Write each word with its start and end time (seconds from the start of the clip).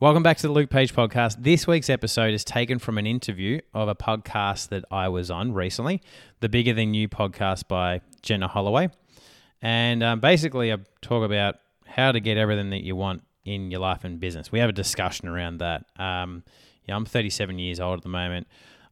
Welcome 0.00 0.22
back 0.22 0.36
to 0.36 0.46
the 0.46 0.52
Luke 0.52 0.70
Page 0.70 0.94
podcast. 0.94 1.42
This 1.42 1.66
week's 1.66 1.90
episode 1.90 2.32
is 2.32 2.44
taken 2.44 2.78
from 2.78 2.98
an 2.98 3.06
interview 3.06 3.58
of 3.74 3.88
a 3.88 3.96
podcast 3.96 4.68
that 4.68 4.84
I 4.92 5.08
was 5.08 5.28
on 5.28 5.52
recently, 5.52 6.02
the 6.38 6.48
Bigger 6.48 6.72
Than 6.72 6.94
You 6.94 7.08
podcast 7.08 7.66
by 7.66 8.02
Jenna 8.22 8.46
Holloway. 8.46 8.90
And 9.60 10.04
um, 10.04 10.20
basically, 10.20 10.72
I 10.72 10.76
talk 11.02 11.24
about 11.24 11.56
how 11.84 12.12
to 12.12 12.20
get 12.20 12.36
everything 12.36 12.70
that 12.70 12.84
you 12.84 12.94
want 12.94 13.24
in 13.44 13.72
your 13.72 13.80
life 13.80 14.04
and 14.04 14.20
business. 14.20 14.52
We 14.52 14.60
have 14.60 14.68
a 14.68 14.72
discussion 14.72 15.26
around 15.26 15.58
that. 15.58 15.86
Um, 15.96 16.44
yeah, 16.84 16.94
I'm 16.94 17.04
37 17.04 17.58
years 17.58 17.80
old 17.80 17.98
at 17.98 18.04
the 18.04 18.08
moment. 18.08 18.46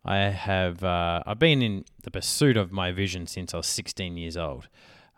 I 0.04 0.16
have 0.16 0.82
uh, 0.82 1.22
I've 1.24 1.38
been 1.38 1.62
in 1.62 1.84
the 2.02 2.10
pursuit 2.10 2.56
of 2.56 2.72
my 2.72 2.90
vision 2.90 3.28
since 3.28 3.54
I 3.54 3.58
was 3.58 3.68
16 3.68 4.16
years 4.16 4.36
old. 4.36 4.66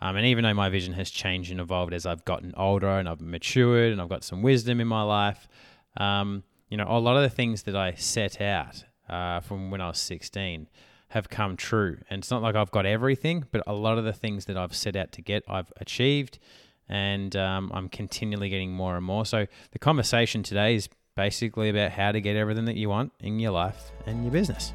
Um, 0.02 0.16
and 0.16 0.27
even 0.27 0.45
though 0.45 0.52
my 0.52 0.68
vision 0.68 0.93
has 0.93 1.09
changed 1.09 1.50
and 1.50 1.61
evolved 1.61 1.95
as 1.95 2.05
I've 2.05 2.27
gotten 2.27 2.52
older 2.59 2.98
and 2.98 3.09
I've 3.09 3.23
matured 3.23 3.91
and 3.91 4.02
I've 4.02 4.11
got 4.11 4.23
some 4.23 4.43
wisdom 4.43 4.82
in 4.82 4.86
my 4.86 5.02
life, 5.02 5.48
um, 5.99 6.45
you 6.71 6.77
know, 6.77 6.87
a 6.89 6.99
lot 6.99 7.17
of 7.17 7.23
the 7.23 7.29
things 7.29 7.65
that 7.65 7.77
I 7.77 7.95
set 7.95 8.41
out 8.41 8.84
uh, 9.09 9.41
from 9.41 9.70
when 9.70 9.80
I 9.80 9.89
was 9.89 9.98
16 9.98 10.69
have 11.09 11.29
come 11.29 11.56
true. 11.56 11.98
And 12.11 12.20
it's 12.20 12.30
not 12.30 12.43
like 12.43 12.55
I've 12.55 12.70
got 12.70 12.87
everything, 12.87 13.45
but 13.51 13.62
a 13.66 13.73
lot 13.73 13.98
of 13.98 14.05
the 14.05 14.12
things 14.12 14.45
that 14.47 14.56
I've 14.56 14.75
set 14.75 14.97
out 14.97 15.12
to 15.12 15.23
get, 15.23 15.42
I've 15.48 15.73
achieved. 15.80 16.39
And 16.89 17.34
um, 17.37 17.70
I'm 17.75 17.89
continually 17.89 18.48
getting 18.48 18.73
more 18.73 18.97
and 18.97 19.05
more. 19.05 19.27
So 19.27 19.47
the 19.73 19.79
conversation 19.79 20.42
today 20.42 20.75
is 20.75 20.89
basically 21.16 21.69
about 21.69 21.91
how 21.91 22.12
to 22.12 22.20
get 22.20 22.37
everything 22.37 22.67
that 22.67 22.77
you 22.77 22.89
want 22.89 23.12
in 23.20 23.39
your 23.39 23.51
life 23.51 23.91
and 24.06 24.23
your 24.23 24.33
business. 24.33 24.73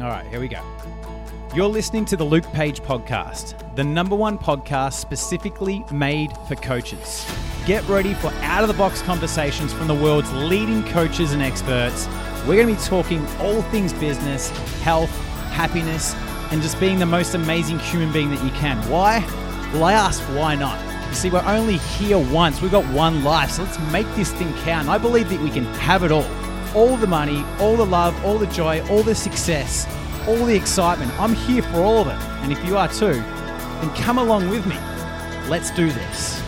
All 0.00 0.08
right, 0.08 0.26
here 0.26 0.40
we 0.40 0.48
go. 0.48 1.21
You're 1.54 1.68
listening 1.68 2.06
to 2.06 2.16
the 2.16 2.24
Luke 2.24 2.50
Page 2.54 2.80
Podcast, 2.80 3.76
the 3.76 3.84
number 3.84 4.16
one 4.16 4.38
podcast 4.38 4.94
specifically 4.94 5.84
made 5.92 6.34
for 6.48 6.54
coaches. 6.54 7.30
Get 7.66 7.86
ready 7.86 8.14
for 8.14 8.32
out 8.36 8.62
of 8.64 8.68
the 8.68 8.74
box 8.74 9.02
conversations 9.02 9.70
from 9.70 9.86
the 9.86 9.94
world's 9.94 10.32
leading 10.32 10.82
coaches 10.84 11.34
and 11.34 11.42
experts. 11.42 12.08
We're 12.46 12.56
going 12.56 12.74
to 12.74 12.80
be 12.80 12.88
talking 12.88 13.26
all 13.38 13.60
things 13.64 13.92
business, 13.92 14.48
health, 14.80 15.10
happiness, 15.50 16.14
and 16.50 16.62
just 16.62 16.80
being 16.80 16.98
the 16.98 17.04
most 17.04 17.34
amazing 17.34 17.80
human 17.80 18.10
being 18.14 18.30
that 18.30 18.42
you 18.42 18.50
can. 18.52 18.78
Why? 18.88 19.18
Well, 19.74 19.84
I 19.84 19.92
ask, 19.92 20.22
why 20.34 20.54
not? 20.54 20.80
You 21.10 21.14
see, 21.14 21.28
we're 21.28 21.44
only 21.44 21.76
here 21.76 22.16
once. 22.16 22.62
We've 22.62 22.72
got 22.72 22.86
one 22.94 23.22
life, 23.24 23.50
so 23.50 23.64
let's 23.64 23.78
make 23.92 24.06
this 24.14 24.32
thing 24.32 24.54
count. 24.60 24.88
I 24.88 24.96
believe 24.96 25.28
that 25.28 25.40
we 25.42 25.50
can 25.50 25.66
have 25.74 26.02
it 26.02 26.12
all 26.12 26.24
all 26.74 26.96
the 26.96 27.06
money, 27.06 27.44
all 27.60 27.76
the 27.76 27.84
love, 27.84 28.24
all 28.24 28.38
the 28.38 28.46
joy, 28.46 28.80
all 28.88 29.02
the 29.02 29.14
success 29.14 29.86
all 30.28 30.44
the 30.44 30.54
excitement. 30.54 31.12
I'm 31.20 31.34
here 31.34 31.62
for 31.62 31.78
all 31.78 31.98
of 31.98 32.08
it. 32.08 32.20
And 32.42 32.52
if 32.52 32.64
you 32.64 32.76
are 32.76 32.88
too, 32.88 33.14
then 33.14 33.90
come 33.96 34.18
along 34.18 34.48
with 34.50 34.66
me. 34.66 34.76
Let's 35.48 35.70
do 35.70 35.90
this. 35.90 36.42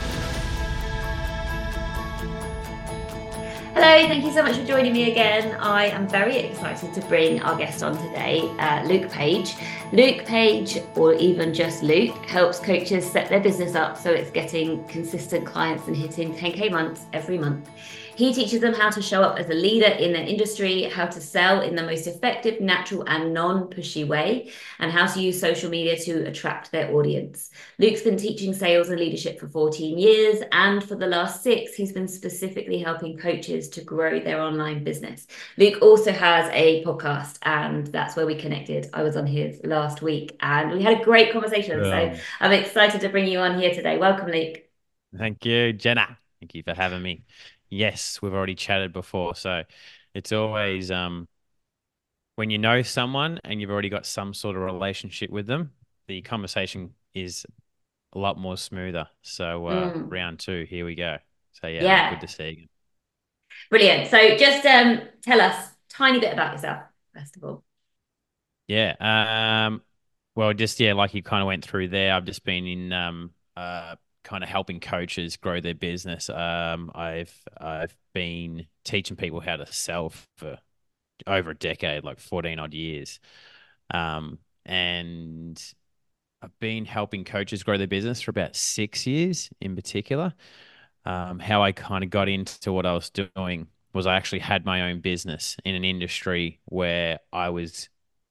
Hello, 3.75 4.07
thank 4.07 4.25
you 4.25 4.33
so 4.33 4.43
much 4.43 4.57
for 4.57 4.65
joining 4.65 4.93
me 4.93 5.11
again. 5.11 5.57
I 5.61 5.87
am 5.87 6.09
very 6.09 6.37
excited 6.37 6.95
to 6.95 7.01
bring 7.03 7.43
our 7.43 7.57
guest 7.57 7.83
on 7.83 7.97
today, 7.97 8.43
uh, 8.61 8.85
Luke 8.87 9.11
Page. 9.11 9.57
Luke 9.93 10.25
Page, 10.25 10.79
or 10.95 11.13
even 11.15 11.53
just 11.53 11.83
Luke, 11.83 12.15
helps 12.25 12.61
coaches 12.61 13.05
set 13.05 13.29
their 13.29 13.41
business 13.41 13.75
up 13.75 13.99
so 13.99 14.11
it's 14.13 14.31
getting 14.31 14.85
consistent 14.87 15.45
clients 15.45 15.89
and 15.89 15.97
hitting 15.97 16.33
10K 16.35 16.71
months 16.71 17.07
every 17.13 17.37
month. 17.37 17.69
He 18.17 18.33
teaches 18.33 18.61
them 18.61 18.75
how 18.75 18.91
to 18.91 19.03
show 19.03 19.23
up 19.23 19.39
as 19.39 19.51
a 19.51 19.55
leader 19.55 19.87
in 19.87 20.13
their 20.13 20.27
industry, 20.27 20.85
how 20.85 21.07
to 21.07 21.21
sell 21.21 21.61
in 21.63 21.75
the 21.75 21.83
most 21.83 22.07
effective, 22.07 22.61
natural, 22.61 23.03
and 23.09 23.35
non 23.35 23.65
pushy 23.69 24.07
way, 24.07 24.53
and 24.79 24.93
how 24.93 25.07
to 25.07 25.21
use 25.21 25.41
social 25.41 25.69
media 25.69 25.97
to 25.99 26.27
attract 26.27 26.71
their 26.71 26.95
audience. 26.95 27.51
Luke's 27.79 28.03
been 28.03 28.17
teaching 28.17 28.55
sales 28.55 28.89
and 28.89 29.01
leadership 29.01 29.41
for 29.41 29.49
14 29.49 29.99
years, 29.99 30.43
and 30.53 30.83
for 30.83 30.95
the 30.95 31.07
last 31.07 31.43
six, 31.43 31.75
he's 31.75 31.93
been 31.93 32.07
specifically 32.07 32.79
helping 32.79 33.19
coaches 33.19 33.69
to 33.71 33.81
grow 33.83 34.21
their 34.21 34.41
online 34.41 34.85
business. 34.85 35.27
Luke 35.59 35.83
also 35.83 36.13
has 36.13 36.49
a 36.53 36.85
podcast, 36.85 37.39
and 37.43 37.89
that's 37.89 38.15
where 38.15 38.27
we 38.27 38.37
connected. 38.37 38.89
I 38.93 39.03
was 39.03 39.17
on 39.17 39.27
his 39.27 39.61
last 39.65 40.03
week, 40.03 40.37
and 40.41 40.71
we 40.71 40.83
had 40.83 41.01
a 41.01 41.05
great 41.05 41.33
conversation. 41.33 41.85
Yeah. 41.85 42.15
So 42.15 42.21
I'm 42.41 42.53
excited 42.53 43.01
to 43.01 43.09
bring 43.09 43.27
you 43.27 43.41
on 43.41 43.59
here 43.59 43.75
today. 43.75 43.99
Welcome, 43.99 44.31
Luke. 44.31 44.61
Thank 45.17 45.45
you, 45.45 45.73
Jenna. 45.73 46.19
Thank 46.41 46.55
you 46.55 46.63
for 46.63 46.75
having 46.75 47.03
me 47.03 47.25
yes, 47.75 48.21
we've 48.23 48.33
already 48.33 48.55
chatted 48.55 48.93
before. 48.93 49.35
So 49.35 49.63
it's 50.15 50.33
always 50.33 50.91
um, 50.91 51.29
when 52.37 52.51
you 52.51 52.59
know 52.59 52.83
someone 52.83 53.41
and 53.45 53.61
you've 53.61 53.71
already 53.71 53.89
got 53.89 54.07
some 54.07 54.35
sort 54.35 54.57
of 54.57 54.63
relationship 54.63 55.31
with 55.31 55.47
them, 55.47 55.73
the 56.07 56.23
conversation 56.23 56.95
is 57.15 57.47
a 58.15 58.19
lot 58.19 58.39
more 58.39 58.57
smoother. 58.57 59.09
So 59.23 59.67
uh, 59.67 59.93
mm. 59.93 60.11
round 60.11 60.39
two, 60.39 60.67
here 60.69 60.85
we 60.85 60.95
go. 60.95 61.19
So 61.53 61.67
yeah, 61.67 61.83
yeah. 61.83 62.11
good 62.11 62.21
to 62.21 62.29
see 62.29 62.57
you. 62.61 62.67
Brilliant. 63.71 64.11
So 64.11 64.37
just 64.37 64.65
um, 64.67 65.03
tell 65.23 65.41
us 65.41 65.71
tiny 65.89 66.21
bit 66.21 66.33
about 66.33 66.53
yourself, 66.53 66.83
first 67.15 67.37
of 67.37 67.45
all. 67.45 67.65
Yeah. 68.67 68.95
Um, 69.01 69.83
well, 70.35 70.53
just 70.53 70.81
yeah, 70.81 70.95
like 70.95 71.15
you 71.15 71.23
kind 71.23 71.43
of 71.43 71.47
went 71.47 71.65
through 71.65 71.89
there. 71.89 72.15
I've 72.15 72.25
just 72.25 72.45
been 72.45 72.67
in 72.67 72.93
um, 72.93 73.31
uh, 73.57 73.97
kind 74.25 74.43
of 74.45 74.51
helping 74.51 74.81
coaches 74.81 75.37
grow 75.37 75.61
their 75.61 75.75
business. 75.75 76.31
Um, 76.31 76.91
I've 76.95 77.35
I've 77.59 77.97
been 78.15 78.67
teaching 78.85 79.17
people 79.17 79.41
how 79.41 79.57
to 79.57 79.67
sell 79.73 80.13
for 80.39 80.59
over 81.27 81.51
a 81.51 81.57
decade, 81.57 82.05
like 82.05 82.21
fourteen 82.21 82.59
odd 82.59 82.75
years, 82.75 83.21
um, 83.93 84.39
and 84.67 85.63
I've 86.43 86.59
been 86.61 86.85
helping 86.85 87.25
coaches 87.25 87.63
grow 87.63 87.79
their 87.79 87.87
business 87.87 88.21
for 88.21 88.31
about 88.31 88.57
six 88.57 89.07
years 89.07 89.51
in 89.61 89.75
particular. 89.77 90.35
Um, 91.05 91.39
how 91.39 91.63
I 91.63 91.73
kind 91.73 92.05
of 92.05 92.11
got 92.11 92.29
into 92.29 92.73
what 92.73 92.87
I 92.87 92.95
was 92.95 93.11
doing 93.11 93.69
was 93.93 94.07
I 94.07 94.17
actually 94.17 94.41
had 94.41 94.65
my 94.65 94.91
own 94.91 95.01
business 95.01 95.57
in 95.65 95.75
an 95.75 95.85
industry 95.85 96.61
where 96.67 97.21
I 97.33 97.51
was 97.51 97.89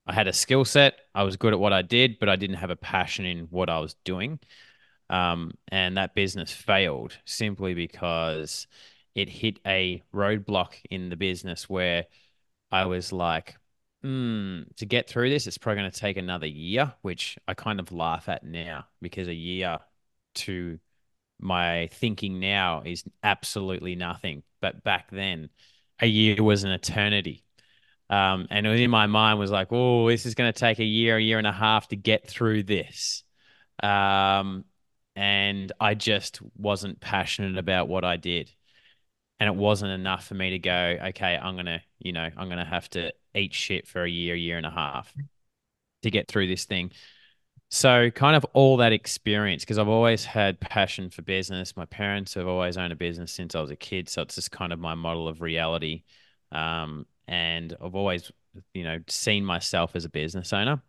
I 0.08 0.14
had 0.14 0.28
a 0.28 0.34
skill 0.34 0.66
set, 0.66 0.96
I 1.16 1.24
was 1.24 1.38
good 1.38 1.54
at 1.54 1.60
what 1.60 1.74
I 1.74 1.82
did, 1.82 2.20
but 2.20 2.30
I 2.30 2.36
didn't 2.36 2.58
have 2.58 2.70
a 2.72 2.76
passion 2.76 3.26
in 3.26 3.46
what 3.46 3.70
I 3.70 3.80
was 3.80 3.96
doing. 4.04 4.40
Um, 5.10 5.52
and 5.68 5.98
that 5.98 6.16
business 6.16 6.52
failed 6.52 7.18
simply 7.26 7.74
because 7.74 8.68
it 9.16 9.30
hit 9.30 9.60
a 9.66 10.02
roadblock 10.14 10.74
in 10.90 11.10
the 11.10 11.16
business 11.16 11.70
where 11.70 12.06
I 12.72 12.86
was 12.86 13.12
like, 13.12 13.56
mm, 14.04 14.76
to 14.78 14.86
get 14.86 15.08
through 15.08 15.30
this, 15.30 15.46
it's 15.48 15.58
probably 15.58 15.82
going 15.82 15.92
to 15.92 16.00
take 16.00 16.18
another 16.18 16.48
year, 16.48 16.94
which 17.02 17.38
I 17.48 17.54
kind 17.54 17.80
of 17.80 17.92
laugh 17.92 18.28
at 18.30 18.44
now 18.44 18.86
because 19.02 19.28
a 19.28 19.34
year 19.34 19.80
to 20.36 20.80
my 21.40 21.90
thinking 21.94 22.40
now 22.40 22.82
is 22.86 23.04
absolutely 23.22 23.96
nothing. 23.96 24.44
But 24.62 24.84
back 24.84 25.12
then, 25.12 25.50
a 26.00 26.08
year 26.08 26.42
was 26.42 26.64
an 26.64 26.72
eternity. 26.72 27.44
Um, 28.10 28.48
and 28.50 28.66
in 28.68 28.90
my 28.92 29.08
mind 29.08 29.40
was 29.40 29.52
like, 29.52 29.70
oh, 29.72 30.10
this 30.10 30.26
is 30.26 30.36
going 30.36 30.52
to 30.52 30.60
take 30.60 30.80
a 30.80 30.84
year, 30.86 31.18
a 31.18 31.22
year 31.22 31.38
and 31.38 31.48
a 31.48 31.52
half 31.52 31.88
to 31.90 31.96
get 31.96 32.28
through 32.28 32.64
this. 32.64 33.24
Um, 33.82 34.66
and 35.16 35.72
I 35.80 35.94
just 35.94 36.40
wasn't 36.58 37.00
passionate 37.00 37.58
about 37.58 37.88
what 37.88 38.04
I 38.04 38.18
did. 38.18 38.52
And 39.40 39.48
it 39.48 39.56
wasn't 39.56 39.92
enough 39.92 40.26
for 40.26 40.36
me 40.36 40.52
to 40.52 40.60
go, 40.60 40.98
okay, 41.08 41.38
I'm 41.38 41.56
going 41.56 41.66
to, 41.66 41.82
you 42.00 42.14
know, 42.14 42.30
I'm 42.38 42.48
going 42.48 42.60
to 42.60 42.66
have 42.66 42.90
to 42.92 43.12
eat 43.36 43.54
shit 43.54 43.88
for 43.88 44.04
a 44.04 44.10
year, 44.10 44.36
year 44.36 44.58
and 44.58 44.66
a 44.66 44.72
half 44.72 45.14
to 46.04 46.12
get 46.12 46.28
through 46.28 46.48
this 46.48 46.66
thing. 46.66 46.92
So, 47.70 48.12
kind 48.12 48.36
of 48.36 48.46
all 48.54 48.78
that 48.78 48.94
experience, 48.94 49.64
because 49.64 49.80
I've 49.80 49.88
always 49.88 50.24
had 50.26 50.60
passion 50.60 51.10
for 51.10 51.24
business. 51.24 51.76
My 51.76 51.86
parents 51.86 52.36
have 52.36 52.48
always 52.48 52.78
owned 52.78 52.94
a 52.94 52.96
business 52.96 53.32
since 53.32 53.56
I 53.56 53.62
was 53.62 53.72
a 53.72 53.76
kid. 53.76 54.08
So, 54.10 54.22
it's 54.22 54.36
just 54.36 54.52
kind 54.52 54.72
of 54.72 54.80
my 54.80 54.94
model 54.94 55.28
of 55.28 55.42
reality. 55.42 56.04
Um, 56.52 57.08
and 57.28 57.76
I've 57.82 57.96
always, 57.96 58.32
you 58.76 58.84
know, 58.84 59.00
seen 59.10 59.44
myself 59.44 59.96
as 59.96 60.06
a 60.06 60.10
business 60.10 60.54
owner. 60.54 60.84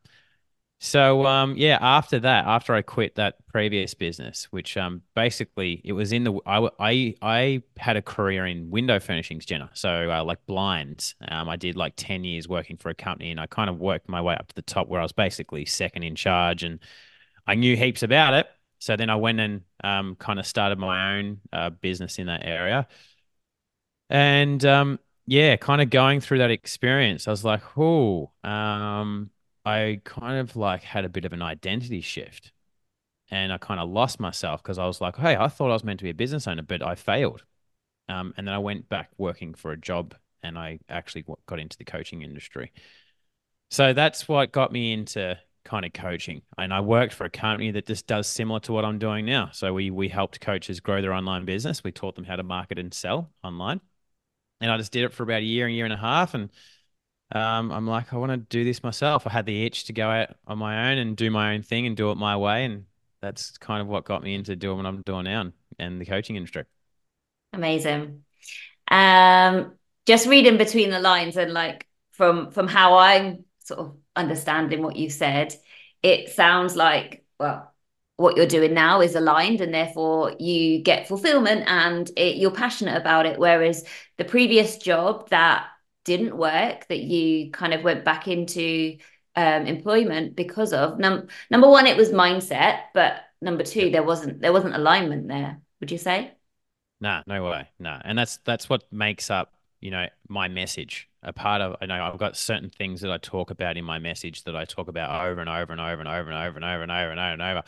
So 0.85 1.25
um, 1.25 1.57
yeah, 1.57 1.79
after 1.81 2.21
that, 2.21 2.45
after 2.45 2.75
I 2.75 2.83
quit 2.83 3.15
that 3.15 3.37
previous 3.47 3.95
business, 3.95 4.49
which 4.51 4.77
um, 4.77 5.01
basically 5.15 5.81
it 5.83 5.95
was 5.95 6.13
in 6.13 6.25
the 6.25 6.39
I, 6.45 6.69
I 6.79 7.15
I 7.23 7.63
had 7.79 7.97
a 7.97 8.03
career 8.03 8.45
in 8.45 8.69
window 8.71 9.01
furnishings, 9.01 9.47
Jenna. 9.47 9.71
So 9.73 10.11
uh, 10.11 10.23
like 10.25 10.45
blinds, 10.45 11.15
um, 11.27 11.49
I 11.49 11.57
did 11.57 11.75
like 11.75 11.95
ten 11.97 12.23
years 12.23 12.49
working 12.49 12.77
for 12.77 12.91
a 12.91 12.95
company, 12.95 13.31
and 13.31 13.41
I 13.41 13.47
kind 13.47 13.71
of 13.71 13.79
worked 13.81 14.11
my 14.11 14.21
way 14.21 14.35
up 14.35 14.49
to 14.49 14.55
the 14.55 14.61
top 14.61 14.89
where 14.89 15.01
I 15.01 15.03
was 15.03 15.13
basically 15.13 15.65
second 15.65 16.03
in 16.03 16.17
charge, 16.17 16.65
and 16.65 16.81
I 17.47 17.55
knew 17.55 17.77
heaps 17.79 18.03
about 18.03 18.35
it. 18.35 18.47
So 18.79 18.95
then 18.95 19.09
I 19.09 19.17
went 19.17 19.41
and 19.41 19.63
um, 19.83 20.17
kind 20.17 20.39
of 20.39 20.47
started 20.47 20.79
my 20.79 21.17
own 21.17 21.41
uh, 21.51 21.71
business 21.71 22.19
in 22.19 22.27
that 22.27 22.45
area, 22.45 22.87
and 24.11 24.63
um, 24.67 24.99
yeah, 25.27 25.57
kind 25.57 25.81
of 25.81 25.89
going 25.89 26.21
through 26.21 26.39
that 26.39 26.51
experience, 26.51 27.27
I 27.27 27.31
was 27.31 27.43
like, 27.43 27.63
oh, 27.79 28.33
um, 28.45 29.31
I 29.65 30.01
kind 30.05 30.39
of 30.39 30.57
like 30.57 30.83
had 30.83 31.05
a 31.05 31.09
bit 31.09 31.25
of 31.25 31.33
an 31.33 31.43
identity 31.43 32.01
shift 32.01 32.53
and 33.31 33.53
I 33.53 33.59
kind 33.59 33.81
of 33.81 33.89
lost 33.89 34.21
myself 34.21 34.63
because 34.63 34.79
I 34.79 34.87
was 34.87 35.01
like, 35.01 35.17
hey, 35.17 35.37
I 35.37 35.49
thought 35.49 35.71
I 35.71 35.75
was 35.75 35.85
meant 35.85 36.01
to 36.01 36.05
be 36.05 36.11
a 36.11 36.15
business 36.15 36.47
owner, 36.49 36.63
but 36.63 36.83
I 36.83 36.95
failed. 36.95 37.45
Um, 38.09 38.35
and 38.37 38.47
then 38.47 38.55
I 38.55 38.59
went 38.59 38.89
back 38.89 39.11
working 39.19 39.55
for 39.55 39.73
a 39.73 39.77
job 39.79 40.15
and 40.43 40.59
I 40.59 40.81
actually 40.89 41.25
got 41.47 41.59
into 41.61 41.79
the 41.79 41.85
coaching 41.85 42.23
industry. 42.23 42.73
So 43.71 43.93
that's 43.93 44.29
what 44.29 44.53
got 44.53 44.73
me 44.73 44.93
into 44.93 45.39
kind 45.65 45.85
of 45.85 45.93
coaching. 45.93 46.43
And 46.59 46.73
I 46.73 46.81
worked 46.81 47.15
for 47.15 47.25
a 47.25 47.31
company 47.31 47.71
that 47.73 47.87
just 47.87 48.07
does 48.07 48.27
similar 48.27 48.61
to 48.61 48.73
what 48.73 48.85
I'm 48.85 48.99
doing 48.99 49.25
now. 49.27 49.51
So 49.53 49.73
we 49.73 49.91
we 49.91 50.09
helped 50.09 50.41
coaches 50.41 50.81
grow 50.81 51.01
their 51.03 51.13
online 51.15 51.45
business. 51.45 51.83
We 51.83 51.93
taught 51.93 52.15
them 52.17 52.25
how 52.25 52.37
to 52.37 52.43
market 52.43 52.79
and 52.79 52.93
sell 52.93 53.31
online. 53.43 53.81
and 54.61 54.71
I 54.71 54.77
just 54.79 54.93
did 54.93 55.05
it 55.05 55.13
for 55.13 55.23
about 55.23 55.43
a 55.43 55.45
year, 55.45 55.67
a 55.67 55.73
year 55.73 55.85
and 55.85 55.95
a 55.95 55.99
half, 55.99 56.35
and 56.35 56.51
um, 57.35 57.73
I'm 57.73 57.87
like, 57.87 58.13
I 58.13 58.17
want 58.17 58.31
to 58.31 58.37
do 58.37 58.65
this 58.65 58.83
myself. 58.83 59.27
I 59.27 59.31
had 59.31 59.45
the 59.45 59.67
itch 59.67 59.85
to 59.85 59.93
go 59.93 60.09
out 60.09 60.37
on 60.47 60.59
my 60.59 60.91
own 60.91 60.99
and 60.99 61.17
do 61.17 61.31
my 61.31 61.55
own 61.55 61.63
thing 61.63 61.87
and 61.87 61.97
do 61.97 62.11
it 62.13 62.17
my 62.17 62.37
way, 62.37 62.65
and 62.65 62.87
that's 63.21 63.59
kind 63.59 63.83
of 63.83 63.89
what 63.89 64.05
got 64.05 64.23
me 64.23 64.35
into 64.35 64.55
doing 64.55 64.77
what 64.77 64.87
I'm 64.87 65.03
doing 65.03 65.25
now 65.25 65.53
and 65.79 66.01
the 66.01 66.07
coaching 66.07 66.37
industry. 66.37 66.65
Amazing. 67.53 68.23
Um, 68.89 69.73
just 70.07 70.27
reading 70.27 70.59
between 70.59 70.91
the 70.91 71.01
lines 71.01 71.37
and 71.37 71.53
like 71.53 71.89
from 72.13 72.53
from 72.53 72.69
how 72.69 72.99
I'm 72.99 73.45
sort 73.61 73.81
of 73.81 73.97
understanding 74.15 74.83
what 74.83 74.97
you 74.97 75.11
said, 75.11 75.55
it 76.03 76.31
sounds 76.31 76.77
like 76.77 77.25
well 77.41 77.73
what 78.17 78.37
you're 78.37 78.47
doing 78.47 78.75
now 78.75 79.01
is 79.01 79.17
aligned 79.17 79.61
and 79.61 79.75
therefore 79.75 80.37
you 80.39 80.79
get 80.81 81.09
fulfillment 81.09 81.65
and 81.67 82.11
it, 82.17 82.37
you're 82.37 82.53
passionate 82.53 82.97
about 82.97 83.27
it 83.27 83.41
whereas 83.41 83.85
the 84.19 84.25
previous 84.25 84.77
job 84.77 85.29
that 85.31 85.67
didn't 86.05 86.37
work 86.37 86.87
that 86.89 87.01
you 87.01 87.51
kind 87.51 87.75
of 87.75 87.83
went 87.83 88.05
back 88.05 88.29
into 88.29 88.97
um, 89.37 89.67
employment 89.67 90.37
because 90.37 90.73
of 90.73 90.99
num- 90.99 91.27
number 91.51 91.69
one 91.69 91.87
it 91.87 91.97
was 91.97 92.11
mindset 92.11 92.83
but 92.95 93.25
number 93.41 93.65
two 93.65 93.91
there 93.91 94.03
wasn't 94.03 94.41
there 94.41 94.53
wasn't 94.53 94.75
alignment 94.75 95.29
there 95.29 95.61
would 95.81 95.91
you 95.91 95.99
say? 95.99 96.33
Nah 97.01 97.23
no 97.27 97.45
way 97.45 97.69
nah. 97.79 98.01
And 98.05 98.17
that's 98.17 98.39
that's 98.45 98.69
what 98.69 98.85
makes 98.93 99.31
up 99.31 99.53
you 99.81 99.91
know 99.91 100.07
my 100.29 100.49
message. 100.49 101.09
A 101.23 101.33
part 101.33 101.61
of 101.61 101.77
I 101.81 101.87
know 101.87 102.03
I've 102.03 102.19
got 102.19 102.37
certain 102.37 102.71
things 102.71 103.01
that 103.03 103.11
I 103.11 103.19
talk 103.19 103.51
about 103.51 103.77
in 103.77 103.85
my 103.85 103.99
message 103.99 104.45
that 104.45 104.57
I 104.57 104.65
talk 104.65 104.89
about 104.89 105.27
over 105.27 105.41
and 105.41 105.51
over 105.51 105.73
and 105.73 105.81
over 105.81 106.01
and 106.01 106.09
over 106.09 106.31
and 106.31 106.39
over 106.39 106.57
and 106.57 106.65
over 106.65 106.83
and 106.83 106.91
over 106.91 107.11
and 107.11 107.21
over 107.21 107.33
and 107.33 107.43
over. 107.43 107.63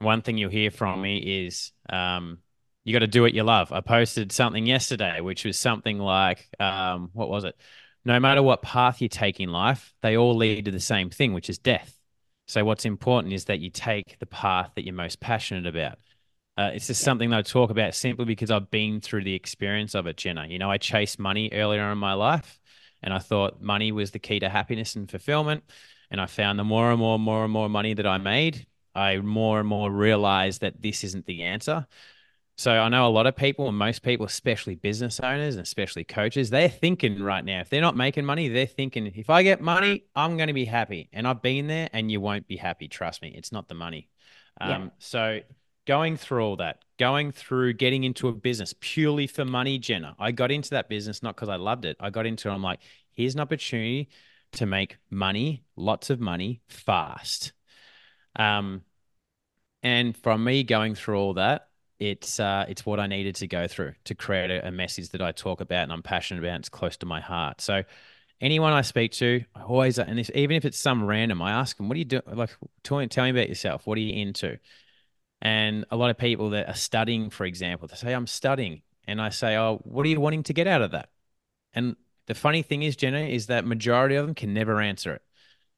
One 0.00 0.22
thing 0.22 0.38
you'll 0.38 0.50
hear 0.50 0.70
from 0.70 1.02
me 1.02 1.44
is 1.46 1.72
um, 1.90 2.38
you 2.88 2.94
got 2.94 3.00
to 3.00 3.06
do 3.06 3.20
what 3.20 3.34
you 3.34 3.42
love. 3.42 3.70
I 3.70 3.82
posted 3.82 4.32
something 4.32 4.64
yesterday, 4.64 5.20
which 5.20 5.44
was 5.44 5.58
something 5.58 5.98
like, 5.98 6.48
um, 6.58 7.10
what 7.12 7.28
was 7.28 7.44
it? 7.44 7.54
No 8.06 8.18
matter 8.18 8.42
what 8.42 8.62
path 8.62 9.02
you 9.02 9.10
take 9.10 9.40
in 9.40 9.50
life, 9.50 9.92
they 10.00 10.16
all 10.16 10.34
lead 10.34 10.64
to 10.64 10.70
the 10.70 10.80
same 10.80 11.10
thing, 11.10 11.34
which 11.34 11.50
is 11.50 11.58
death. 11.58 11.94
So 12.46 12.64
what's 12.64 12.86
important 12.86 13.34
is 13.34 13.44
that 13.44 13.60
you 13.60 13.68
take 13.68 14.18
the 14.20 14.26
path 14.26 14.70
that 14.74 14.86
you're 14.86 14.94
most 14.94 15.20
passionate 15.20 15.66
about. 15.66 15.98
Uh, 16.56 16.70
it's 16.72 16.86
just 16.86 17.02
something 17.02 17.28
that 17.28 17.36
I 17.36 17.42
talk 17.42 17.68
about 17.68 17.94
simply 17.94 18.24
because 18.24 18.50
I've 18.50 18.70
been 18.70 19.02
through 19.02 19.24
the 19.24 19.34
experience 19.34 19.94
of 19.94 20.06
it, 20.06 20.16
Jenna. 20.16 20.46
You 20.46 20.58
know, 20.58 20.70
I 20.70 20.78
chased 20.78 21.18
money 21.18 21.50
earlier 21.52 21.92
in 21.92 21.98
my 21.98 22.14
life 22.14 22.58
and 23.02 23.12
I 23.12 23.18
thought 23.18 23.60
money 23.60 23.92
was 23.92 24.12
the 24.12 24.18
key 24.18 24.40
to 24.40 24.48
happiness 24.48 24.96
and 24.96 25.10
fulfillment. 25.10 25.62
And 26.10 26.22
I 26.22 26.26
found 26.26 26.58
the 26.58 26.64
more 26.64 26.90
and 26.90 26.98
more, 26.98 27.16
and 27.16 27.22
more 27.22 27.44
and 27.44 27.52
more 27.52 27.68
money 27.68 27.92
that 27.92 28.06
I 28.06 28.16
made, 28.16 28.66
I 28.94 29.18
more 29.18 29.60
and 29.60 29.68
more 29.68 29.92
realized 29.92 30.62
that 30.62 30.80
this 30.80 31.04
isn't 31.04 31.26
the 31.26 31.42
answer. 31.42 31.86
So 32.58 32.72
I 32.72 32.88
know 32.88 33.06
a 33.06 33.08
lot 33.08 33.28
of 33.28 33.36
people, 33.36 33.68
and 33.68 33.78
most 33.78 34.02
people, 34.02 34.26
especially 34.26 34.74
business 34.74 35.20
owners 35.20 35.54
and 35.54 35.62
especially 35.62 36.02
coaches, 36.02 36.50
they're 36.50 36.68
thinking 36.68 37.22
right 37.22 37.44
now, 37.44 37.60
if 37.60 37.70
they're 37.70 37.80
not 37.80 37.96
making 37.96 38.24
money, 38.24 38.48
they're 38.48 38.66
thinking, 38.66 39.06
if 39.06 39.30
I 39.30 39.44
get 39.44 39.60
money, 39.60 40.06
I'm 40.16 40.36
going 40.36 40.48
to 40.48 40.52
be 40.52 40.64
happy. 40.64 41.08
And 41.12 41.26
I've 41.28 41.40
been 41.40 41.68
there 41.68 41.88
and 41.92 42.10
you 42.10 42.20
won't 42.20 42.48
be 42.48 42.56
happy. 42.56 42.88
Trust 42.88 43.22
me, 43.22 43.32
it's 43.32 43.52
not 43.52 43.68
the 43.68 43.74
money. 43.74 44.08
Um. 44.60 44.90
So 44.98 45.38
going 45.86 46.16
through 46.16 46.42
all 46.44 46.56
that, 46.56 46.82
going 46.98 47.30
through 47.30 47.74
getting 47.74 48.02
into 48.02 48.26
a 48.26 48.32
business 48.32 48.74
purely 48.80 49.28
for 49.28 49.44
money, 49.44 49.78
Jenna, 49.78 50.16
I 50.18 50.32
got 50.32 50.50
into 50.50 50.70
that 50.70 50.88
business 50.88 51.22
not 51.22 51.36
because 51.36 51.48
I 51.48 51.56
loved 51.56 51.84
it. 51.84 51.96
I 52.00 52.10
got 52.10 52.26
into 52.26 52.48
it, 52.48 52.52
I'm 52.52 52.62
like, 52.62 52.80
here's 53.12 53.34
an 53.34 53.40
opportunity 53.40 54.08
to 54.54 54.66
make 54.66 54.96
money, 55.10 55.62
lots 55.76 56.10
of 56.10 56.18
money 56.18 56.60
fast. 56.68 57.52
Um, 58.34 58.82
and 59.84 60.16
from 60.16 60.42
me 60.42 60.64
going 60.64 60.96
through 60.96 61.20
all 61.20 61.34
that, 61.34 61.67
it's 61.98 62.38
uh, 62.38 62.64
it's 62.68 62.86
what 62.86 63.00
I 63.00 63.06
needed 63.06 63.34
to 63.36 63.46
go 63.46 63.66
through 63.66 63.94
to 64.04 64.14
create 64.14 64.50
a, 64.50 64.68
a, 64.68 64.70
message 64.70 65.10
that 65.10 65.22
I 65.22 65.32
talk 65.32 65.60
about 65.60 65.84
and 65.84 65.92
I'm 65.92 66.02
passionate 66.02 66.44
about. 66.44 66.60
It's 66.60 66.68
close 66.68 66.96
to 66.98 67.06
my 67.06 67.20
heart. 67.20 67.60
So 67.60 67.82
anyone 68.40 68.72
I 68.72 68.82
speak 68.82 69.12
to, 69.12 69.44
I 69.54 69.62
always 69.62 69.98
and 69.98 70.18
if, 70.18 70.30
even 70.30 70.56
if 70.56 70.64
it's 70.64 70.78
some 70.78 71.04
random, 71.04 71.42
I 71.42 71.52
ask 71.52 71.76
them, 71.76 71.88
"What 71.88 71.94
do 71.94 71.98
you 71.98 72.04
do? 72.04 72.20
Like, 72.26 72.50
tell, 72.84 73.06
tell 73.08 73.24
me 73.24 73.30
about 73.30 73.48
yourself. 73.48 73.86
What 73.86 73.98
are 73.98 74.02
you 74.02 74.20
into?" 74.20 74.58
And 75.40 75.84
a 75.90 75.96
lot 75.96 76.10
of 76.10 76.18
people 76.18 76.50
that 76.50 76.68
are 76.68 76.74
studying, 76.74 77.30
for 77.30 77.44
example, 77.44 77.88
they 77.88 77.96
say, 77.96 78.12
"I'm 78.12 78.26
studying," 78.26 78.82
and 79.06 79.20
I 79.20 79.30
say, 79.30 79.56
"Oh, 79.56 79.80
what 79.84 80.06
are 80.06 80.08
you 80.08 80.20
wanting 80.20 80.44
to 80.44 80.52
get 80.52 80.66
out 80.66 80.82
of 80.82 80.92
that?" 80.92 81.10
And 81.74 81.96
the 82.26 82.34
funny 82.34 82.62
thing 82.62 82.82
is, 82.82 82.94
Jenna, 82.94 83.20
is 83.20 83.46
that 83.46 83.64
majority 83.64 84.14
of 84.14 84.26
them 84.26 84.34
can 84.34 84.54
never 84.54 84.80
answer 84.80 85.14
it. 85.14 85.22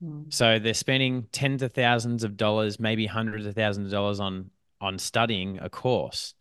Mm. 0.03 0.33
So 0.33 0.59
they're 0.59 0.75
spending 0.75 1.29
tens 1.33 1.63
of 1.63 1.73
thousands 1.73 2.25
of 2.25 2.37
dollars, 2.37 2.79
maybe 2.81 3.07
hundreds 3.07 3.47
of 3.47 3.55
thousands 3.55 3.87
of 3.87 3.93
dollars 3.93 4.21
on 4.21 4.51
on 4.81 4.99
studying 4.99 5.59
a 5.61 5.69
course 5.69 6.35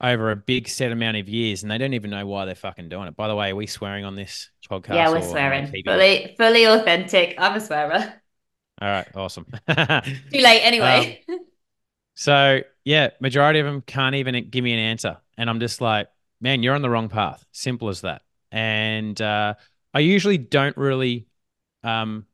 over 0.00 0.30
a 0.30 0.36
big 0.36 0.68
set 0.68 0.92
amount 0.92 1.16
of 1.16 1.28
years, 1.28 1.62
and 1.62 1.70
they 1.70 1.78
don't 1.78 1.94
even 1.94 2.10
know 2.10 2.26
why 2.26 2.44
they're 2.44 2.54
fucking 2.54 2.88
doing 2.88 3.08
it. 3.08 3.16
By 3.16 3.28
the 3.28 3.34
way, 3.34 3.50
are 3.50 3.56
we 3.56 3.66
swearing 3.66 4.04
on 4.04 4.14
this 4.14 4.50
podcast? 4.70 4.94
Yeah, 4.94 5.10
we're 5.10 5.22
swearing. 5.22 5.72
Fully, 5.84 6.34
fully 6.36 6.64
authentic. 6.64 7.34
I'm 7.38 7.56
a 7.56 7.60
swearer. 7.60 8.14
All 8.80 8.88
right, 8.88 9.08
awesome. 9.14 9.46
Too 9.68 10.40
late 10.40 10.60
anyway. 10.62 11.24
Um, 11.28 11.38
so 12.14 12.60
yeah, 12.84 13.10
majority 13.20 13.60
of 13.60 13.66
them 13.66 13.80
can't 13.82 14.16
even 14.16 14.50
give 14.50 14.62
me 14.62 14.72
an 14.72 14.78
answer, 14.78 15.16
and 15.38 15.48
I'm 15.48 15.60
just 15.60 15.80
like, 15.80 16.08
man, 16.40 16.62
you're 16.62 16.74
on 16.74 16.82
the 16.82 16.90
wrong 16.90 17.08
path. 17.08 17.44
Simple 17.52 17.88
as 17.88 18.02
that. 18.02 18.22
And 18.52 19.20
uh, 19.20 19.54
I 19.94 20.00
usually 20.00 20.38
don't 20.38 20.76
really 20.76 21.26
um, 21.82 22.26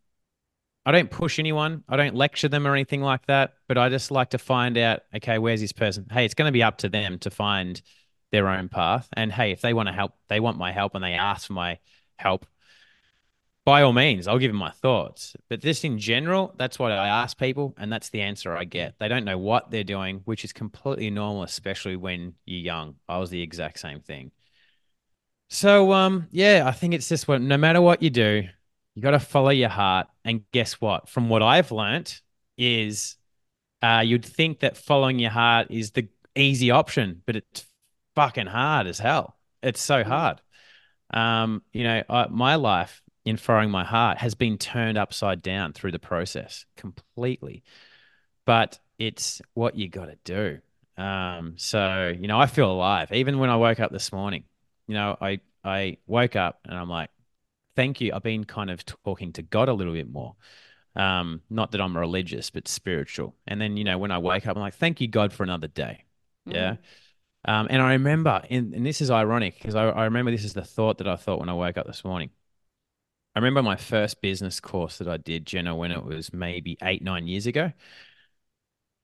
I 0.84 0.92
don't 0.92 1.10
push 1.10 1.38
anyone. 1.38 1.84
I 1.88 1.96
don't 1.96 2.14
lecture 2.14 2.48
them 2.48 2.66
or 2.66 2.74
anything 2.74 3.02
like 3.02 3.26
that. 3.26 3.54
But 3.68 3.78
I 3.78 3.88
just 3.88 4.10
like 4.10 4.30
to 4.30 4.38
find 4.38 4.76
out, 4.76 5.00
okay, 5.14 5.38
where's 5.38 5.60
this 5.60 5.72
person? 5.72 6.06
Hey, 6.10 6.24
it's 6.24 6.34
going 6.34 6.48
to 6.48 6.52
be 6.52 6.62
up 6.62 6.78
to 6.78 6.88
them 6.88 7.18
to 7.20 7.30
find 7.30 7.80
their 8.32 8.48
own 8.48 8.68
path. 8.68 9.08
And 9.12 9.30
hey, 9.30 9.52
if 9.52 9.60
they 9.60 9.74
want 9.74 9.88
to 9.88 9.92
help, 9.92 10.12
they 10.28 10.40
want 10.40 10.58
my 10.58 10.72
help 10.72 10.94
and 10.94 11.04
they 11.04 11.12
ask 11.12 11.46
for 11.46 11.52
my 11.52 11.78
help, 12.16 12.46
by 13.64 13.82
all 13.82 13.92
means, 13.92 14.26
I'll 14.26 14.40
give 14.40 14.50
them 14.50 14.58
my 14.58 14.72
thoughts. 14.72 15.36
But 15.48 15.60
just 15.60 15.84
in 15.84 15.98
general, 15.98 16.52
that's 16.58 16.80
what 16.80 16.90
I 16.90 17.06
ask 17.06 17.38
people. 17.38 17.74
And 17.78 17.92
that's 17.92 18.10
the 18.10 18.22
answer 18.22 18.56
I 18.56 18.64
get. 18.64 18.98
They 18.98 19.06
don't 19.06 19.24
know 19.24 19.38
what 19.38 19.70
they're 19.70 19.84
doing, 19.84 20.22
which 20.24 20.44
is 20.44 20.52
completely 20.52 21.10
normal, 21.10 21.44
especially 21.44 21.94
when 21.94 22.34
you're 22.44 22.60
young. 22.60 22.96
I 23.08 23.18
was 23.18 23.30
the 23.30 23.40
exact 23.40 23.78
same 23.78 24.00
thing. 24.00 24.32
So, 25.48 25.92
um, 25.92 26.26
yeah, 26.32 26.64
I 26.66 26.72
think 26.72 26.94
it's 26.94 27.08
just 27.08 27.28
what 27.28 27.40
no 27.40 27.56
matter 27.56 27.80
what 27.80 28.02
you 28.02 28.10
do, 28.10 28.44
you 28.94 29.02
got 29.02 29.12
to 29.12 29.20
follow 29.20 29.50
your 29.50 29.68
heart. 29.68 30.08
And 30.24 30.44
guess 30.52 30.80
what? 30.80 31.08
From 31.08 31.28
what 31.28 31.42
I've 31.42 31.72
learned, 31.72 32.20
is 32.56 33.16
uh, 33.82 34.02
you'd 34.04 34.24
think 34.24 34.60
that 34.60 34.76
following 34.76 35.18
your 35.18 35.30
heart 35.30 35.68
is 35.70 35.92
the 35.92 36.08
easy 36.34 36.70
option, 36.70 37.22
but 37.26 37.36
it's 37.36 37.64
fucking 38.14 38.46
hard 38.46 38.86
as 38.86 38.98
hell. 38.98 39.36
It's 39.62 39.80
so 39.80 40.04
hard. 40.04 40.40
Um, 41.12 41.62
you 41.72 41.84
know, 41.84 42.02
I, 42.08 42.26
my 42.28 42.56
life 42.56 43.02
in 43.24 43.36
following 43.36 43.70
my 43.70 43.84
heart 43.84 44.18
has 44.18 44.34
been 44.34 44.58
turned 44.58 44.98
upside 44.98 45.42
down 45.42 45.72
through 45.72 45.92
the 45.92 45.98
process 45.98 46.64
completely. 46.76 47.62
But 48.44 48.78
it's 48.98 49.40
what 49.54 49.76
you 49.76 49.88
got 49.88 50.06
to 50.06 50.18
do. 50.24 50.58
Um, 51.02 51.54
so 51.56 52.14
you 52.18 52.28
know, 52.28 52.38
I 52.38 52.46
feel 52.46 52.70
alive. 52.70 53.12
Even 53.12 53.38
when 53.38 53.50
I 53.50 53.56
woke 53.56 53.80
up 53.80 53.92
this 53.92 54.12
morning, 54.12 54.44
you 54.86 54.94
know, 54.94 55.16
I 55.20 55.40
I 55.64 55.98
woke 56.06 56.36
up 56.36 56.60
and 56.64 56.76
I'm 56.76 56.88
like, 56.88 57.10
thank 57.76 58.00
you. 58.00 58.12
I've 58.14 58.22
been 58.22 58.44
kind 58.44 58.70
of 58.70 58.84
talking 58.84 59.32
to 59.34 59.42
God 59.42 59.68
a 59.68 59.72
little 59.72 59.92
bit 59.92 60.10
more. 60.10 60.36
Um, 60.94 61.40
not 61.48 61.72
that 61.72 61.80
I'm 61.80 61.96
religious, 61.96 62.50
but 62.50 62.68
spiritual. 62.68 63.34
And 63.46 63.60
then, 63.60 63.76
you 63.76 63.84
know, 63.84 63.98
when 63.98 64.10
I 64.10 64.18
wake 64.18 64.46
up, 64.46 64.56
I'm 64.56 64.62
like, 64.62 64.74
thank 64.74 65.00
you, 65.00 65.08
God, 65.08 65.32
for 65.32 65.42
another 65.42 65.68
day. 65.68 66.04
Mm. 66.48 66.54
Yeah. 66.54 66.76
Um, 67.44 67.66
and 67.70 67.82
I 67.82 67.92
remember, 67.92 68.42
and, 68.50 68.74
and 68.74 68.86
this 68.86 69.00
is 69.00 69.10
ironic 69.10 69.54
because 69.58 69.74
I, 69.74 69.88
I 69.88 70.04
remember 70.04 70.30
this 70.30 70.44
is 70.44 70.52
the 70.52 70.64
thought 70.64 70.98
that 70.98 71.08
I 71.08 71.16
thought 71.16 71.40
when 71.40 71.48
I 71.48 71.54
woke 71.54 71.76
up 71.76 71.86
this 71.86 72.04
morning. 72.04 72.30
I 73.34 73.38
remember 73.38 73.62
my 73.62 73.76
first 73.76 74.20
business 74.20 74.60
course 74.60 74.98
that 74.98 75.08
I 75.08 75.16
did, 75.16 75.46
Jenna, 75.46 75.74
when 75.74 75.90
it 75.90 76.04
was 76.04 76.32
maybe 76.32 76.76
eight, 76.82 77.02
nine 77.02 77.26
years 77.26 77.46
ago. 77.46 77.72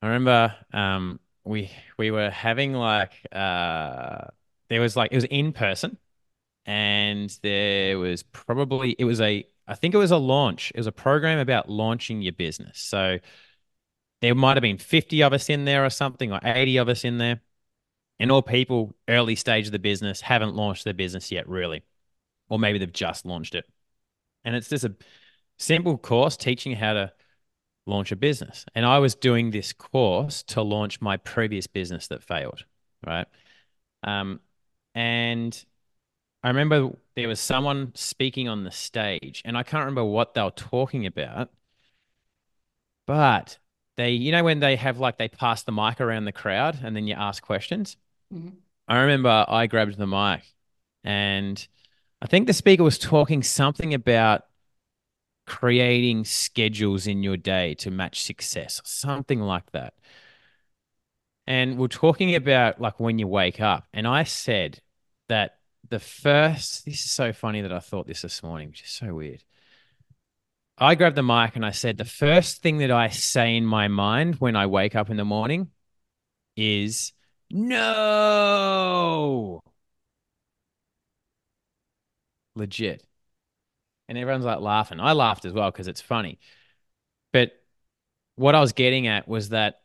I 0.02 0.06
remember 0.06 0.54
um, 0.72 1.18
we 1.44 1.70
we 1.96 2.10
were 2.10 2.30
having 2.30 2.74
like 2.74 3.12
uh, 3.32 4.26
there 4.68 4.80
was 4.80 4.96
like 4.96 5.12
it 5.12 5.16
was 5.16 5.24
in 5.24 5.52
person, 5.52 5.96
and 6.68 7.34
there 7.42 7.98
was 7.98 8.22
probably 8.22 8.94
it 8.98 9.04
was 9.06 9.22
a 9.22 9.44
I 9.66 9.74
think 9.74 9.94
it 9.94 9.98
was 9.98 10.10
a 10.10 10.18
launch. 10.18 10.70
It 10.74 10.78
was 10.78 10.86
a 10.86 10.92
program 10.92 11.38
about 11.38 11.68
launching 11.70 12.20
your 12.20 12.34
business. 12.34 12.78
So 12.78 13.18
there 14.20 14.34
might 14.34 14.56
have 14.56 14.62
been 14.62 14.78
50 14.78 15.22
of 15.22 15.32
us 15.32 15.48
in 15.48 15.64
there 15.64 15.84
or 15.84 15.90
something, 15.90 16.30
or 16.30 16.40
80 16.44 16.76
of 16.76 16.88
us 16.88 17.04
in 17.04 17.18
there. 17.18 17.40
And 18.18 18.30
all 18.30 18.42
people 18.42 18.94
early 19.08 19.34
stage 19.34 19.66
of 19.66 19.72
the 19.72 19.78
business 19.78 20.20
haven't 20.20 20.56
launched 20.56 20.84
their 20.84 20.94
business 20.94 21.32
yet, 21.32 21.48
really. 21.48 21.82
Or 22.48 22.58
maybe 22.58 22.78
they've 22.78 22.92
just 22.92 23.24
launched 23.24 23.54
it. 23.54 23.64
And 24.44 24.54
it's 24.54 24.68
just 24.68 24.84
a 24.84 24.94
simple 25.58 25.96
course 25.96 26.36
teaching 26.36 26.74
how 26.74 26.94
to 26.94 27.12
launch 27.86 28.12
a 28.12 28.16
business. 28.16 28.66
And 28.74 28.84
I 28.84 28.98
was 28.98 29.14
doing 29.14 29.50
this 29.50 29.72
course 29.72 30.42
to 30.44 30.62
launch 30.62 31.00
my 31.00 31.16
previous 31.16 31.66
business 31.66 32.08
that 32.08 32.22
failed. 32.22 32.64
Right. 33.06 33.26
Um, 34.02 34.40
and 34.94 35.64
I 36.48 36.50
remember 36.50 36.96
there 37.14 37.28
was 37.28 37.40
someone 37.40 37.92
speaking 37.94 38.48
on 38.48 38.64
the 38.64 38.70
stage, 38.70 39.42
and 39.44 39.54
I 39.54 39.62
can't 39.62 39.82
remember 39.82 40.06
what 40.06 40.32
they 40.32 40.40
were 40.40 40.50
talking 40.50 41.04
about, 41.04 41.50
but 43.06 43.58
they, 43.98 44.12
you 44.12 44.32
know, 44.32 44.42
when 44.42 44.58
they 44.58 44.74
have 44.76 44.98
like 44.98 45.18
they 45.18 45.28
pass 45.28 45.62
the 45.64 45.72
mic 45.72 46.00
around 46.00 46.24
the 46.24 46.32
crowd 46.32 46.78
and 46.82 46.96
then 46.96 47.06
you 47.06 47.12
ask 47.12 47.42
questions. 47.42 47.98
Mm-hmm. 48.32 48.54
I 48.88 49.00
remember 49.00 49.44
I 49.46 49.66
grabbed 49.66 49.98
the 49.98 50.06
mic 50.06 50.42
and 51.04 51.68
I 52.22 52.26
think 52.26 52.46
the 52.46 52.54
speaker 52.54 52.82
was 52.82 52.98
talking 52.98 53.42
something 53.42 53.92
about 53.92 54.44
creating 55.44 56.24
schedules 56.24 57.06
in 57.06 57.22
your 57.22 57.36
day 57.36 57.74
to 57.74 57.90
match 57.90 58.22
success, 58.22 58.80
something 58.86 59.42
like 59.42 59.70
that. 59.72 59.92
And 61.46 61.76
we're 61.76 61.88
talking 61.88 62.34
about 62.34 62.80
like 62.80 62.98
when 62.98 63.18
you 63.18 63.26
wake 63.26 63.60
up. 63.60 63.84
And 63.92 64.08
I 64.08 64.24
said 64.24 64.80
that 65.28 65.57
the 65.90 65.98
first, 65.98 66.84
this 66.84 67.04
is 67.04 67.10
so 67.10 67.32
funny 67.32 67.60
that 67.62 67.72
I 67.72 67.80
thought 67.80 68.06
this 68.06 68.22
this 68.22 68.42
morning, 68.42 68.68
which 68.68 68.82
is 68.82 68.90
so 68.90 69.14
weird. 69.14 69.42
I 70.76 70.94
grabbed 70.94 71.16
the 71.16 71.22
mic 71.22 71.56
and 71.56 71.66
I 71.66 71.72
said, 71.72 71.98
the 71.98 72.04
first 72.04 72.62
thing 72.62 72.78
that 72.78 72.90
I 72.90 73.08
say 73.08 73.56
in 73.56 73.66
my 73.66 73.88
mind 73.88 74.36
when 74.36 74.54
I 74.54 74.66
wake 74.66 74.94
up 74.94 75.10
in 75.10 75.16
the 75.16 75.24
morning 75.24 75.70
is 76.56 77.12
no. 77.50 79.60
Legit. 82.54 83.04
And 84.08 84.16
everyone's 84.16 84.44
like 84.44 84.60
laughing. 84.60 85.00
I 85.00 85.12
laughed 85.12 85.44
as 85.44 85.52
well 85.52 85.70
because 85.70 85.88
it's 85.88 86.00
funny. 86.00 86.38
But 87.32 87.52
what 88.36 88.54
I 88.54 88.60
was 88.60 88.72
getting 88.72 89.06
at 89.06 89.28
was 89.28 89.50
that 89.50 89.80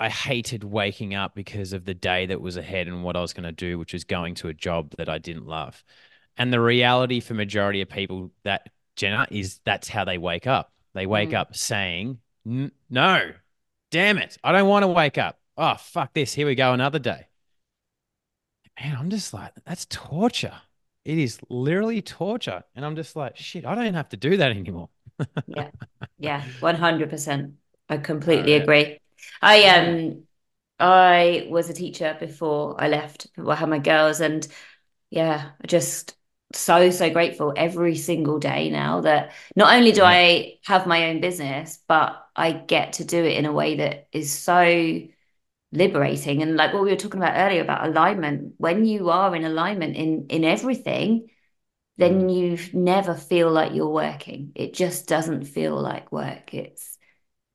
I 0.00 0.08
hated 0.08 0.64
waking 0.64 1.14
up 1.14 1.34
because 1.34 1.74
of 1.74 1.84
the 1.84 1.92
day 1.92 2.24
that 2.24 2.40
was 2.40 2.56
ahead 2.56 2.88
and 2.88 3.04
what 3.04 3.16
I 3.16 3.20
was 3.20 3.34
going 3.34 3.44
to 3.44 3.52
do, 3.52 3.78
which 3.78 3.92
was 3.92 4.04
going 4.04 4.34
to 4.36 4.48
a 4.48 4.54
job 4.54 4.94
that 4.96 5.10
I 5.10 5.18
didn't 5.18 5.46
love. 5.46 5.84
And 6.38 6.50
the 6.50 6.60
reality 6.60 7.20
for 7.20 7.34
majority 7.34 7.82
of 7.82 7.90
people 7.90 8.30
that 8.44 8.70
Jenna 8.96 9.26
is 9.30 9.60
that's 9.64 9.88
how 9.88 10.06
they 10.06 10.16
wake 10.16 10.46
up. 10.46 10.72
They 10.94 11.04
wake 11.04 11.30
mm. 11.30 11.34
up 11.34 11.54
saying, 11.54 12.18
"No, 12.44 13.30
damn 13.90 14.16
it, 14.16 14.38
I 14.42 14.52
don't 14.52 14.68
want 14.68 14.84
to 14.84 14.88
wake 14.88 15.18
up. 15.18 15.38
Oh 15.58 15.76
fuck 15.78 16.14
this, 16.14 16.32
here 16.32 16.46
we 16.46 16.54
go, 16.54 16.72
another 16.72 16.98
day." 16.98 17.26
Man, 18.80 18.96
I'm 18.96 19.10
just 19.10 19.34
like, 19.34 19.52
that's 19.66 19.86
torture. 19.90 20.54
It 21.04 21.18
is 21.18 21.38
literally 21.50 22.00
torture, 22.00 22.64
and 22.74 22.86
I'm 22.86 22.96
just 22.96 23.16
like, 23.16 23.36
shit, 23.36 23.66
I 23.66 23.74
don't 23.74 23.92
have 23.92 24.08
to 24.10 24.16
do 24.16 24.38
that 24.38 24.50
anymore. 24.50 24.88
yeah, 25.46 25.70
yeah, 26.18 26.44
one 26.60 26.76
hundred 26.76 27.10
percent. 27.10 27.52
I 27.90 27.96
completely 27.98 28.54
oh, 28.54 28.56
yeah. 28.56 28.62
agree. 28.62 29.00
I 29.42 29.64
um 29.64 30.24
I 30.78 31.46
was 31.50 31.68
a 31.68 31.74
teacher 31.74 32.16
before 32.18 32.76
I 32.78 32.88
left. 32.88 33.28
I 33.38 33.54
had 33.54 33.68
my 33.68 33.78
girls, 33.78 34.20
and 34.20 34.46
yeah, 35.10 35.50
just 35.66 36.16
so 36.52 36.90
so 36.90 37.10
grateful 37.10 37.52
every 37.56 37.96
single 37.96 38.38
day 38.38 38.70
now 38.70 39.02
that 39.02 39.32
not 39.54 39.74
only 39.74 39.92
do. 39.92 40.02
I 40.02 40.58
have 40.64 40.86
my 40.86 41.10
own 41.10 41.20
business, 41.20 41.78
but 41.86 42.26
I 42.34 42.52
get 42.52 42.94
to 42.94 43.04
do 43.04 43.22
it 43.22 43.36
in 43.36 43.46
a 43.46 43.52
way 43.52 43.76
that 43.76 44.08
is 44.12 44.32
so 44.32 45.00
liberating. 45.72 46.42
And 46.42 46.56
like 46.56 46.72
what 46.72 46.82
we 46.82 46.90
were 46.90 46.96
talking 46.96 47.20
about 47.20 47.36
earlier 47.36 47.62
about 47.62 47.86
alignment, 47.86 48.54
when 48.58 48.84
you 48.84 49.10
are 49.10 49.34
in 49.36 49.44
alignment 49.44 49.96
in 49.96 50.26
in 50.28 50.44
everything, 50.44 51.28
then 51.96 52.28
mm. 52.28 52.34
you 52.34 52.78
never 52.78 53.14
feel 53.14 53.50
like 53.50 53.74
you're 53.74 53.88
working. 53.88 54.52
It 54.54 54.74
just 54.74 55.06
doesn't 55.06 55.44
feel 55.44 55.80
like 55.80 56.10
work. 56.10 56.54
It's 56.54 56.98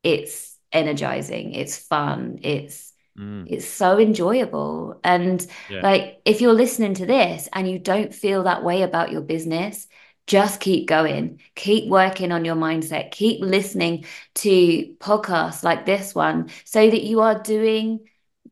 it's 0.04 0.55
energizing 0.72 1.54
it's 1.54 1.78
fun 1.78 2.40
it's 2.42 2.94
mm. 3.18 3.46
it's 3.50 3.68
so 3.68 4.00
enjoyable 4.00 5.00
and 5.04 5.46
yeah. 5.70 5.82
like 5.82 6.22
if 6.26 6.42
you're 6.42 6.54
listening 6.54 6.94
to 6.94 7.06
this 7.06 7.48
and 7.54 7.70
you 7.70 7.80
don't 7.80 8.14
feel 8.14 8.44
that 8.44 8.64
way 8.64 8.82
about 8.82 9.12
your 9.12 9.22
business 9.22 9.88
just 10.28 10.60
keep 10.60 10.88
going 10.88 11.40
keep 11.56 11.90
working 11.90 12.32
on 12.32 12.44
your 12.44 12.56
mindset 12.56 13.12
keep 13.12 13.42
listening 13.42 14.06
to 14.34 14.96
podcasts 15.00 15.64
like 15.64 15.86
this 15.86 16.16
one 16.16 16.50
so 16.64 16.90
that 16.90 17.04
you 17.04 17.22
are 17.22 17.42
doing 17.42 18.00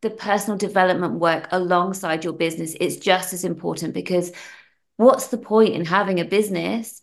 the 0.02 0.10
personal 0.10 0.58
development 0.58 1.14
work 1.14 1.48
alongside 1.52 2.24
your 2.24 2.34
business 2.34 2.76
it's 2.80 2.98
just 2.98 3.34
as 3.34 3.44
important 3.44 3.94
because 3.94 4.32
what's 4.98 5.28
the 5.28 5.38
point 5.38 5.74
in 5.74 5.86
having 5.86 6.20
a 6.20 6.26
business 6.26 7.02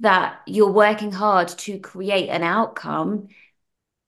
that 0.00 0.40
you're 0.46 0.72
working 0.72 1.12
hard 1.12 1.48
to 1.48 1.78
create 1.78 2.28
an 2.28 2.42
outcome 2.42 3.28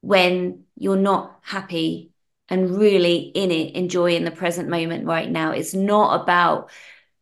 when 0.01 0.65
you're 0.77 0.97
not 0.97 1.39
happy 1.43 2.13
and 2.49 2.79
really 2.79 3.17
in 3.17 3.51
it, 3.51 3.75
enjoying 3.75 4.25
the 4.25 4.31
present 4.31 4.69
moment 4.69 5.07
right 5.07 5.31
now. 5.31 5.53
It's 5.53 5.75
not 5.75 6.23
about 6.23 6.71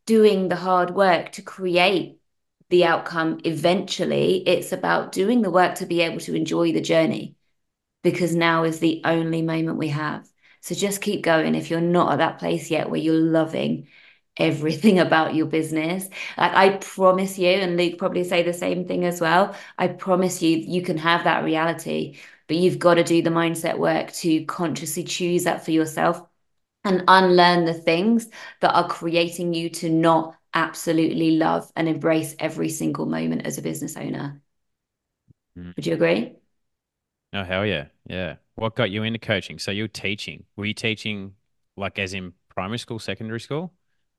doing 0.06 0.49
the 0.49 0.56
hard 0.56 0.95
work 0.95 1.33
to 1.33 1.42
create 1.42 2.21
the 2.71 2.85
outcome 2.85 3.40
eventually. 3.45 4.47
It's 4.47 4.73
about 4.73 5.12
doing 5.12 5.42
the 5.42 5.50
work 5.50 5.76
to 5.76 5.87
be 5.87 6.00
able 6.02 6.21
to 6.21 6.35
enjoy 6.35 6.73
the 6.73 6.80
journey 6.80 7.37
because 8.02 8.35
now 8.35 8.64
is 8.64 8.78
the 8.78 9.02
only 9.04 9.42
moment 9.42 9.78
we 9.78 9.88
have. 9.88 10.28
So 10.61 10.75
just 10.75 11.00
keep 11.00 11.23
going 11.23 11.54
if 11.54 11.71
you're 11.71 11.80
not 11.80 12.12
at 12.12 12.18
that 12.18 12.38
place 12.38 12.71
yet 12.71 12.90
where 12.90 13.00
you're 13.00 13.14
loving 13.14 13.88
everything 14.37 14.99
about 15.00 15.35
your 15.35 15.47
business. 15.47 16.09
Like 16.37 16.54
I 16.54 16.76
promise 16.76 17.38
you, 17.38 17.49
and 17.49 17.76
Luke 17.76 17.99
probably 17.99 18.25
say 18.25 18.42
the 18.42 18.52
same 18.52 18.87
thing 18.87 19.04
as 19.04 19.21
well. 19.21 19.56
I 19.78 19.88
promise 19.88 20.42
you, 20.42 20.56
you 20.56 20.83
can 20.83 20.99
have 20.99 21.25
that 21.25 21.45
reality 21.45 22.18
but 22.49 22.57
you've 22.57 22.79
got 22.79 22.95
to 22.95 23.05
do 23.05 23.23
the 23.23 23.31
mindset 23.31 23.79
work 23.79 24.12
to 24.15 24.45
consciously 24.47 25.05
choose 25.05 25.45
that 25.45 25.65
for 25.65 25.71
yourself 25.73 26.23
and 26.85 27.05
unlearn 27.09 27.65
the 27.67 27.75
things 27.75 28.29
that 28.61 28.75
are 28.75 28.88
creating 28.88 29.55
you 29.55 29.71
to 29.71 29.91
not 29.91 30.37
absolutely 30.55 31.33
love 31.33 31.71
and 31.76 31.88
embrace 31.88 32.37
every 32.38 32.69
single 32.71 33.07
moment 33.07 33.47
as 33.47 33.59
a 33.59 33.62
business 33.62 33.97
owner. 33.97 34.41
Mm. 35.57 35.73
Would 35.76 35.87
you 35.87 35.95
agree? 35.95 36.37
Oh 37.33 37.45
hell 37.45 37.67
yeah, 37.67 37.87
yeah. 38.07 38.37
What 38.55 38.76
got 38.76 38.91
you 38.91 39.03
into 39.03 39.19
coaching? 39.19 39.59
So 39.59 39.71
you're 39.71 39.88
teaching. 39.88 40.45
Were 40.57 40.65
you 40.65 40.75
teaching 40.75 41.35
like 41.76 41.99
as 41.99 42.15
in 42.15 42.33
primary 42.49 42.79
school, 42.79 42.99
secondary 42.99 43.41
school? 43.41 43.73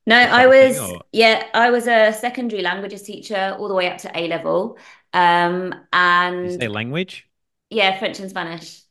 No, 0.05 0.15
I 0.15 0.47
was 0.47 0.77
thing, 0.77 1.01
yeah, 1.11 1.47
I 1.53 1.69
was 1.69 1.87
a 1.87 2.13
secondary 2.13 2.61
languages 2.61 3.03
teacher 3.03 3.55
all 3.59 3.67
the 3.67 3.73
way 3.73 3.89
up 3.91 3.97
to 3.99 4.17
A 4.17 4.27
level. 4.27 4.77
Um 5.13 5.73
and 5.91 6.65
language? 6.69 7.26
Yeah, 7.69 7.97
French 7.99 8.19
and 8.19 8.29
Spanish. 8.29 8.81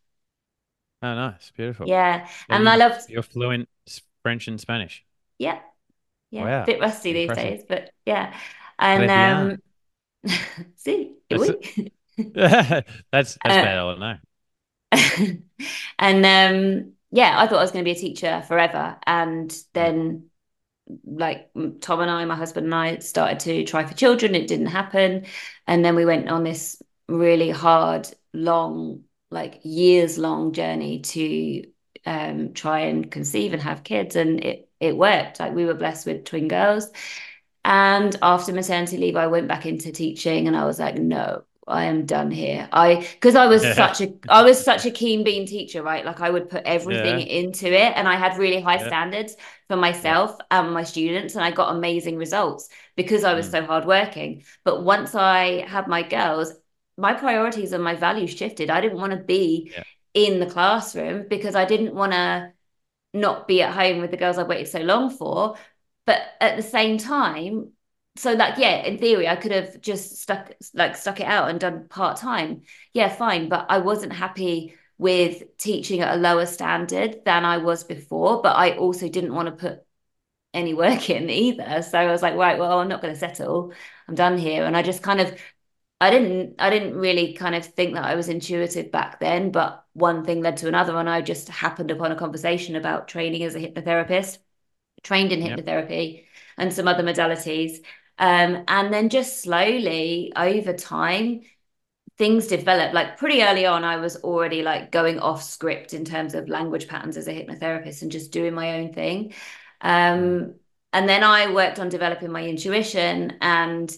Oh, 1.02 1.14
nice, 1.14 1.52
beautiful. 1.56 1.86
Yeah, 1.88 2.28
and 2.48 2.68
I 2.68 2.76
love. 2.76 2.98
You're 3.08 3.22
fluent 3.22 3.68
French 4.22 4.48
and 4.48 4.60
Spanish. 4.60 5.04
Yeah, 5.38 5.58
yeah, 6.30 6.44
wow. 6.44 6.62
a 6.62 6.66
bit 6.66 6.80
rusty 6.80 7.12
these 7.12 7.30
days, 7.30 7.62
but 7.68 7.90
yeah, 8.04 8.34
and 8.78 9.10
um, 9.10 10.32
see, 10.76 11.14
that's 11.28 11.50
that's, 12.34 12.92
that's 13.12 13.38
uh, 13.44 13.48
better. 13.48 13.80
I 13.80 13.94
don't 13.94 14.00
know. 14.00 14.16
and 15.98 16.26
um, 16.26 16.92
yeah, 17.10 17.34
I 17.38 17.46
thought 17.46 17.58
I 17.58 17.62
was 17.62 17.72
going 17.72 17.84
to 17.84 17.88
be 17.88 17.96
a 17.96 18.00
teacher 18.00 18.42
forever, 18.48 18.96
and 19.06 19.54
then 19.74 20.30
like 21.04 21.50
Tom 21.80 22.00
and 22.00 22.10
I, 22.10 22.24
my 22.24 22.36
husband 22.36 22.66
and 22.66 22.74
I, 22.74 22.98
started 22.98 23.40
to 23.40 23.64
try 23.64 23.84
for 23.84 23.94
children. 23.94 24.34
It 24.34 24.46
didn't 24.46 24.66
happen, 24.66 25.26
and 25.66 25.84
then 25.84 25.94
we 25.94 26.04
went 26.04 26.28
on 26.28 26.42
this 26.42 26.80
really 27.08 27.50
hard 27.50 28.08
long, 28.36 29.04
like 29.30 29.60
years 29.64 30.18
long 30.18 30.52
journey 30.52 31.00
to 31.00 31.64
um, 32.04 32.52
try 32.52 32.80
and 32.80 33.10
conceive 33.10 33.52
and 33.52 33.62
have 33.62 33.82
kids. 33.82 34.16
And 34.16 34.42
it, 34.44 34.68
it 34.78 34.96
worked. 34.96 35.40
Like 35.40 35.54
we 35.54 35.64
were 35.64 35.74
blessed 35.74 36.06
with 36.06 36.24
twin 36.24 36.48
girls. 36.48 36.88
And 37.64 38.14
after 38.22 38.52
maternity 38.52 38.96
leave, 38.96 39.16
I 39.16 39.26
went 39.26 39.48
back 39.48 39.66
into 39.66 39.90
teaching 39.90 40.46
and 40.46 40.56
I 40.56 40.64
was 40.66 40.78
like, 40.78 40.96
no, 40.96 41.42
I 41.66 41.84
am 41.84 42.06
done 42.06 42.30
here. 42.30 42.68
I 42.72 43.06
because 43.14 43.34
I 43.34 43.46
was 43.46 43.64
yeah. 43.64 43.74
such 43.74 44.00
a 44.00 44.14
I 44.28 44.42
was 44.42 44.62
such 44.62 44.86
a 44.86 44.90
keen 44.90 45.24
bean 45.24 45.46
teacher, 45.46 45.82
right? 45.82 46.04
Like 46.04 46.20
I 46.20 46.30
would 46.30 46.48
put 46.48 46.62
everything 46.64 47.20
yeah. 47.20 47.26
into 47.26 47.66
it 47.66 47.92
and 47.96 48.06
I 48.06 48.14
had 48.14 48.38
really 48.38 48.60
high 48.60 48.78
yeah. 48.78 48.86
standards 48.86 49.36
for 49.66 49.76
myself 49.76 50.36
and 50.52 50.72
my 50.72 50.84
students 50.84 51.34
and 51.34 51.44
I 51.44 51.50
got 51.50 51.74
amazing 51.74 52.18
results 52.18 52.68
because 52.94 53.24
I 53.24 53.34
was 53.34 53.48
mm. 53.48 53.50
so 53.50 53.64
hardworking. 53.64 54.44
But 54.62 54.84
once 54.84 55.16
I 55.16 55.66
had 55.66 55.88
my 55.88 56.04
girls, 56.04 56.52
my 56.96 57.12
priorities 57.12 57.72
and 57.72 57.82
my 57.82 57.94
values 57.94 58.30
shifted. 58.30 58.70
I 58.70 58.80
didn't 58.80 58.98
want 58.98 59.12
to 59.12 59.18
be 59.18 59.72
yeah. 59.72 59.82
in 60.14 60.40
the 60.40 60.46
classroom 60.46 61.26
because 61.28 61.54
I 61.54 61.64
didn't 61.64 61.94
want 61.94 62.12
to 62.12 62.52
not 63.12 63.48
be 63.48 63.62
at 63.62 63.74
home 63.74 64.00
with 64.00 64.10
the 64.10 64.16
girls 64.16 64.38
I 64.38 64.44
waited 64.44 64.68
so 64.68 64.80
long 64.80 65.10
for. 65.10 65.56
But 66.06 66.22
at 66.40 66.56
the 66.56 66.62
same 66.62 66.98
time, 66.98 67.72
so 68.16 68.32
like 68.32 68.58
yeah, 68.58 68.84
in 68.84 68.98
theory, 68.98 69.28
I 69.28 69.36
could 69.36 69.52
have 69.52 69.80
just 69.80 70.16
stuck 70.16 70.52
like 70.72 70.96
stuck 70.96 71.20
it 71.20 71.26
out 71.26 71.50
and 71.50 71.60
done 71.60 71.88
part 71.88 72.16
time. 72.18 72.62
Yeah, 72.92 73.08
fine. 73.08 73.48
But 73.48 73.66
I 73.68 73.78
wasn't 73.78 74.12
happy 74.12 74.74
with 74.98 75.56
teaching 75.58 76.00
at 76.00 76.14
a 76.14 76.20
lower 76.20 76.46
standard 76.46 77.24
than 77.24 77.44
I 77.44 77.58
was 77.58 77.84
before. 77.84 78.40
But 78.42 78.56
I 78.56 78.76
also 78.76 79.08
didn't 79.08 79.34
want 79.34 79.48
to 79.48 79.52
put 79.52 79.80
any 80.54 80.74
work 80.74 81.10
in 81.10 81.28
either. 81.30 81.82
So 81.82 81.98
I 81.98 82.10
was 82.10 82.22
like, 82.22 82.34
right, 82.34 82.58
well, 82.58 82.78
I'm 82.78 82.88
not 82.88 83.02
going 83.02 83.14
to 83.14 83.20
settle. 83.20 83.72
I'm 84.08 84.14
done 84.14 84.38
here. 84.38 84.64
And 84.64 84.76
I 84.76 84.82
just 84.82 85.02
kind 85.02 85.20
of 85.20 85.38
I 86.00 86.10
didn't 86.10 86.56
I 86.58 86.68
didn't 86.70 86.96
really 86.96 87.32
kind 87.32 87.54
of 87.54 87.64
think 87.64 87.94
that 87.94 88.04
I 88.04 88.16
was 88.16 88.28
intuitive 88.28 88.92
back 88.92 89.18
then, 89.18 89.50
but 89.50 89.84
one 89.94 90.24
thing 90.24 90.42
led 90.42 90.58
to 90.58 90.68
another, 90.68 90.96
and 90.98 91.08
I 91.08 91.22
just 91.22 91.48
happened 91.48 91.90
upon 91.90 92.12
a 92.12 92.16
conversation 92.16 92.76
about 92.76 93.08
training 93.08 93.42
as 93.44 93.54
a 93.54 93.60
hypnotherapist, 93.60 94.38
trained 95.02 95.32
in 95.32 95.40
hypnotherapy 95.40 96.24
and 96.58 96.72
some 96.72 96.88
other 96.88 97.02
modalities. 97.02 97.78
Um, 98.18 98.64
and 98.68 98.92
then 98.92 99.08
just 99.08 99.42
slowly 99.42 100.32
over 100.36 100.72
time, 100.72 101.42
things 102.18 102.46
developed. 102.46 102.94
Like 102.94 103.16
pretty 103.18 103.42
early 103.42 103.66
on, 103.66 103.84
I 103.84 103.96
was 103.96 104.16
already 104.16 104.62
like 104.62 104.92
going 104.92 105.18
off 105.18 105.42
script 105.42 105.94
in 105.94 106.04
terms 106.04 106.34
of 106.34 106.48
language 106.48 106.88
patterns 106.88 107.16
as 107.16 107.28
a 107.28 107.32
hypnotherapist 107.32 108.02
and 108.02 108.12
just 108.12 108.32
doing 108.32 108.54
my 108.54 108.78
own 108.80 108.92
thing. 108.92 109.34
Um, 109.80 110.54
and 110.92 111.08
then 111.08 111.22
I 111.22 111.52
worked 111.52 111.78
on 111.78 111.88
developing 111.88 112.32
my 112.32 112.44
intuition 112.44 113.36
and 113.40 113.94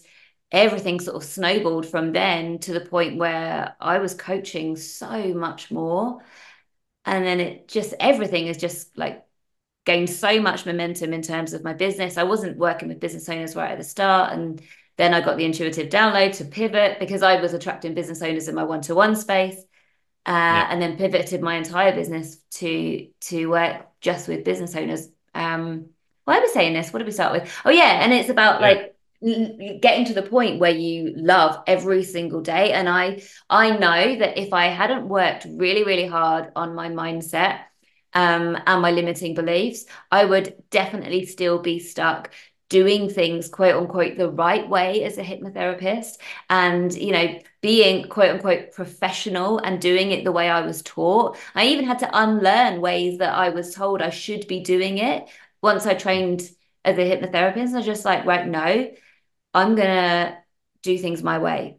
everything 0.51 1.01
sort 1.01 1.17
of 1.17 1.25
snowballed 1.25 1.87
from 1.87 2.13
then 2.13 2.59
to 2.61 2.73
the 2.73 2.81
point 2.81 3.19
where 3.19 3.77
I 3.81 3.99
was 3.99 4.15
coaching 4.15 4.77
so 4.77 5.35
much 5.35 5.71
more. 5.71 6.23
And 7.05 7.25
then 7.25 7.41
it 7.41 7.69
just, 7.69 7.95
everything 8.01 8.47
is 8.47 8.57
just 8.57 8.97
like 8.97 9.25
gained 9.85 10.11
so 10.11 10.41
much 10.41 10.67
momentum 10.67 11.13
in 11.13 11.23
terms 11.23 11.53
of 11.53 11.65
my 11.65 11.73
business. 11.73 12.17
I 12.17 12.25
wasn't 12.25 12.59
working 12.59 12.89
with 12.89 13.01
business 13.01 13.29
owners 13.29 13.57
right 13.57 13.73
at 13.73 13.79
the 13.79 13.85
start. 13.85 14.33
And 14.33 14.61
then 14.97 15.15
I 15.15 15.21
got 15.21 15.37
the 15.37 15.45
intuitive 15.45 15.89
download 15.89 16.37
to 16.37 16.45
pivot 16.45 16.99
because 16.99 17.23
I 17.23 17.41
was 17.41 17.55
attracting 17.55 17.95
business 17.95 18.21
owners 18.23 18.49
in 18.49 18.55
my 18.55 18.65
one 18.65 18.81
to 18.83 18.95
one 18.95 19.17
space. 19.17 19.59
Uh, 20.27 20.33
yeah. 20.33 20.69
And 20.71 20.83
then 20.83 20.99
pivoted 20.99 21.41
my 21.41 21.57
entire 21.57 21.95
business 21.95 22.37
to 22.51 23.09
to 23.21 23.47
work 23.47 23.87
just 24.01 24.29
with 24.29 24.45
business 24.45 24.77
owners. 24.77 25.09
Um, 25.35 25.91
why 26.25 26.37
are 26.37 26.43
we 26.43 26.49
saying 26.49 26.75
this? 26.75 26.93
What 26.93 26.99
did 26.99 27.07
we 27.07 27.13
start 27.13 27.33
with? 27.33 27.51
Oh 27.65 27.71
yeah, 27.71 28.03
and 28.03 28.13
it's 28.13 28.29
about 28.29 28.61
yeah. 28.61 28.67
like 28.67 28.98
getting 29.21 30.05
to 30.05 30.15
the 30.15 30.23
point 30.23 30.61
where 30.61 30.71
you 30.71 31.13
love 31.17 31.63
every 31.67 32.05
single 32.05 32.41
day. 32.41 32.73
And 32.73 32.89
i 32.89 33.23
i 33.51 33.71
know 33.71 34.17
that 34.17 34.39
if 34.39 34.53
i 34.53 34.67
hadn't 34.67 35.09
worked 35.09 35.47
really 35.51 35.85
really 35.85 36.07
hard 36.07 36.51
on 36.57 36.75
my 36.75 36.89
mindset 36.89 37.61
um, 38.15 38.57
and 38.67 38.83
my 38.83 38.91
limiting 38.91 39.35
beliefs 39.35 39.85
i 40.11 40.25
would 40.25 40.55
definitely 40.71 41.27
still 41.27 41.59
be 41.59 41.79
stuck 41.79 42.31
doing 42.69 43.09
things 43.09 43.49
quote 43.49 43.75
unquote 43.77 44.19
the 44.19 44.31
right 44.31 44.69
way 44.69 45.03
as 45.05 45.19
a 45.19 45.23
hypnotherapist 45.23 46.19
and 46.51 46.95
you 46.95 47.13
know 47.13 47.39
being 47.61 48.09
quote 48.09 48.31
unquote 48.31 48.73
professional 48.73 49.59
and 49.59 49.81
doing 49.81 50.11
it 50.13 50.25
the 50.25 50.33
way 50.33 50.49
i 50.49 50.61
was 50.61 50.83
taught. 50.83 51.37
I 51.55 51.67
even 51.69 51.87
had 51.87 52.01
to 52.01 52.11
unlearn 52.13 52.81
ways 52.81 53.19
that 53.19 53.35
i 53.35 53.49
was 53.51 53.75
told 53.75 54.03
i 54.03 54.11
should 54.11 54.47
be 54.47 54.61
doing 54.61 54.99
it 54.99 55.29
once 55.63 55.87
i 55.87 55.95
trained 55.95 56.43
as 56.85 56.97
a 56.97 57.01
hypnotherapist. 57.01 57.73
I 57.73 57.77
was 57.79 57.87
just 57.87 58.05
like 58.05 58.25
right 58.25 58.47
no 58.47 58.91
I'm 59.55 59.75
going 59.75 59.89
to 59.89 60.37
do 60.83 60.99
things 60.99 61.23
my 61.23 61.39
way. 61.39 61.79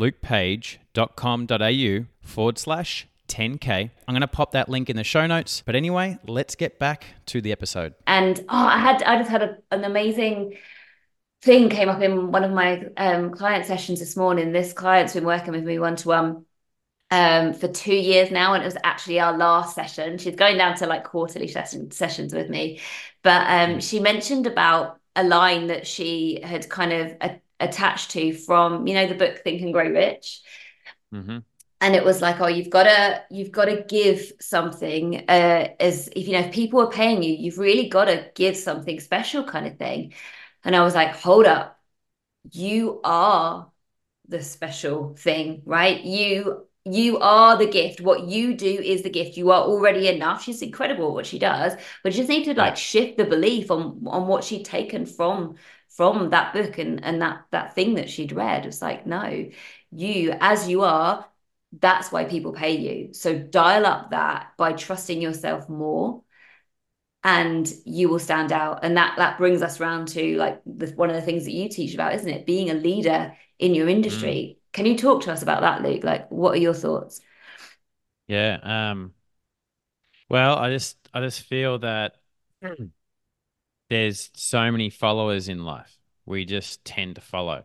www.lukepage.com.au 0.00 2.06
forward 2.22 2.58
slash 2.58 3.06
10K. 3.28 3.90
I'm 4.08 4.14
going 4.14 4.22
to 4.22 4.28
pop 4.28 4.52
that 4.52 4.68
link 4.68 4.90
in 4.90 4.96
the 4.96 5.04
show 5.04 5.26
notes. 5.26 5.62
But 5.64 5.76
anyway, 5.76 6.18
let's 6.26 6.54
get 6.54 6.78
back 6.78 7.06
to 7.26 7.40
the 7.40 7.52
episode. 7.52 7.94
And 8.06 8.38
oh, 8.40 8.44
I 8.48 8.78
had, 8.78 9.02
I 9.02 9.18
just 9.18 9.30
had 9.30 9.42
a, 9.42 9.56
an 9.70 9.84
amazing 9.84 10.56
thing 11.42 11.70
came 11.70 11.88
up 11.88 12.02
in 12.02 12.32
one 12.32 12.44
of 12.44 12.50
my 12.50 12.84
um, 12.96 13.30
client 13.30 13.66
sessions 13.66 14.00
this 14.00 14.16
morning. 14.16 14.52
This 14.52 14.72
client's 14.72 15.14
been 15.14 15.24
working 15.24 15.52
with 15.52 15.64
me 15.64 15.78
one 15.78 15.96
to 15.96 16.08
one 16.08 16.44
um, 17.10 17.54
for 17.54 17.68
two 17.68 17.94
years 17.94 18.30
now, 18.30 18.54
and 18.54 18.62
it 18.62 18.66
was 18.66 18.76
actually 18.84 19.20
our 19.20 19.36
last 19.36 19.74
session. 19.74 20.18
She's 20.18 20.36
going 20.36 20.58
down 20.58 20.76
to 20.76 20.86
like 20.86 21.04
quarterly 21.04 21.48
session, 21.48 21.90
sessions 21.90 22.34
with 22.34 22.50
me, 22.50 22.80
but 23.22 23.46
um, 23.48 23.80
she 23.80 24.00
mentioned 24.00 24.46
about 24.46 24.98
a 25.16 25.24
line 25.24 25.68
that 25.68 25.86
she 25.86 26.40
had 26.42 26.68
kind 26.68 26.92
of 26.92 27.16
a, 27.20 27.40
attached 27.60 28.10
to 28.12 28.32
from 28.32 28.86
you 28.86 28.94
know 28.94 29.06
the 29.06 29.14
book 29.14 29.40
Think 29.42 29.62
and 29.62 29.72
Grow 29.72 29.88
Rich. 29.88 30.40
Mm-hmm. 31.14 31.38
And 31.82 31.96
it 31.96 32.04
was 32.04 32.20
like 32.20 32.40
oh 32.40 32.46
you've 32.46 32.70
got 32.70 32.84
to 32.84 33.22
you've 33.30 33.52
got 33.52 33.66
to 33.66 33.84
give 33.88 34.32
something 34.40 35.24
uh 35.28 35.68
as 35.80 36.08
if 36.14 36.26
you 36.26 36.32
know 36.32 36.46
if 36.46 36.52
people 36.52 36.80
are 36.80 36.90
paying 36.90 37.22
you 37.22 37.32
you've 37.32 37.58
really 37.58 37.88
got 37.88 38.06
to 38.06 38.30
give 38.34 38.56
something 38.56 39.00
special 39.00 39.44
kind 39.44 39.66
of 39.66 39.78
thing. 39.78 40.14
And 40.64 40.76
i 40.76 40.82
was 40.82 40.94
like 40.94 41.14
hold 41.14 41.46
up. 41.46 41.78
You 42.52 43.00
are 43.04 43.70
the 44.28 44.42
special 44.42 45.14
thing 45.16 45.62
right? 45.64 46.02
You 46.02 46.66
you 46.84 47.18
are 47.18 47.58
the 47.58 47.66
gift. 47.66 48.00
What 48.00 48.24
you 48.24 48.54
do 48.54 48.66
is 48.66 49.02
the 49.02 49.10
gift. 49.10 49.36
You 49.36 49.50
are 49.50 49.62
already 49.62 50.08
enough. 50.08 50.42
She's 50.42 50.62
incredible 50.62 51.12
what 51.12 51.26
she 51.26 51.38
does. 51.38 51.74
But 52.02 52.12
you 52.12 52.18
just 52.18 52.28
need 52.30 52.44
to 52.44 52.54
like 52.54 52.76
shift 52.76 53.18
the 53.18 53.24
belief 53.24 53.70
on 53.70 54.02
on 54.06 54.26
what 54.26 54.44
she'd 54.44 54.64
taken 54.64 55.04
from 55.06 55.56
from 56.00 56.30
that 56.30 56.54
book 56.54 56.78
and 56.78 57.04
and 57.04 57.20
that 57.20 57.44
that 57.50 57.74
thing 57.74 57.94
that 57.94 58.08
she'd 58.08 58.32
read 58.32 58.64
it's 58.64 58.80
like 58.80 59.06
no 59.06 59.50
you 59.90 60.34
as 60.40 60.66
you 60.68 60.82
are 60.82 61.26
that's 61.78 62.10
why 62.10 62.24
people 62.24 62.52
pay 62.52 62.76
you. 62.76 63.14
So 63.14 63.38
dial 63.38 63.86
up 63.86 64.10
that 64.10 64.52
by 64.56 64.72
trusting 64.72 65.22
yourself 65.22 65.68
more 65.68 66.22
and 67.22 67.70
you 67.84 68.08
will 68.08 68.18
stand 68.18 68.52
out. 68.52 68.80
And 68.82 68.96
that 68.96 69.14
that 69.18 69.38
brings 69.38 69.62
us 69.62 69.80
around 69.80 70.08
to 70.08 70.36
like 70.36 70.60
the, 70.66 70.88
one 70.96 71.10
of 71.10 71.16
the 71.16 71.22
things 71.22 71.44
that 71.44 71.52
you 71.52 71.68
teach 71.68 71.94
about, 71.94 72.14
isn't 72.14 72.28
it? 72.28 72.46
Being 72.46 72.70
a 72.70 72.74
leader 72.74 73.36
in 73.58 73.74
your 73.74 73.88
industry. 73.88 74.56
Mm. 74.58 74.72
Can 74.72 74.86
you 74.86 74.96
talk 74.96 75.22
to 75.22 75.32
us 75.32 75.42
about 75.42 75.60
that, 75.62 75.82
Luke? 75.82 76.02
Like 76.02 76.30
what 76.30 76.54
are 76.54 76.60
your 76.60 76.74
thoughts? 76.74 77.20
Yeah. 78.26 78.58
Um 78.62 79.14
well, 80.28 80.56
I 80.56 80.70
just 80.70 80.96
I 81.12 81.20
just 81.20 81.42
feel 81.42 81.78
that 81.80 82.16
there's 83.90 84.30
so 84.34 84.70
many 84.70 84.88
followers 84.88 85.48
in 85.48 85.64
life. 85.64 85.98
We 86.24 86.44
just 86.44 86.84
tend 86.84 87.16
to 87.16 87.20
follow. 87.20 87.64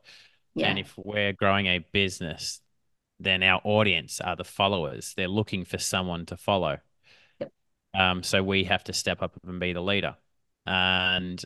Yeah. 0.56 0.70
And 0.70 0.80
if 0.80 0.94
we're 0.98 1.34
growing 1.34 1.68
a 1.68 1.80
business, 1.80 2.62
then 3.20 3.44
our 3.44 3.62
audience 3.64 4.20
are 4.20 4.36
the 4.36 4.44
followers. 4.44 5.14
They're 5.16 5.28
looking 5.28 5.64
for 5.64 5.78
someone 5.78 6.26
to 6.28 6.38
follow. 6.38 6.80
Yep. 7.40 7.52
Um, 7.94 8.24
so 8.24 8.44
we 8.44 8.66
have 8.66 8.84
to 8.86 8.94
step 8.94 9.22
up 9.22 9.40
and 9.48 9.60
be 9.60 9.74
the 9.74 9.82
leader. 9.82 10.16
And 10.66 11.42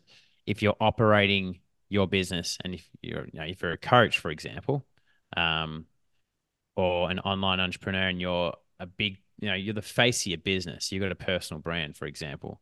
if 0.46 0.62
you're 0.62 0.78
operating 0.80 1.60
your 1.90 2.08
business, 2.08 2.58
and 2.64 2.74
if 2.74 2.88
you're, 3.02 3.26
you 3.26 3.40
know, 3.40 3.46
if 3.46 3.62
you're 3.62 3.74
a 3.74 3.78
coach, 3.78 4.20
for 4.20 4.32
example, 4.32 4.86
um, 5.36 5.86
or 6.76 7.12
an 7.12 7.20
online 7.20 7.60
entrepreneur, 7.60 8.08
and 8.08 8.22
you're 8.22 8.54
a 8.80 8.86
big, 8.86 9.18
you 9.40 9.50
know, 9.50 9.56
you're 9.56 9.74
the 9.74 9.82
face 9.82 10.22
of 10.22 10.28
your 10.28 10.38
business, 10.38 10.92
you've 10.92 11.02
got 11.02 11.12
a 11.12 11.16
personal 11.16 11.62
brand, 11.62 11.98
for 11.98 12.06
example, 12.06 12.62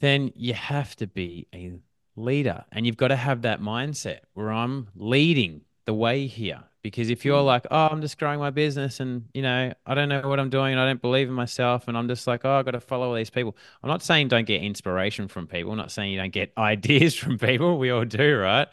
then 0.00 0.32
you 0.34 0.54
have 0.54 0.94
to 0.96 1.06
be 1.06 1.46
a 1.54 1.72
leader, 2.16 2.64
and 2.72 2.86
you've 2.86 2.96
got 2.96 3.08
to 3.08 3.16
have 3.16 3.42
that 3.42 3.60
mindset 3.60 4.20
where 4.34 4.52
I'm 4.52 4.88
leading 4.94 5.62
the 5.88 5.94
way 5.94 6.26
here. 6.26 6.62
Because 6.82 7.08
if 7.08 7.24
you're 7.24 7.40
mm. 7.40 7.46
like 7.46 7.66
oh 7.70 7.88
i'm 7.88 8.02
just 8.02 8.18
growing 8.18 8.38
my 8.38 8.50
business 8.50 9.00
and 9.00 9.24
you 9.32 9.40
know 9.40 9.72
i 9.86 9.94
don't 9.94 10.10
know 10.10 10.28
what 10.28 10.38
i'm 10.38 10.50
doing 10.50 10.72
and 10.72 10.80
i 10.80 10.86
don't 10.86 11.00
believe 11.00 11.28
in 11.28 11.34
myself 11.34 11.88
and 11.88 11.96
i'm 11.96 12.08
just 12.08 12.26
like 12.26 12.44
oh 12.44 12.52
i've 12.52 12.66
got 12.66 12.72
to 12.72 12.80
follow 12.80 13.08
all 13.08 13.14
these 13.14 13.30
people. 13.30 13.56
I'm 13.82 13.88
not 13.88 14.02
saying 14.02 14.28
don't 14.28 14.46
get 14.46 14.62
inspiration 14.62 15.28
from 15.28 15.46
people. 15.46 15.72
I'm 15.72 15.78
not 15.78 15.90
saying 15.90 16.12
you 16.12 16.18
don't 16.18 16.32
get 16.32 16.52
ideas 16.58 17.14
from 17.14 17.38
people. 17.38 17.78
We 17.78 17.90
all 17.90 18.04
do 18.04 18.38
right? 18.38 18.68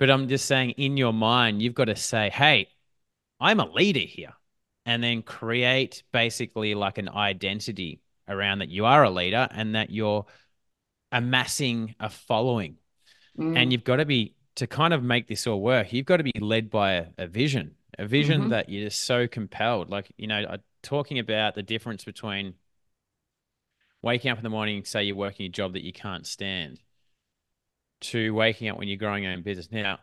But 0.00 0.10
i'm 0.10 0.28
just 0.28 0.46
saying 0.46 0.70
in 0.70 0.96
your 0.96 1.12
mind 1.12 1.62
you've 1.62 1.74
got 1.74 1.84
to 1.84 1.96
say 1.96 2.30
hey 2.30 2.68
i'm 3.38 3.60
a 3.60 3.70
leader 3.70 4.00
here. 4.00 4.34
And 4.86 5.02
then 5.02 5.22
create 5.22 6.02
basically 6.12 6.74
like 6.74 6.98
an 6.98 7.08
identity 7.08 8.02
around 8.28 8.60
that 8.60 8.68
you 8.68 8.84
are 8.84 9.02
a 9.02 9.10
leader 9.10 9.48
and 9.50 9.74
that 9.74 9.90
you're 9.90 10.26
amassing 11.12 11.94
a 12.00 12.10
following 12.10 12.76
mm. 13.38 13.56
and 13.56 13.72
you've 13.72 13.84
got 13.84 13.96
to 13.96 14.04
be 14.04 14.34
to 14.56 14.66
kind 14.66 14.94
of 14.94 15.02
make 15.02 15.26
this 15.26 15.46
all 15.46 15.60
work, 15.60 15.92
you've 15.92 16.06
got 16.06 16.18
to 16.18 16.24
be 16.24 16.32
led 16.38 16.70
by 16.70 16.92
a, 16.92 17.06
a 17.18 17.26
vision, 17.26 17.74
a 17.98 18.06
vision 18.06 18.42
mm-hmm. 18.42 18.50
that 18.50 18.68
you're 18.68 18.90
so 18.90 19.26
compelled. 19.26 19.90
Like, 19.90 20.12
you 20.16 20.26
know, 20.26 20.56
talking 20.82 21.18
about 21.18 21.54
the 21.54 21.62
difference 21.62 22.04
between 22.04 22.54
waking 24.02 24.30
up 24.30 24.38
in 24.38 24.44
the 24.44 24.50
morning, 24.50 24.84
say 24.84 25.04
you're 25.04 25.16
working 25.16 25.46
a 25.46 25.48
job 25.48 25.72
that 25.72 25.82
you 25.82 25.92
can't 25.92 26.26
stand, 26.26 26.78
to 28.02 28.32
waking 28.32 28.68
up 28.68 28.78
when 28.78 28.86
you're 28.86 28.98
growing 28.98 29.24
your 29.24 29.32
own 29.32 29.42
business. 29.42 29.68
Now, 29.72 29.98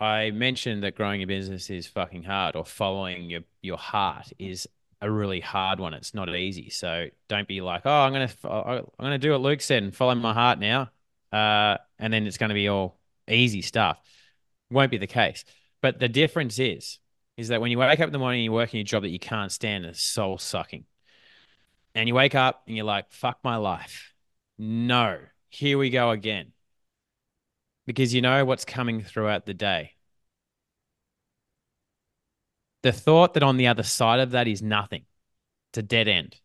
I 0.00 0.32
mentioned 0.32 0.82
that 0.82 0.96
growing 0.96 1.22
a 1.22 1.26
business 1.26 1.70
is 1.70 1.86
fucking 1.86 2.24
hard, 2.24 2.56
or 2.56 2.64
following 2.64 3.30
your 3.30 3.42
your 3.62 3.78
heart 3.78 4.32
is 4.38 4.68
a 5.04 5.10
really 5.10 5.40
hard 5.40 5.78
one. 5.78 5.92
It's 5.92 6.14
not 6.14 6.34
easy. 6.34 6.70
So 6.70 7.08
don't 7.28 7.46
be 7.46 7.60
like, 7.60 7.82
oh, 7.84 7.90
I'm 7.90 8.12
gonna 8.12 8.30
I'm 8.42 8.84
gonna 8.98 9.18
do 9.18 9.32
what 9.32 9.42
Luke 9.42 9.60
said 9.60 9.82
and 9.82 9.94
follow 9.94 10.14
my 10.14 10.32
heart 10.32 10.58
now, 10.58 10.90
uh, 11.30 11.76
and 11.98 12.12
then 12.12 12.26
it's 12.26 12.38
gonna 12.38 12.54
be 12.54 12.68
all 12.68 12.98
easy 13.28 13.60
stuff. 13.60 14.00
Won't 14.70 14.90
be 14.90 14.98
the 14.98 15.06
case. 15.06 15.44
But 15.82 16.00
the 16.00 16.08
difference 16.08 16.58
is, 16.58 16.98
is 17.36 17.48
that 17.48 17.60
when 17.60 17.70
you 17.70 17.78
wake 17.78 18.00
up 18.00 18.06
in 18.06 18.12
the 18.12 18.18
morning 18.18 18.40
and 18.40 18.44
you're 18.46 18.54
working 18.54 18.80
a 18.80 18.84
job 18.84 19.02
that 19.02 19.10
you 19.10 19.18
can't 19.18 19.52
stand, 19.52 19.84
it's 19.84 20.02
soul 20.02 20.38
sucking. 20.38 20.86
And 21.94 22.08
you 22.08 22.14
wake 22.14 22.34
up 22.34 22.62
and 22.66 22.74
you're 22.74 22.86
like, 22.86 23.12
fuck 23.12 23.38
my 23.44 23.56
life. 23.56 24.14
No, 24.58 25.18
here 25.50 25.76
we 25.76 25.90
go 25.90 26.10
again. 26.10 26.52
Because 27.86 28.14
you 28.14 28.22
know 28.22 28.44
what's 28.46 28.64
coming 28.64 29.02
throughout 29.02 29.44
the 29.44 29.52
day. 29.52 29.93
The 32.84 32.92
thought 32.92 33.32
that 33.32 33.42
on 33.42 33.56
the 33.56 33.68
other 33.68 33.82
side 33.82 34.20
of 34.20 34.32
that 34.32 34.46
is 34.46 34.60
nothing. 34.60 35.06
It's 35.70 35.78
a 35.78 35.82
dead 35.82 36.06
end. 36.06 36.36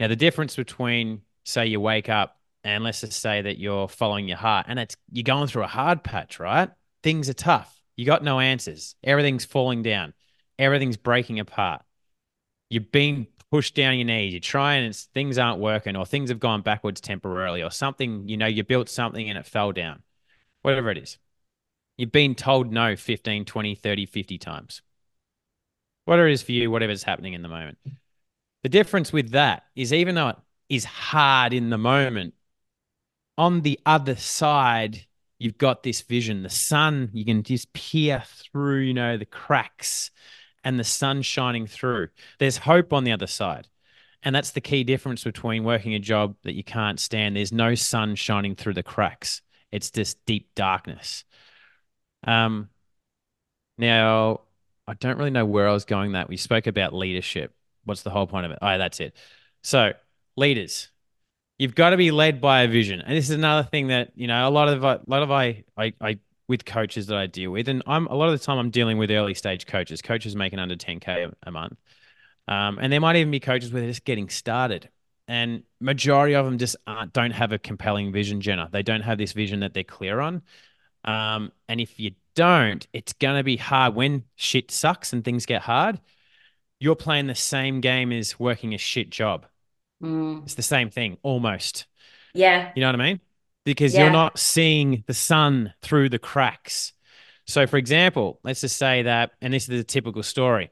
Now, 0.00 0.08
the 0.08 0.16
difference 0.16 0.56
between, 0.56 1.20
say, 1.44 1.66
you 1.66 1.80
wake 1.80 2.08
up 2.08 2.40
and 2.64 2.82
let's 2.82 3.02
just 3.02 3.20
say 3.20 3.42
that 3.42 3.58
you're 3.58 3.86
following 3.86 4.26
your 4.26 4.38
heart 4.38 4.64
and 4.70 4.78
it's 4.78 4.96
you're 5.12 5.22
going 5.22 5.46
through 5.46 5.64
a 5.64 5.68
hard 5.68 6.02
patch, 6.02 6.40
right? 6.40 6.70
Things 7.02 7.28
are 7.28 7.34
tough. 7.34 7.78
You 7.94 8.06
got 8.06 8.24
no 8.24 8.40
answers. 8.40 8.94
Everything's 9.04 9.44
falling 9.44 9.82
down. 9.82 10.14
Everything's 10.58 10.96
breaking 10.96 11.40
apart. 11.40 11.82
You've 12.70 12.90
been 12.90 13.26
pushed 13.50 13.74
down 13.74 13.96
your 13.98 14.06
knees. 14.06 14.32
You're 14.32 14.40
trying 14.40 14.86
and 14.86 14.96
things 14.96 15.36
aren't 15.36 15.60
working, 15.60 15.94
or 15.94 16.06
things 16.06 16.30
have 16.30 16.40
gone 16.40 16.62
backwards 16.62 17.02
temporarily, 17.02 17.62
or 17.62 17.70
something, 17.70 18.26
you 18.30 18.38
know, 18.38 18.46
you 18.46 18.64
built 18.64 18.88
something 18.88 19.28
and 19.28 19.36
it 19.36 19.44
fell 19.44 19.72
down. 19.72 20.02
Whatever 20.62 20.90
it 20.90 20.96
is. 20.96 21.18
You've 21.98 22.12
been 22.12 22.34
told 22.34 22.72
no 22.72 22.96
15, 22.96 23.44
20, 23.44 23.74
30, 23.74 24.06
50 24.06 24.38
times. 24.38 24.80
Whatever 26.04 26.28
it 26.28 26.34
is 26.34 26.42
for 26.42 26.52
you, 26.52 26.70
whatever's 26.70 27.02
happening 27.02 27.32
in 27.32 27.42
the 27.42 27.48
moment. 27.48 27.78
The 28.62 28.68
difference 28.68 29.12
with 29.12 29.30
that 29.30 29.64
is 29.76 29.92
even 29.92 30.14
though 30.14 30.30
it 30.30 30.36
is 30.68 30.84
hard 30.84 31.52
in 31.52 31.70
the 31.70 31.78
moment, 31.78 32.34
on 33.36 33.62
the 33.62 33.80
other 33.84 34.16
side, 34.16 35.06
you've 35.38 35.58
got 35.58 35.82
this 35.82 36.02
vision. 36.02 36.42
The 36.42 36.50
sun, 36.50 37.10
you 37.12 37.24
can 37.24 37.42
just 37.42 37.72
peer 37.72 38.22
through, 38.26 38.80
you 38.80 38.94
know, 38.94 39.16
the 39.16 39.26
cracks 39.26 40.10
and 40.62 40.78
the 40.78 40.84
sun 40.84 41.22
shining 41.22 41.66
through. 41.66 42.08
There's 42.38 42.58
hope 42.58 42.92
on 42.92 43.04
the 43.04 43.12
other 43.12 43.26
side. 43.26 43.68
And 44.22 44.34
that's 44.34 44.52
the 44.52 44.62
key 44.62 44.84
difference 44.84 45.22
between 45.22 45.64
working 45.64 45.94
a 45.94 45.98
job 45.98 46.36
that 46.44 46.54
you 46.54 46.64
can't 46.64 46.98
stand. 46.98 47.36
There's 47.36 47.52
no 47.52 47.74
sun 47.74 48.14
shining 48.14 48.54
through 48.54 48.74
the 48.74 48.82
cracks. 48.82 49.42
It's 49.70 49.90
just 49.90 50.24
deep 50.24 50.48
darkness. 50.54 51.24
Um, 52.26 52.70
now, 53.76 54.40
I 54.86 54.94
don't 54.94 55.18
really 55.18 55.30
know 55.30 55.46
where 55.46 55.68
I 55.68 55.72
was 55.72 55.84
going 55.84 56.12
that. 56.12 56.28
We 56.28 56.36
spoke 56.36 56.66
about 56.66 56.92
leadership. 56.92 57.54
What's 57.84 58.02
the 58.02 58.10
whole 58.10 58.26
point 58.26 58.46
of 58.46 58.52
it? 58.52 58.58
Oh, 58.60 58.78
that's 58.78 59.00
it. 59.00 59.14
So, 59.62 59.92
leaders, 60.36 60.88
you've 61.58 61.74
got 61.74 61.90
to 61.90 61.96
be 61.96 62.10
led 62.10 62.40
by 62.40 62.62
a 62.62 62.68
vision. 62.68 63.00
And 63.00 63.16
this 63.16 63.24
is 63.24 63.36
another 63.36 63.66
thing 63.68 63.88
that, 63.88 64.12
you 64.14 64.26
know, 64.26 64.48
a 64.48 64.50
lot 64.50 64.68
of 64.68 64.84
a 64.84 65.00
lot 65.06 65.22
of 65.22 65.30
I 65.30 65.64
I, 65.76 65.92
I 66.00 66.18
with 66.48 66.64
coaches 66.64 67.06
that 67.06 67.16
I 67.16 67.26
deal 67.26 67.50
with, 67.50 67.68
and 67.68 67.82
I'm 67.86 68.06
a 68.06 68.14
lot 68.14 68.28
of 68.28 68.38
the 68.38 68.44
time 68.44 68.58
I'm 68.58 68.70
dealing 68.70 68.98
with 68.98 69.10
early 69.10 69.34
stage 69.34 69.66
coaches, 69.66 70.02
coaches 70.02 70.36
making 70.36 70.58
under 70.58 70.76
10k 70.76 71.08
a, 71.08 71.32
a 71.48 71.50
month, 71.50 71.78
um, 72.48 72.78
and 72.80 72.92
there 72.92 73.00
might 73.00 73.16
even 73.16 73.30
be 73.30 73.40
coaches 73.40 73.72
where 73.72 73.80
they're 73.80 73.90
just 73.90 74.04
getting 74.04 74.28
started, 74.28 74.88
and 75.26 75.62
majority 75.80 76.34
of 76.34 76.44
them 76.44 76.58
just 76.58 76.76
aren't 76.86 77.12
don't 77.12 77.30
have 77.30 77.52
a 77.52 77.58
compelling 77.58 78.12
vision, 78.12 78.40
Jenna. 78.40 78.68
They 78.70 78.82
don't 78.82 79.02
have 79.02 79.18
this 79.18 79.32
vision 79.32 79.60
that 79.60 79.72
they're 79.72 79.84
clear 79.84 80.20
on, 80.20 80.42
um, 81.04 81.52
and 81.68 81.80
if 81.80 81.98
you 81.98 82.12
don't, 82.34 82.86
it's 82.92 83.12
gonna 83.12 83.42
be 83.42 83.56
hard 83.56 83.94
when 83.94 84.24
shit 84.36 84.70
sucks 84.70 85.12
and 85.12 85.24
things 85.24 85.46
get 85.46 85.62
hard. 85.62 86.00
You're 86.80 86.96
playing 86.96 87.26
the 87.28 87.34
same 87.34 87.80
game 87.80 88.12
as 88.12 88.38
working 88.38 88.74
a 88.74 88.78
shit 88.78 89.10
job. 89.10 89.46
Mm. 90.02 90.42
It's 90.44 90.54
the 90.54 90.62
same 90.62 90.90
thing 90.90 91.18
almost. 91.22 91.86
Yeah. 92.34 92.72
You 92.74 92.80
know 92.80 92.88
what 92.88 93.00
I 93.00 93.04
mean? 93.04 93.20
Because 93.64 93.94
Yeah. 93.94 94.02
you're 94.02 94.12
not 94.12 94.38
seeing 94.38 95.04
the 95.06 95.14
sun 95.14 95.72
through 95.82 96.10
the 96.10 96.18
cracks. 96.18 96.92
So, 97.46 97.66
for 97.66 97.76
example, 97.76 98.40
let's 98.42 98.60
just 98.62 98.76
say 98.76 99.02
that, 99.02 99.32
and 99.40 99.52
this 99.52 99.68
is 99.68 99.80
a 99.80 99.84
typical 99.84 100.22
story 100.22 100.70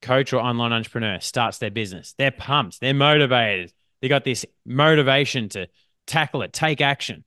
coach 0.00 0.32
or 0.32 0.40
online 0.40 0.72
entrepreneur 0.72 1.18
starts 1.20 1.58
their 1.58 1.70
business. 1.70 2.14
They're 2.18 2.30
pumped, 2.30 2.80
they're 2.80 2.94
motivated, 2.94 3.72
they 4.00 4.08
got 4.08 4.24
this 4.24 4.46
motivation 4.64 5.48
to 5.50 5.68
tackle 6.06 6.42
it, 6.42 6.52
take 6.52 6.80
action. 6.80 7.24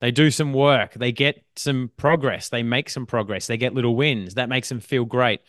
They 0.00 0.10
do 0.10 0.30
some 0.30 0.54
work, 0.54 0.94
they 0.94 1.12
get 1.12 1.44
some 1.56 1.90
progress, 1.96 2.48
they 2.48 2.62
make 2.62 2.88
some 2.88 3.04
progress, 3.04 3.46
they 3.46 3.58
get 3.58 3.74
little 3.74 3.94
wins. 3.94 4.34
That 4.34 4.48
makes 4.48 4.68
them 4.68 4.80
feel 4.80 5.04
great. 5.04 5.40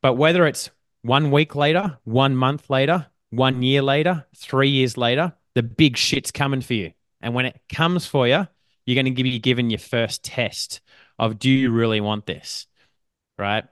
But 0.00 0.14
whether 0.14 0.46
it's 0.46 0.70
one 1.02 1.30
week 1.30 1.54
later, 1.54 1.98
one 2.04 2.36
month 2.36 2.70
later, 2.70 3.06
one 3.30 3.62
year 3.62 3.82
later, 3.82 4.26
three 4.34 4.70
years 4.70 4.96
later, 4.96 5.34
the 5.54 5.62
big 5.62 5.96
shit's 5.96 6.30
coming 6.30 6.62
for 6.62 6.74
you. 6.74 6.92
And 7.20 7.34
when 7.34 7.46
it 7.46 7.60
comes 7.68 8.06
for 8.06 8.26
you, 8.26 8.46
you're 8.86 9.02
going 9.02 9.14
to 9.14 9.22
be 9.22 9.38
given 9.38 9.68
your 9.68 9.78
first 9.78 10.24
test 10.24 10.80
of 11.18 11.38
do 11.38 11.50
you 11.50 11.70
really 11.70 12.00
want 12.00 12.26
this? 12.26 12.66
Right? 13.38 13.64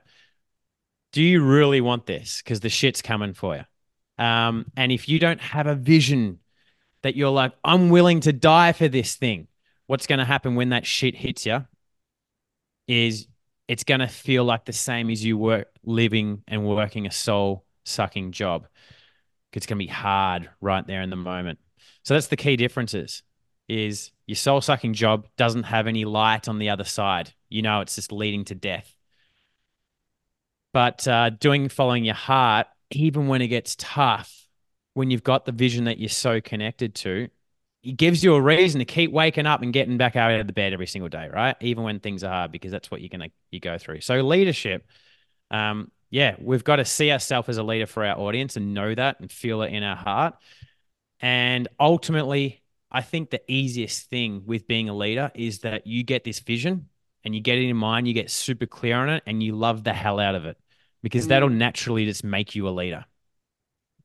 Do 1.13 1.21
you 1.23 1.43
really 1.43 1.81
want 1.81 2.05
this? 2.05 2.41
Because 2.41 2.59
the 2.59 2.69
shit's 2.69 3.01
coming 3.01 3.33
for 3.33 3.55
you. 3.55 4.23
Um, 4.23 4.65
and 4.75 4.91
if 4.91 5.09
you 5.09 5.19
don't 5.19 5.41
have 5.41 5.67
a 5.67 5.75
vision 5.75 6.39
that 7.03 7.15
you're 7.15 7.29
like, 7.29 7.53
I'm 7.63 7.89
willing 7.89 8.21
to 8.21 8.33
die 8.33 8.73
for 8.73 8.87
this 8.87 9.15
thing, 9.15 9.47
what's 9.87 10.07
going 10.07 10.19
to 10.19 10.25
happen 10.25 10.55
when 10.55 10.69
that 10.69 10.85
shit 10.85 11.15
hits 11.15 11.45
you 11.45 11.65
is 12.87 13.27
it's 13.67 13.83
going 13.83 13.99
to 13.99 14.07
feel 14.07 14.43
like 14.43 14.65
the 14.65 14.73
same 14.73 15.09
as 15.09 15.23
you 15.23 15.37
were 15.37 15.65
living 15.83 16.43
and 16.47 16.65
working 16.65 17.05
a 17.05 17.11
soul 17.11 17.65
sucking 17.83 18.31
job. 18.31 18.67
It's 19.53 19.65
going 19.65 19.79
to 19.79 19.85
be 19.85 19.91
hard 19.91 20.49
right 20.59 20.85
there 20.85 21.01
in 21.01 21.09
the 21.09 21.15
moment. 21.15 21.59
So 22.03 22.13
that's 22.13 22.27
the 22.27 22.35
key 22.35 22.57
differences 22.57 23.23
is 23.67 24.11
your 24.27 24.35
soul 24.35 24.61
sucking 24.61 24.93
job 24.93 25.27
doesn't 25.37 25.63
have 25.63 25.87
any 25.87 26.05
light 26.05 26.47
on 26.47 26.59
the 26.59 26.69
other 26.69 26.83
side. 26.83 27.33
You 27.49 27.61
know, 27.61 27.81
it's 27.81 27.95
just 27.95 28.11
leading 28.11 28.45
to 28.45 28.55
death. 28.55 28.93
But 30.73 31.07
uh, 31.07 31.31
doing 31.31 31.69
following 31.69 32.03
your 32.03 32.15
heart, 32.15 32.67
even 32.91 33.27
when 33.27 33.41
it 33.41 33.47
gets 33.47 33.75
tough, 33.77 34.47
when 34.93 35.09
you've 35.09 35.23
got 35.23 35.45
the 35.45 35.51
vision 35.51 35.85
that 35.85 35.99
you're 35.99 36.09
so 36.09 36.41
connected 36.41 36.95
to, 36.95 37.29
it 37.85 37.93
gives 37.97 38.23
you 38.23 38.35
a 38.35 38.41
reason 38.41 38.79
to 38.79 38.85
keep 38.85 39.11
waking 39.11 39.45
up 39.45 39.61
and 39.61 39.73
getting 39.73 39.97
back 39.97 40.15
out 40.15 40.31
of 40.33 40.47
the 40.47 40.53
bed 40.53 40.73
every 40.73 40.87
single 40.87 41.09
day, 41.09 41.29
right? 41.33 41.55
Even 41.61 41.83
when 41.83 41.99
things 41.99 42.23
are 42.23 42.29
hard, 42.31 42.51
because 42.51 42.71
that's 42.71 42.91
what 42.91 43.01
you're 43.01 43.09
gonna 43.09 43.29
you 43.51 43.59
go 43.59 43.77
through. 43.77 44.01
So 44.01 44.21
leadership, 44.21 44.85
um, 45.51 45.91
yeah, 46.09 46.35
we've 46.39 46.63
got 46.63 46.77
to 46.77 46.85
see 46.85 47.11
ourselves 47.11 47.49
as 47.49 47.57
a 47.57 47.63
leader 47.63 47.87
for 47.87 48.05
our 48.05 48.17
audience 48.17 48.57
and 48.57 48.73
know 48.73 48.93
that 48.95 49.19
and 49.21 49.31
feel 49.31 49.61
it 49.63 49.73
in 49.73 49.83
our 49.83 49.95
heart. 49.95 50.35
And 51.21 51.67
ultimately, 51.79 52.61
I 52.91 53.01
think 53.01 53.29
the 53.29 53.41
easiest 53.51 54.09
thing 54.09 54.43
with 54.45 54.67
being 54.67 54.89
a 54.89 54.95
leader 54.95 55.31
is 55.35 55.59
that 55.59 55.87
you 55.87 56.03
get 56.03 56.23
this 56.23 56.39
vision 56.39 56.89
and 57.23 57.35
you 57.35 57.41
get 57.41 57.57
it 57.57 57.67
in 57.69 57.77
mind, 57.77 58.07
you 58.07 58.13
get 58.13 58.31
super 58.31 58.65
clear 58.65 58.97
on 58.97 59.09
it, 59.09 59.23
and 59.25 59.41
you 59.41 59.55
love 59.55 59.83
the 59.83 59.93
hell 59.93 60.19
out 60.19 60.35
of 60.35 60.45
it 60.45 60.57
because 61.03 61.27
Mm. 61.27 61.27
that'll 61.27 61.49
naturally 61.49 62.05
just 62.05 62.23
make 62.23 62.55
you 62.55 62.67
a 62.67 62.71
leader. 62.71 63.05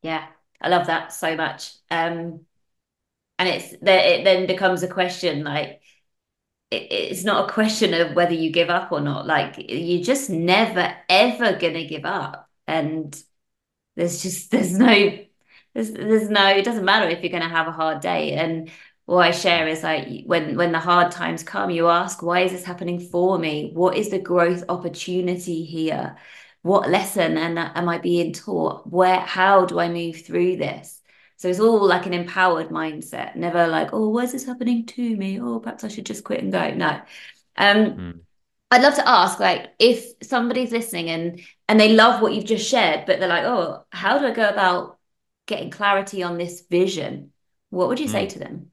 Yeah, 0.02 0.26
I 0.60 0.68
love 0.68 0.86
that 0.86 1.12
so 1.12 1.36
much. 1.36 1.74
Um, 1.90 2.46
and 3.40 3.48
it's 3.48 3.70
that 3.82 4.04
it 4.04 4.24
then 4.24 4.46
becomes 4.46 4.82
a 4.82 4.88
question 4.88 5.44
like 5.44 5.80
it, 6.70 6.92
it's 6.92 7.24
not 7.24 7.48
a 7.48 7.52
question 7.52 7.94
of 7.94 8.14
whether 8.14 8.34
you 8.34 8.52
give 8.52 8.68
up 8.70 8.92
or 8.92 9.00
not. 9.00 9.26
Like 9.26 9.56
you're 9.58 10.04
just 10.04 10.28
never 10.30 10.94
ever 11.08 11.54
gonna 11.58 11.86
give 11.88 12.04
up, 12.04 12.48
and 12.66 13.20
there's 13.96 14.22
just 14.22 14.50
there's 14.50 14.78
no 14.78 15.18
there's 15.74 15.90
there's 15.92 16.28
no 16.28 16.48
it 16.48 16.64
doesn't 16.64 16.84
matter 16.84 17.08
if 17.08 17.22
you're 17.22 17.32
gonna 17.32 17.48
have 17.48 17.66
a 17.66 17.72
hard 17.72 18.00
day. 18.00 18.34
And 18.34 18.70
what 19.06 19.26
I 19.26 19.30
share 19.30 19.66
is 19.68 19.82
like 19.82 20.24
when 20.26 20.56
when 20.56 20.72
the 20.72 20.78
hard 20.78 21.10
times 21.10 21.42
come, 21.42 21.70
you 21.70 21.88
ask, 21.88 22.22
why 22.22 22.40
is 22.40 22.52
this 22.52 22.64
happening 22.64 23.00
for 23.00 23.38
me? 23.38 23.72
What 23.74 23.96
is 23.96 24.10
the 24.10 24.18
growth 24.20 24.64
opportunity 24.68 25.64
here? 25.64 26.16
what 26.62 26.90
lesson 26.90 27.38
and 27.38 27.58
am 27.58 27.88
I 27.88 27.98
being 27.98 28.32
taught? 28.32 28.86
Where, 28.86 29.20
how 29.20 29.64
do 29.64 29.78
I 29.80 29.88
move 29.88 30.22
through 30.24 30.56
this? 30.56 30.99
So 31.40 31.48
it's 31.48 31.58
all 31.60 31.86
like 31.86 32.04
an 32.04 32.12
empowered 32.12 32.68
mindset, 32.68 33.34
never 33.34 33.66
like, 33.66 33.94
oh, 33.94 34.10
why 34.10 34.24
is 34.24 34.32
this 34.32 34.44
happening 34.44 34.84
to 34.86 35.16
me? 35.16 35.40
Oh, 35.40 35.58
perhaps 35.58 35.84
I 35.84 35.88
should 35.88 36.04
just 36.04 36.22
quit 36.22 36.42
and 36.42 36.52
go. 36.52 36.70
No. 36.74 37.00
Um, 37.56 38.02
Mm. 38.02 38.20
I'd 38.70 38.82
love 38.82 38.96
to 38.96 39.08
ask, 39.08 39.40
like, 39.40 39.72
if 39.78 40.04
somebody's 40.22 40.72
listening 40.72 41.10
and 41.10 41.40
and 41.68 41.80
they 41.80 41.94
love 41.94 42.22
what 42.22 42.34
you've 42.34 42.44
just 42.46 42.68
shared, 42.68 43.06
but 43.06 43.20
they're 43.20 43.28
like, 43.28 43.44
oh, 43.44 43.84
how 43.92 44.18
do 44.18 44.26
I 44.26 44.32
go 44.32 44.48
about 44.48 44.98
getting 45.46 45.70
clarity 45.70 46.22
on 46.22 46.38
this 46.38 46.62
vision? 46.70 47.32
What 47.70 47.88
would 47.88 48.00
you 48.00 48.08
say 48.08 48.26
to 48.28 48.38
them? 48.40 48.72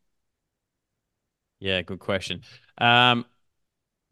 Yeah, 1.60 1.82
good 1.82 2.00
question. 2.00 2.42
Um, 2.78 3.26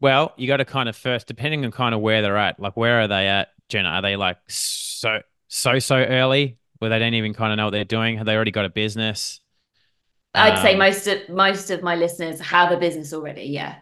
well, 0.00 0.34
you 0.36 0.46
got 0.48 0.58
to 0.58 0.64
kind 0.64 0.88
of 0.88 0.96
first, 0.96 1.28
depending 1.28 1.64
on 1.64 1.72
kind 1.72 1.94
of 1.94 2.00
where 2.02 2.22
they're 2.22 2.36
at, 2.36 2.60
like 2.60 2.76
where 2.76 3.00
are 3.02 3.08
they 3.08 3.28
at, 3.28 3.50
Jenna? 3.68 3.90
Are 3.90 4.02
they 4.02 4.16
like 4.16 4.38
so 4.48 5.22
so 5.48 5.78
so 5.78 5.96
early 5.96 6.58
where 6.78 6.90
they 6.90 6.98
don't 6.98 7.14
even 7.14 7.34
kind 7.34 7.52
of 7.52 7.56
know 7.56 7.66
what 7.66 7.70
they're 7.72 7.84
doing? 7.84 8.16
Have 8.18 8.26
they 8.26 8.34
already 8.34 8.50
got 8.52 8.64
a 8.64 8.70
business? 8.70 9.40
I'd 10.34 10.58
say 10.58 10.74
Um, 10.74 10.76
most 10.76 11.06
of 11.06 11.28
most 11.28 11.70
of 11.70 11.82
my 11.82 11.96
listeners 11.96 12.40
have 12.40 12.70
a 12.72 12.76
business 12.76 13.12
already, 13.12 13.44
yeah. 13.44 13.78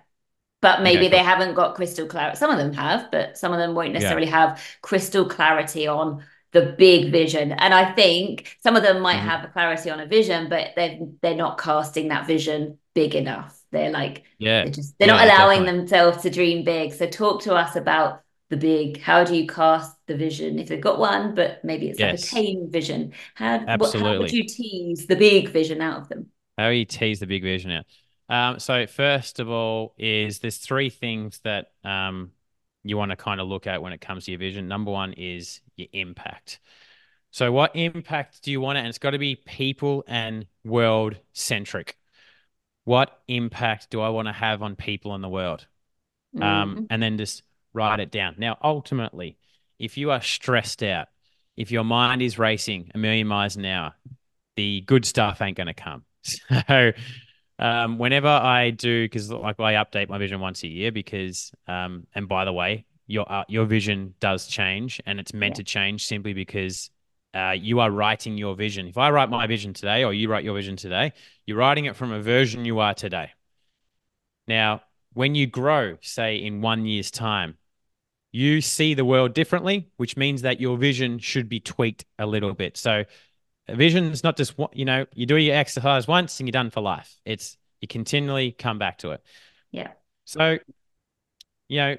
But 0.62 0.82
maybe 0.82 1.08
Okay, 1.08 1.08
they 1.08 1.18
cool. 1.18 1.24
haven't 1.24 1.54
got 1.54 1.76
crystal 1.76 2.06
clarity. 2.08 2.38
Some 2.38 2.50
of 2.52 2.58
them 2.58 2.74
have, 2.74 3.10
but 3.12 3.38
some 3.38 3.52
of 3.52 3.60
them 3.60 3.74
won't 3.76 3.94
Yeah. 3.94 3.94
necessarily 3.94 4.28
have 4.28 4.62
crystal 4.82 5.28
clarity 5.28 5.88
on 5.88 6.24
the 6.52 6.74
big 6.78 7.12
vision. 7.12 7.52
And 7.52 7.74
I 7.74 7.92
think 7.94 8.58
some 8.62 8.76
of 8.76 8.82
them 8.84 9.02
might 9.02 9.18
Mhm. 9.18 9.20
have 9.20 9.44
a 9.44 9.48
clarity 9.48 9.90
on 9.90 10.00
a 10.00 10.06
vision, 10.06 10.50
but 10.50 10.72
they're 10.76 10.98
they're 11.22 11.36
not 11.36 11.58
casting 11.60 12.08
that 12.10 12.28
vision 12.28 12.78
big 12.94 13.16
enough. 13.16 13.60
They're 13.72 13.92
like 13.92 14.24
Yeah, 14.38 14.64
they're 14.64 14.72
just 14.72 14.98
they're 15.00 15.08
not 15.08 15.24
allowing 15.24 15.64
definitely. 15.64 15.66
themselves 15.66 16.22
to 16.24 16.30
dream 16.30 16.64
big. 16.64 16.94
So 16.94 17.08
talk 17.08 17.42
to 17.44 17.54
us 17.56 17.76
about 17.76 18.23
the 18.50 18.56
big. 18.56 19.00
How 19.00 19.24
do 19.24 19.34
you 19.36 19.46
cast 19.46 19.96
the 20.06 20.16
vision 20.16 20.58
if 20.58 20.68
they've 20.68 20.80
got 20.80 20.98
one, 20.98 21.34
but 21.34 21.64
maybe 21.64 21.88
it's 21.88 21.98
Yes. 21.98 22.12
like 22.12 22.14
a 22.14 22.18
tame 22.18 22.70
vision? 22.70 23.12
How 23.34 23.68
what, 23.74 23.96
how 23.96 24.16
would 24.16 24.32
you 24.32 24.44
tease 24.46 25.06
the 25.06 25.16
big 25.16 25.48
vision 25.50 25.80
out 25.80 26.00
of 26.02 26.08
them? 26.08 26.30
How 26.58 26.68
do 26.70 26.74
you 26.76 26.84
tease 26.84 27.20
the 27.20 27.26
big 27.26 27.42
vision 27.42 27.70
out? 27.70 27.86
Um, 28.28 28.58
so 28.58 28.86
first 28.86 29.40
of 29.40 29.48
all, 29.50 29.94
is 29.98 30.38
there's 30.38 30.58
three 30.58 30.90
things 30.90 31.40
that 31.44 31.72
um 31.84 32.30
you 32.86 32.96
want 32.98 33.10
to 33.10 33.16
kind 33.16 33.40
of 33.40 33.48
look 33.48 33.66
at 33.66 33.80
when 33.82 33.92
it 33.94 34.00
comes 34.00 34.26
to 34.26 34.30
your 34.30 34.38
vision. 34.38 34.68
Number 34.68 34.90
one 34.90 35.14
is 35.14 35.60
your 35.76 35.88
impact. 35.92 36.60
So 37.32 37.52
what 37.52 37.76
impact 37.76 38.42
do 38.42 38.50
you 38.52 38.60
want 38.60 38.78
it? 38.78 38.80
And 38.80 38.88
it's 38.88 38.98
got 38.98 39.12
to 39.12 39.18
be 39.18 39.36
people 39.36 40.04
and 40.08 40.46
world 40.64 41.18
centric. 41.34 41.96
what 42.84 43.20
impact 43.28 43.90
do 43.90 44.00
I 44.00 44.10
want 44.10 44.28
to 44.28 44.32
have 44.32 44.62
on 44.62 44.76
people 44.76 45.14
in 45.14 45.22
the 45.22 45.28
world? 45.28 45.66
Um, 46.40 46.78
Mhm. 46.78 46.86
and 46.90 47.02
then 47.02 47.18
just 47.18 47.42
write 47.74 48.00
it 48.00 48.10
down. 48.10 48.36
Now, 48.38 48.56
ultimately, 48.62 49.36
if 49.78 49.98
you 49.98 50.10
are 50.12 50.22
stressed 50.22 50.82
out, 50.82 51.08
if 51.56 51.70
your 51.70 51.84
mind 51.84 52.22
is 52.22 52.38
racing 52.38 52.90
a 52.94 52.98
million 52.98 53.26
miles 53.26 53.56
an 53.56 53.64
hour, 53.66 53.94
the 54.56 54.80
good 54.82 55.04
stuff 55.04 55.42
ain't 55.42 55.56
going 55.56 55.66
to 55.66 55.74
come. 55.74 56.04
So, 56.68 56.92
um, 57.58 57.98
whenever 57.98 58.28
I 58.28 58.70
do, 58.70 59.04
because 59.04 59.30
like 59.30 59.60
I 59.60 59.74
update 59.74 60.08
my 60.08 60.18
vision 60.18 60.40
once 60.40 60.62
a 60.62 60.68
year, 60.68 60.90
because, 60.90 61.52
um, 61.68 62.06
and 62.14 62.26
by 62.28 62.44
the 62.44 62.52
way, 62.52 62.86
your 63.06 63.30
uh, 63.30 63.44
your 63.48 63.66
vision 63.66 64.14
does 64.18 64.46
change, 64.46 65.00
and 65.06 65.20
it's 65.20 65.34
meant 65.34 65.52
Yeah. 65.52 65.56
to 65.56 65.64
change 65.64 66.06
simply 66.06 66.32
because 66.32 66.90
uh, 67.34 67.54
you 67.56 67.80
are 67.80 67.90
writing 67.90 68.38
your 68.38 68.54
vision. 68.56 68.88
If 68.88 68.96
I 68.96 69.10
write 69.10 69.28
my 69.28 69.46
vision 69.46 69.74
today, 69.74 70.02
or 70.04 70.12
you 70.14 70.28
write 70.28 70.44
your 70.44 70.54
vision 70.54 70.76
today, 70.76 71.12
you're 71.46 71.58
writing 71.58 71.84
it 71.84 71.94
from 71.94 72.10
a 72.12 72.20
version 72.20 72.64
you 72.64 72.78
are 72.80 72.94
today. 72.94 73.30
Now, 74.48 74.82
when 75.12 75.34
you 75.34 75.46
grow, 75.46 75.96
say 76.00 76.36
in 76.36 76.60
one 76.60 76.86
year's 76.86 77.10
time, 77.10 77.56
you 78.34 78.60
see 78.60 78.94
the 78.94 79.04
world 79.04 79.32
differently, 79.32 79.88
which 79.96 80.16
means 80.16 80.42
that 80.42 80.60
your 80.60 80.76
vision 80.76 81.20
should 81.20 81.48
be 81.48 81.60
tweaked 81.60 82.04
a 82.18 82.26
little 82.26 82.52
bit. 82.52 82.76
So, 82.76 83.04
vision 83.68 84.06
is 84.06 84.24
not 84.24 84.36
just 84.36 84.58
what 84.58 84.76
you 84.76 84.84
know, 84.84 85.06
you 85.14 85.24
do 85.24 85.36
your 85.36 85.54
exercise 85.54 86.08
once 86.08 86.40
and 86.40 86.48
you're 86.48 86.52
done 86.52 86.70
for 86.70 86.80
life. 86.80 87.16
It's 87.24 87.56
you 87.80 87.86
continually 87.86 88.50
come 88.50 88.76
back 88.76 88.98
to 88.98 89.12
it. 89.12 89.22
Yeah. 89.70 89.92
So, 90.24 90.58
you 91.68 91.78
know, 91.78 91.96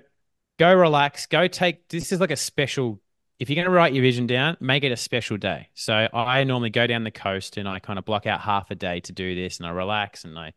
go 0.60 0.74
relax, 0.74 1.26
go 1.26 1.48
take 1.48 1.88
this 1.88 2.12
is 2.12 2.20
like 2.20 2.32
a 2.32 2.36
special. 2.36 3.00
If 3.40 3.50
you're 3.50 3.56
going 3.56 3.66
to 3.66 3.72
write 3.72 3.94
your 3.94 4.02
vision 4.02 4.28
down, 4.28 4.58
make 4.60 4.84
it 4.84 4.92
a 4.92 4.98
special 4.98 5.38
day. 5.38 5.70
So 5.74 6.10
I 6.14 6.44
normally 6.44 6.70
go 6.70 6.86
down 6.86 7.06
the 7.06 7.12
coast 7.12 7.56
and 7.56 7.68
I 7.68 7.80
kind 7.80 7.98
of 7.98 8.04
block 8.04 8.26
out 8.26 8.42
half 8.42 8.72
a 8.72 8.76
day 8.76 9.00
to 9.02 9.14
do 9.14 9.36
this 9.36 9.60
and 9.60 9.68
I 9.68 9.72
relax 9.72 10.26
and 10.26 10.38
I 10.38 10.52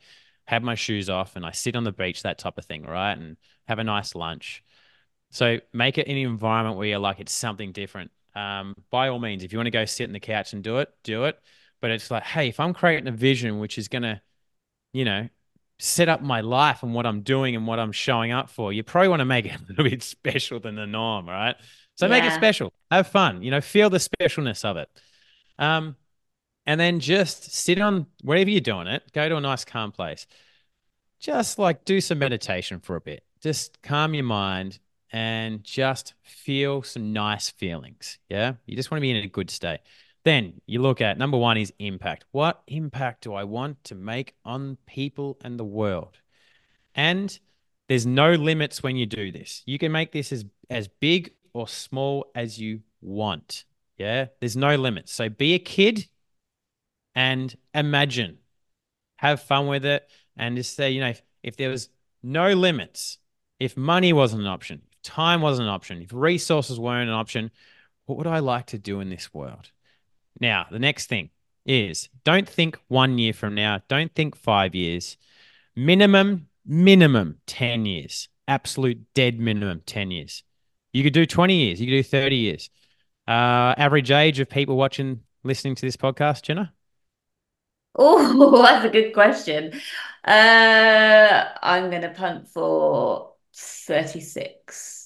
have 0.46 0.64
my 0.64 0.74
shoes 0.74 1.08
off 1.08 1.36
and 1.36 1.46
I 1.46 1.52
sit 1.52 1.76
on 1.76 1.84
the 1.84 1.92
beach, 1.92 2.24
that 2.24 2.38
type 2.38 2.58
of 2.58 2.64
thing, 2.64 2.82
right? 2.82 3.12
And 3.16 3.36
have 3.68 3.78
a 3.78 3.84
nice 3.84 4.16
lunch. 4.16 4.64
So 5.30 5.58
make 5.72 5.98
it 5.98 6.06
in 6.06 6.16
an 6.16 6.22
environment 6.24 6.76
where 6.76 6.86
you're 6.86 6.98
like 6.98 7.20
it's 7.20 7.32
something 7.32 7.72
different. 7.72 8.10
Um, 8.34 8.74
by 8.90 9.08
all 9.08 9.18
means, 9.18 9.44
if 9.44 9.52
you 9.52 9.58
want 9.58 9.66
to 9.66 9.72
go 9.72 9.84
sit 9.84 10.04
in 10.04 10.12
the 10.12 10.20
couch 10.20 10.52
and 10.52 10.62
do 10.62 10.78
it, 10.78 10.90
do 11.02 11.24
it. 11.24 11.38
But 11.80 11.90
it's 11.90 12.10
like, 12.10 12.22
hey, 12.22 12.48
if 12.48 12.60
I'm 12.60 12.74
creating 12.74 13.08
a 13.08 13.12
vision 13.12 13.58
which 13.58 13.78
is 13.78 13.88
gonna, 13.88 14.22
you 14.92 15.04
know, 15.04 15.28
set 15.78 16.08
up 16.08 16.22
my 16.22 16.40
life 16.40 16.82
and 16.82 16.92
what 16.94 17.06
I'm 17.06 17.20
doing 17.22 17.54
and 17.54 17.66
what 17.66 17.78
I'm 17.78 17.92
showing 17.92 18.32
up 18.32 18.50
for, 18.50 18.72
you 18.72 18.82
probably 18.82 19.08
want 19.08 19.20
to 19.20 19.26
make 19.26 19.46
it 19.46 19.52
a 19.60 19.64
little 19.68 19.84
bit 19.84 20.02
special 20.02 20.60
than 20.60 20.74
the 20.74 20.86
norm, 20.86 21.28
right? 21.28 21.56
So 21.96 22.06
make 22.06 22.22
it 22.22 22.32
special. 22.32 22.72
Have 22.92 23.08
fun. 23.08 23.42
You 23.42 23.50
know, 23.50 23.60
feel 23.60 23.90
the 23.90 23.98
specialness 23.98 24.64
of 24.64 24.76
it. 24.76 24.88
Um, 25.58 25.96
and 26.64 26.78
then 26.78 27.00
just 27.00 27.50
sit 27.50 27.80
on 27.80 28.06
wherever 28.22 28.48
you're 28.48 28.60
doing 28.60 28.86
it. 28.86 29.02
Go 29.12 29.28
to 29.28 29.36
a 29.36 29.40
nice 29.40 29.64
calm 29.64 29.90
place. 29.90 30.26
Just 31.18 31.58
like 31.58 31.84
do 31.84 32.00
some 32.00 32.20
meditation 32.20 32.78
for 32.78 32.94
a 32.94 33.00
bit. 33.00 33.24
Just 33.42 33.82
calm 33.82 34.14
your 34.14 34.24
mind 34.24 34.78
and 35.12 35.64
just 35.64 36.14
feel 36.22 36.82
some 36.82 37.12
nice 37.12 37.50
feelings. 37.50 38.18
Yeah. 38.28 38.54
You 38.66 38.76
just 38.76 38.90
want 38.90 38.98
to 38.98 39.02
be 39.02 39.10
in 39.10 39.16
a 39.16 39.28
good 39.28 39.50
state. 39.50 39.80
Then 40.24 40.60
you 40.66 40.82
look 40.82 41.00
at 41.00 41.16
number 41.16 41.38
one 41.38 41.56
is 41.56 41.72
impact. 41.78 42.24
What 42.32 42.62
impact 42.66 43.22
do 43.22 43.34
I 43.34 43.44
want 43.44 43.82
to 43.84 43.94
make 43.94 44.34
on 44.44 44.76
people 44.86 45.38
and 45.42 45.58
the 45.58 45.64
world? 45.64 46.18
And 46.94 47.38
there's 47.88 48.06
no 48.06 48.34
limits 48.34 48.82
when 48.82 48.96
you 48.96 49.06
do 49.06 49.32
this. 49.32 49.62
You 49.64 49.78
can 49.78 49.92
make 49.92 50.12
this 50.12 50.32
as, 50.32 50.44
as 50.68 50.88
big 50.88 51.32
or 51.54 51.66
small 51.66 52.26
as 52.34 52.58
you 52.58 52.80
want. 53.00 53.64
Yeah. 53.96 54.26
There's 54.40 54.56
no 54.56 54.76
limits. 54.76 55.12
So 55.12 55.28
be 55.28 55.54
a 55.54 55.58
kid 55.58 56.06
and 57.14 57.56
imagine, 57.74 58.38
have 59.16 59.40
fun 59.40 59.66
with 59.66 59.84
it, 59.84 60.08
and 60.36 60.56
just 60.56 60.76
say, 60.76 60.90
you 60.90 61.00
know, 61.00 61.08
if, 61.08 61.22
if 61.42 61.56
there 61.56 61.70
was 61.70 61.88
no 62.22 62.52
limits, 62.52 63.18
if 63.58 63.76
money 63.76 64.12
wasn't 64.12 64.42
an 64.42 64.46
option, 64.46 64.82
time 65.08 65.40
wasn't 65.40 65.68
an 65.68 65.74
option, 65.74 66.02
if 66.02 66.12
resources 66.12 66.78
weren't 66.78 67.08
an 67.08 67.14
option, 67.14 67.50
what 68.04 68.18
would 68.18 68.26
I 68.26 68.40
like 68.40 68.66
to 68.66 68.78
do 68.78 69.00
in 69.00 69.08
this 69.08 69.32
world? 69.32 69.70
Now, 70.38 70.66
the 70.70 70.78
next 70.78 71.06
thing 71.06 71.30
is 71.64 72.08
don't 72.24 72.48
think 72.48 72.78
one 72.88 73.18
year 73.18 73.32
from 73.32 73.54
now, 73.54 73.80
don't 73.88 74.14
think 74.14 74.36
five 74.36 74.74
years, 74.74 75.16
minimum, 75.74 76.48
minimum 76.66 77.38
10 77.46 77.86
years, 77.86 78.28
absolute 78.46 79.00
dead 79.14 79.40
minimum 79.40 79.82
10 79.86 80.10
years. 80.10 80.44
You 80.92 81.02
could 81.02 81.14
do 81.14 81.26
20 81.26 81.54
years, 81.54 81.80
you 81.80 81.86
could 81.86 82.02
do 82.02 82.02
30 82.02 82.36
years. 82.36 82.70
Uh, 83.26 83.74
average 83.76 84.10
age 84.10 84.40
of 84.40 84.48
people 84.48 84.76
watching, 84.76 85.20
listening 85.42 85.74
to 85.74 85.86
this 85.86 85.96
podcast, 85.96 86.42
Jenna? 86.42 86.72
Oh, 87.94 88.62
that's 88.62 88.84
a 88.84 88.90
good 88.90 89.12
question. 89.12 89.72
Uh, 90.24 91.44
I'm 91.62 91.90
gonna 91.90 92.12
punt 92.14 92.48
for 92.48 93.32
36, 93.54 94.97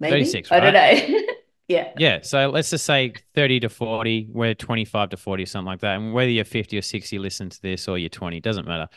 maybe. 0.00 0.24
36, 0.24 0.52
I 0.52 0.60
don't 0.60 0.74
know. 0.74 1.20
Yeah. 1.68 1.92
Yeah. 1.98 2.20
So 2.22 2.48
let's 2.50 2.70
just 2.70 2.84
say 2.84 3.12
30 3.34 3.60
to 3.60 3.68
40, 3.68 4.28
we're 4.30 4.54
25 4.54 5.10
to 5.10 5.16
40, 5.16 5.42
or 5.42 5.46
something 5.46 5.66
like 5.66 5.80
that. 5.80 5.96
And 5.96 6.12
whether 6.12 6.30
you're 6.30 6.44
50 6.44 6.78
or 6.78 6.82
60, 6.82 7.18
listen 7.18 7.50
to 7.50 7.60
this 7.60 7.88
or 7.88 7.98
you're 7.98 8.08
20, 8.08 8.40
doesn't 8.40 8.66
matter. 8.66 8.88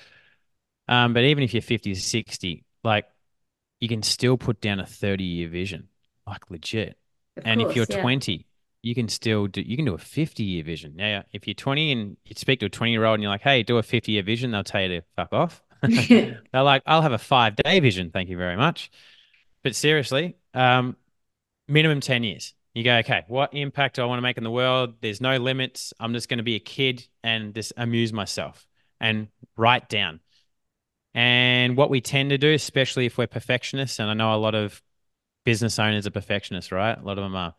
Um, 0.88 1.13
but 1.13 1.23
even 1.23 1.43
if 1.43 1.53
you're 1.53 1.62
50 1.62 1.93
to 1.93 1.99
60, 1.99 2.63
like 2.83 3.05
you 3.79 3.88
can 3.88 4.03
still 4.03 4.38
put 4.38 4.62
down 4.62 4.79
a 4.79 4.85
30 4.85 5.23
year 5.23 5.49
vision, 5.49 5.88
like 6.27 6.49
legit. 6.49 6.97
Of 7.38 7.43
and 7.45 7.62
if 7.62 7.75
you're 7.75 7.85
yeah. 7.89 8.01
20, 8.01 8.45
you 8.81 8.95
can 8.95 9.07
still 9.07 9.47
do, 9.47 9.62
you 9.62 9.75
can 9.75 9.85
do 9.85 9.93
a 9.93 9.99
50 9.99 10.43
year 10.43 10.63
vision. 10.63 10.95
Now, 10.95 11.23
if 11.31 11.47
you're 11.47 11.53
20 11.53 11.91
and 11.91 12.17
you 12.25 12.35
speak 12.35 12.59
to 12.62 12.67
a 12.67 12.69
20 12.69 12.91
year 12.91 13.05
old 13.05 13.15
and 13.15 13.23
you're 13.23 13.31
like, 13.31 13.41
hey, 13.41 13.63
do 13.63 13.77
a 13.77 13.83
50 13.83 14.12
year 14.12 14.23
vision, 14.23 14.51
they'll 14.51 14.63
tell 14.63 14.81
you 14.81 14.99
to 14.99 15.01
fuck 15.15 15.33
off. 15.33 15.63
They're 15.81 16.39
like, 16.53 16.83
I'll 16.85 17.01
have 17.01 17.13
a 17.13 17.17
five 17.17 17.55
day 17.55 17.79
vision. 17.79 18.12
Thank 18.12 18.29
you 18.29 18.38
very 18.38 18.57
much. 18.57 18.91
But 19.63 19.75
seriously, 19.75 20.35
um, 20.53 20.95
minimum 21.67 21.99
10 21.99 22.23
years. 22.23 22.53
You 22.73 22.83
go, 22.83 22.97
okay, 22.97 23.25
what 23.27 23.53
impact 23.53 23.95
do 23.95 24.03
I 24.03 24.05
want 24.05 24.19
to 24.19 24.21
make 24.21 24.38
in 24.38 24.43
the 24.43 24.51
world? 24.51 24.95
There's 25.01 25.21
no 25.21 25.38
limits. 25.38 25.93
I'm 25.99 26.13
just 26.13 26.29
going 26.29 26.38
to 26.38 26.43
be 26.43 26.55
a 26.55 26.59
kid 26.59 27.05
and 27.23 27.53
just 27.53 27.73
amuse 27.77 28.13
myself 28.13 28.67
and 28.99 29.27
write 29.57 29.89
down. 29.89 30.19
And 31.13 31.75
what 31.75 31.89
we 31.89 32.01
tend 32.01 32.29
to 32.29 32.38
do, 32.38 32.53
especially 32.53 33.05
if 33.05 33.17
we're 33.17 33.27
perfectionists, 33.27 33.99
and 33.99 34.09
I 34.09 34.13
know 34.13 34.33
a 34.33 34.38
lot 34.38 34.55
of 34.55 34.81
business 35.43 35.79
owners 35.79 36.05
are 36.05 36.12
perfectionists, 36.12 36.71
right? 36.71 36.97
A 36.97 37.01
lot 37.01 37.17
of 37.17 37.23
them 37.23 37.35
are. 37.35 37.55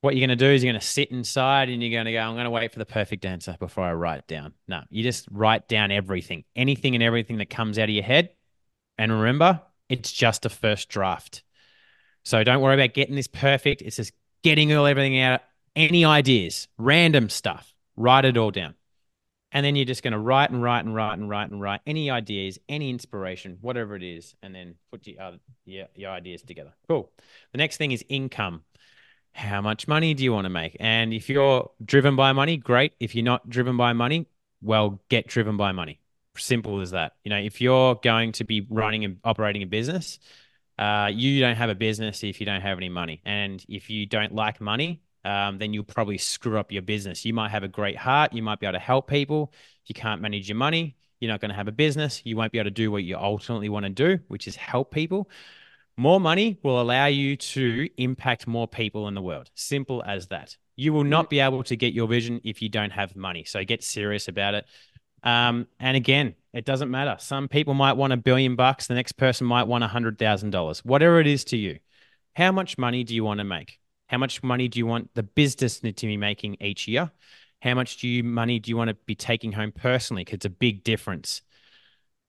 What 0.00 0.14
you're 0.14 0.26
going 0.26 0.38
to 0.38 0.44
do 0.44 0.50
is 0.50 0.62
you're 0.62 0.72
going 0.72 0.80
to 0.80 0.86
sit 0.86 1.10
inside 1.10 1.68
and 1.68 1.82
you're 1.82 1.90
going 1.90 2.06
to 2.06 2.12
go, 2.12 2.18
I'm 2.18 2.34
going 2.34 2.44
to 2.44 2.50
wait 2.50 2.72
for 2.72 2.78
the 2.78 2.86
perfect 2.86 3.24
answer 3.24 3.56
before 3.58 3.84
I 3.84 3.92
write 3.92 4.20
it 4.20 4.26
down. 4.26 4.54
No, 4.68 4.82
you 4.88 5.02
just 5.02 5.26
write 5.30 5.68
down 5.68 5.90
everything, 5.90 6.44
anything 6.54 6.94
and 6.94 7.02
everything 7.02 7.38
that 7.38 7.50
comes 7.50 7.78
out 7.78 7.88
of 7.88 7.94
your 7.94 8.04
head. 8.04 8.30
And 8.98 9.12
remember, 9.12 9.62
it's 9.88 10.12
just 10.12 10.46
a 10.46 10.48
first 10.48 10.88
draft. 10.88 11.42
So 12.26 12.42
don't 12.42 12.60
worry 12.60 12.74
about 12.74 12.92
getting 12.92 13.14
this 13.14 13.28
perfect. 13.28 13.82
It's 13.82 13.94
just 13.94 14.12
getting 14.42 14.74
all 14.74 14.84
everything 14.84 15.20
out. 15.20 15.42
Any 15.76 16.04
ideas, 16.04 16.66
random 16.76 17.28
stuff, 17.28 17.72
write 17.96 18.24
it 18.24 18.36
all 18.36 18.50
down. 18.50 18.74
And 19.52 19.64
then 19.64 19.76
you're 19.76 19.84
just 19.84 20.02
going 20.02 20.12
to 20.12 20.18
write 20.18 20.50
and 20.50 20.60
write 20.60 20.84
and 20.84 20.92
write 20.92 21.20
and 21.20 21.30
write 21.30 21.50
and 21.50 21.60
write 21.60 21.82
any 21.86 22.10
ideas, 22.10 22.58
any 22.68 22.90
inspiration, 22.90 23.58
whatever 23.60 23.94
it 23.94 24.02
is, 24.02 24.34
and 24.42 24.52
then 24.52 24.74
put 24.90 25.06
your, 25.06 25.22
other, 25.22 25.38
your, 25.66 25.86
your 25.94 26.10
ideas 26.10 26.42
together. 26.42 26.72
Cool. 26.88 27.12
The 27.52 27.58
next 27.58 27.76
thing 27.76 27.92
is 27.92 28.04
income. 28.08 28.64
How 29.30 29.60
much 29.60 29.86
money 29.86 30.12
do 30.12 30.24
you 30.24 30.32
want 30.32 30.46
to 30.46 30.50
make? 30.50 30.76
And 30.80 31.14
if 31.14 31.28
you're 31.28 31.70
driven 31.84 32.16
by 32.16 32.32
money, 32.32 32.56
great. 32.56 32.94
If 32.98 33.14
you're 33.14 33.24
not 33.24 33.48
driven 33.48 33.76
by 33.76 33.92
money, 33.92 34.26
well, 34.60 35.00
get 35.10 35.28
driven 35.28 35.56
by 35.56 35.70
money. 35.70 36.00
Simple 36.36 36.80
as 36.80 36.90
that. 36.90 37.12
You 37.22 37.30
know, 37.30 37.38
if 37.38 37.60
you're 37.60 37.94
going 37.94 38.32
to 38.32 38.44
be 38.44 38.66
running 38.68 39.04
and 39.04 39.18
operating 39.22 39.62
a 39.62 39.66
business, 39.66 40.18
uh, 40.78 41.10
you 41.12 41.40
don't 41.40 41.56
have 41.56 41.70
a 41.70 41.74
business 41.74 42.22
if 42.22 42.40
you 42.40 42.46
don't 42.46 42.60
have 42.60 42.78
any 42.78 42.88
money. 42.88 43.22
And 43.24 43.64
if 43.68 43.88
you 43.88 44.06
don't 44.06 44.34
like 44.34 44.60
money, 44.60 45.02
um, 45.24 45.58
then 45.58 45.72
you'll 45.72 45.84
probably 45.84 46.18
screw 46.18 46.58
up 46.58 46.70
your 46.70 46.82
business. 46.82 47.24
You 47.24 47.34
might 47.34 47.50
have 47.50 47.64
a 47.64 47.68
great 47.68 47.96
heart. 47.96 48.32
You 48.32 48.42
might 48.42 48.60
be 48.60 48.66
able 48.66 48.74
to 48.74 48.84
help 48.84 49.08
people. 49.08 49.52
If 49.82 49.90
you 49.90 49.94
can't 49.94 50.20
manage 50.20 50.48
your 50.48 50.56
money, 50.56 50.96
you're 51.18 51.30
not 51.30 51.40
going 51.40 51.50
to 51.50 51.56
have 51.56 51.68
a 51.68 51.72
business. 51.72 52.22
You 52.24 52.36
won't 52.36 52.52
be 52.52 52.58
able 52.58 52.66
to 52.66 52.70
do 52.70 52.90
what 52.90 53.04
you 53.04 53.16
ultimately 53.16 53.68
want 53.68 53.84
to 53.86 53.90
do, 53.90 54.18
which 54.28 54.46
is 54.46 54.54
help 54.54 54.92
people. 54.92 55.30
More 55.96 56.20
money 56.20 56.58
will 56.62 56.80
allow 56.80 57.06
you 57.06 57.36
to 57.36 57.88
impact 57.96 58.46
more 58.46 58.68
people 58.68 59.08
in 59.08 59.14
the 59.14 59.22
world. 59.22 59.50
Simple 59.54 60.02
as 60.06 60.28
that. 60.28 60.56
You 60.76 60.92
will 60.92 61.04
not 61.04 61.30
be 61.30 61.40
able 61.40 61.64
to 61.64 61.76
get 61.76 61.94
your 61.94 62.06
vision 62.06 62.40
if 62.44 62.60
you 62.60 62.68
don't 62.68 62.90
have 62.90 63.16
money. 63.16 63.44
So 63.44 63.64
get 63.64 63.82
serious 63.82 64.28
about 64.28 64.54
it. 64.54 64.66
Um, 65.22 65.66
and 65.80 65.96
again, 65.96 66.34
it 66.56 66.64
doesn't 66.64 66.90
matter. 66.90 67.16
Some 67.18 67.48
people 67.48 67.74
might 67.74 67.94
want 67.94 68.14
a 68.14 68.16
billion 68.16 68.56
bucks. 68.56 68.86
The 68.86 68.94
next 68.94 69.12
person 69.12 69.46
might 69.46 69.64
want 69.64 69.84
a 69.84 69.88
hundred 69.88 70.18
thousand 70.18 70.50
dollars. 70.50 70.84
Whatever 70.84 71.20
it 71.20 71.26
is 71.26 71.44
to 71.46 71.56
you. 71.56 71.78
How 72.34 72.50
much 72.50 72.78
money 72.78 73.04
do 73.04 73.14
you 73.14 73.24
want 73.24 73.38
to 73.38 73.44
make? 73.44 73.78
How 74.06 74.18
much 74.18 74.42
money 74.42 74.68
do 74.68 74.78
you 74.78 74.86
want 74.86 75.10
the 75.14 75.22
business 75.22 75.80
to 75.80 75.92
be 75.92 76.16
making 76.16 76.56
each 76.60 76.88
year? 76.88 77.10
How 77.60 77.74
much 77.74 77.98
do 77.98 78.08
you 78.08 78.22
money 78.24 78.58
do 78.58 78.70
you 78.70 78.76
want 78.76 78.88
to 78.88 78.94
be 79.06 79.14
taking 79.14 79.52
home 79.52 79.72
personally? 79.72 80.24
Because 80.24 80.36
it's 80.36 80.46
a 80.46 80.50
big 80.50 80.82
difference. 80.82 81.42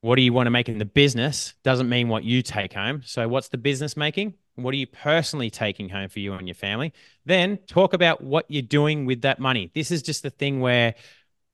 What 0.01 0.15
do 0.15 0.21
you 0.21 0.33
want 0.33 0.47
to 0.47 0.51
make 0.51 0.69
in 0.69 0.77
the 0.77 0.85
business 0.85 1.53
doesn't 1.63 1.89
mean 1.89 2.07
what 2.07 2.23
you 2.23 2.41
take 2.41 2.73
home. 2.73 3.01
So 3.05 3.27
what's 3.27 3.49
the 3.49 3.57
business 3.57 3.97
making? 3.97 4.35
What 4.55 4.73
are 4.73 4.77
you 4.77 4.87
personally 4.87 5.49
taking 5.49 5.89
home 5.89 6.09
for 6.09 6.19
you 6.19 6.33
and 6.33 6.47
your 6.47 6.55
family? 6.55 6.93
Then 7.25 7.57
talk 7.67 7.93
about 7.93 8.23
what 8.23 8.45
you're 8.47 8.61
doing 8.61 9.05
with 9.05 9.21
that 9.21 9.39
money. 9.39 9.71
This 9.73 9.91
is 9.91 10.01
just 10.01 10.23
the 10.23 10.29
thing 10.29 10.59
where 10.59 10.95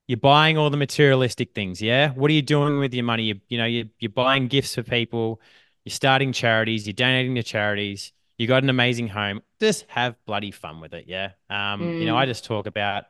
you're 0.08 0.18
buying 0.18 0.58
all 0.58 0.70
the 0.70 0.78
materialistic 0.78 1.54
things. 1.54 1.82
Yeah. 1.82 2.12
What 2.12 2.30
are 2.30 2.34
you 2.34 2.42
doing 2.42 2.80
with 2.80 2.94
your 2.94 3.06
money? 3.06 3.24
You, 3.24 3.40
you 3.48 3.58
know, 3.58 3.66
you, 3.66 3.90
you're 4.00 4.12
buying 4.12 4.48
gifts 4.48 4.76
for 4.76 4.84
people. 4.84 5.42
You're 5.86 5.92
starting 5.92 6.34
charities. 6.34 6.86
You're 6.86 6.94
donating 6.94 7.36
to 7.36 7.44
charities. 7.44 8.12
You 8.38 8.48
got 8.48 8.64
an 8.64 8.70
amazing 8.70 9.08
home. 9.08 9.42
Just 9.60 9.86
have 9.88 10.16
bloody 10.26 10.52
fun 10.52 10.82
with 10.82 10.94
it. 10.94 11.06
Yeah. 11.08 11.32
Um, 11.50 11.82
mm. 11.82 12.00
you 12.00 12.06
know, 12.06 12.18
I 12.18 12.26
mm. 12.26 12.28
just 12.28 12.46
talk 12.46 12.68
about, 12.68 13.06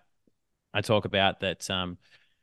I 0.73 0.81
talk 0.81 1.05
about 1.05 1.39
that, 1.39 1.69
um, 1.69 1.97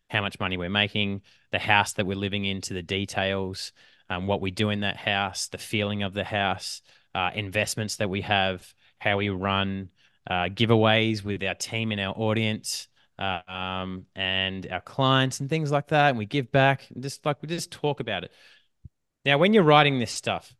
how 0.08 0.20
much 0.20 0.40
money 0.40 0.56
we're 0.56 0.68
making, 0.68 1.22
the 1.52 1.58
house 1.58 1.92
that 1.92 2.06
we're 2.06 2.16
living 2.16 2.44
in 2.44 2.60
to 2.62 2.74
the 2.74 2.82
details, 2.82 3.72
um, 4.08 4.26
what 4.26 4.40
we 4.40 4.50
do 4.50 4.70
in 4.70 4.80
that 4.80 4.96
house, 4.96 5.46
the 5.48 5.58
feeling 5.58 6.02
of 6.02 6.14
the 6.14 6.24
house, 6.24 6.82
uh, 7.14 7.30
investments 7.34 7.96
that 7.96 8.10
we 8.10 8.22
have, 8.22 8.74
how 8.98 9.18
we 9.18 9.28
run, 9.28 9.90
uh, 10.28 10.44
giveaways 10.44 11.22
with 11.22 11.44
our 11.44 11.54
team 11.54 11.92
and 11.92 12.00
our 12.00 12.14
audience 12.16 12.88
um, 13.20 14.06
and 14.14 14.66
our 14.70 14.80
clients 14.80 15.40
and 15.40 15.50
things 15.50 15.70
like 15.70 15.88
that. 15.88 16.10
And 16.10 16.18
we 16.18 16.26
give 16.26 16.50
back 16.50 16.86
and 16.92 17.02
just 17.02 17.24
like 17.26 17.42
we 17.42 17.48
just 17.48 17.70
talk 17.70 18.00
about 18.00 18.24
it. 18.24 18.32
Now, 19.24 19.38
when 19.38 19.52
you're 19.52 19.62
writing 19.62 19.98
this 19.98 20.10
stuff, 20.10 20.54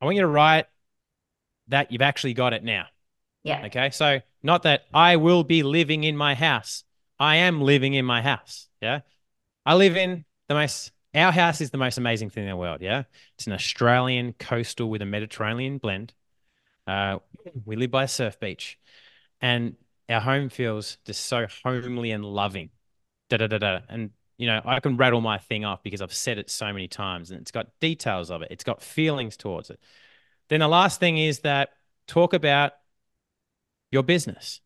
I 0.00 0.04
want 0.04 0.16
you 0.16 0.22
to 0.22 0.28
write 0.28 0.66
that 1.68 1.92
you've 1.92 2.02
actually 2.02 2.34
got 2.34 2.52
it 2.52 2.64
now. 2.64 2.86
Yeah. 3.44 3.66
Okay. 3.66 3.90
So, 3.90 4.20
not 4.42 4.64
that 4.64 4.82
I 4.92 5.16
will 5.16 5.44
be 5.44 5.62
living 5.62 6.04
in 6.04 6.16
my 6.16 6.34
house. 6.34 6.84
I 7.18 7.36
am 7.36 7.60
living 7.60 7.94
in 7.94 8.04
my 8.04 8.22
house. 8.22 8.68
Yeah. 8.80 9.00
I 9.64 9.74
live 9.74 9.96
in 9.96 10.24
the 10.48 10.54
most, 10.54 10.92
our 11.14 11.32
house 11.32 11.60
is 11.60 11.70
the 11.70 11.78
most 11.78 11.98
amazing 11.98 12.30
thing 12.30 12.44
in 12.44 12.50
the 12.50 12.56
world. 12.56 12.80
Yeah. 12.80 13.04
It's 13.36 13.46
an 13.46 13.52
Australian 13.52 14.32
coastal 14.32 14.88
with 14.88 15.02
a 15.02 15.06
Mediterranean 15.06 15.78
blend. 15.78 16.14
Uh, 16.86 17.18
we 17.64 17.76
live 17.76 17.90
by 17.90 18.04
a 18.04 18.08
surf 18.08 18.40
beach 18.40 18.78
and 19.40 19.76
our 20.08 20.20
home 20.20 20.48
feels 20.48 20.98
just 21.04 21.26
so 21.26 21.46
homely 21.64 22.10
and 22.10 22.24
loving. 22.24 22.70
Da 23.28 23.36
da 23.36 23.46
da 23.46 23.58
da. 23.58 23.80
And 23.88 24.10
you 24.38 24.46
know, 24.46 24.60
I 24.64 24.80
can 24.80 24.96
rattle 24.96 25.20
my 25.20 25.38
thing 25.38 25.64
off 25.64 25.82
because 25.82 26.00
I've 26.00 26.14
said 26.14 26.38
it 26.38 26.48
so 26.48 26.72
many 26.72 26.86
times 26.88 27.30
and 27.30 27.40
it's 27.40 27.50
got 27.50 27.68
details 27.80 28.30
of 28.30 28.42
it. 28.42 28.48
It's 28.50 28.64
got 28.64 28.82
feelings 28.82 29.36
towards 29.36 29.68
it. 29.68 29.80
Then 30.48 30.60
the 30.60 30.68
last 30.68 31.00
thing 31.00 31.18
is 31.18 31.40
that 31.40 31.70
talk 32.06 32.32
about 32.32 32.72
your 33.90 34.02
business, 34.02 34.60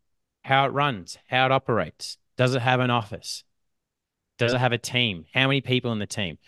how 0.45 0.67
it 0.67 0.71
runs, 0.71 1.17
how 1.27 1.47
it 1.47 1.53
operates. 1.53 2.19
Does 2.37 2.55
it 2.55 2.63
have 2.63 2.81
an 2.81 2.91
office? 2.91 3.45
Does 4.39 4.53
it 4.53 4.59
have 4.59 4.73
a 4.73 4.79
team? 4.79 5.25
How 5.33 5.47
many 5.47 5.61
people 5.61 5.93
in 5.93 5.99
the 5.99 6.07
team? 6.07 6.39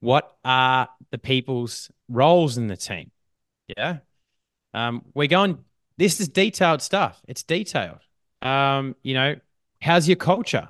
What 0.00 0.36
are 0.44 0.88
the 1.10 1.18
people's 1.18 1.90
roles 2.08 2.56
in 2.56 2.66
the 2.66 2.76
team? 2.76 3.10
Yeah. 3.76 3.98
Um, 4.72 5.04
we're 5.14 5.28
going, 5.28 5.64
this 5.98 6.20
is 6.20 6.28
detailed 6.28 6.82
stuff. 6.82 7.20
It's 7.28 7.42
detailed. 7.42 8.00
Um, 8.42 8.96
you 9.02 9.14
know, 9.14 9.36
how's 9.80 10.08
your 10.08 10.16
culture? 10.16 10.68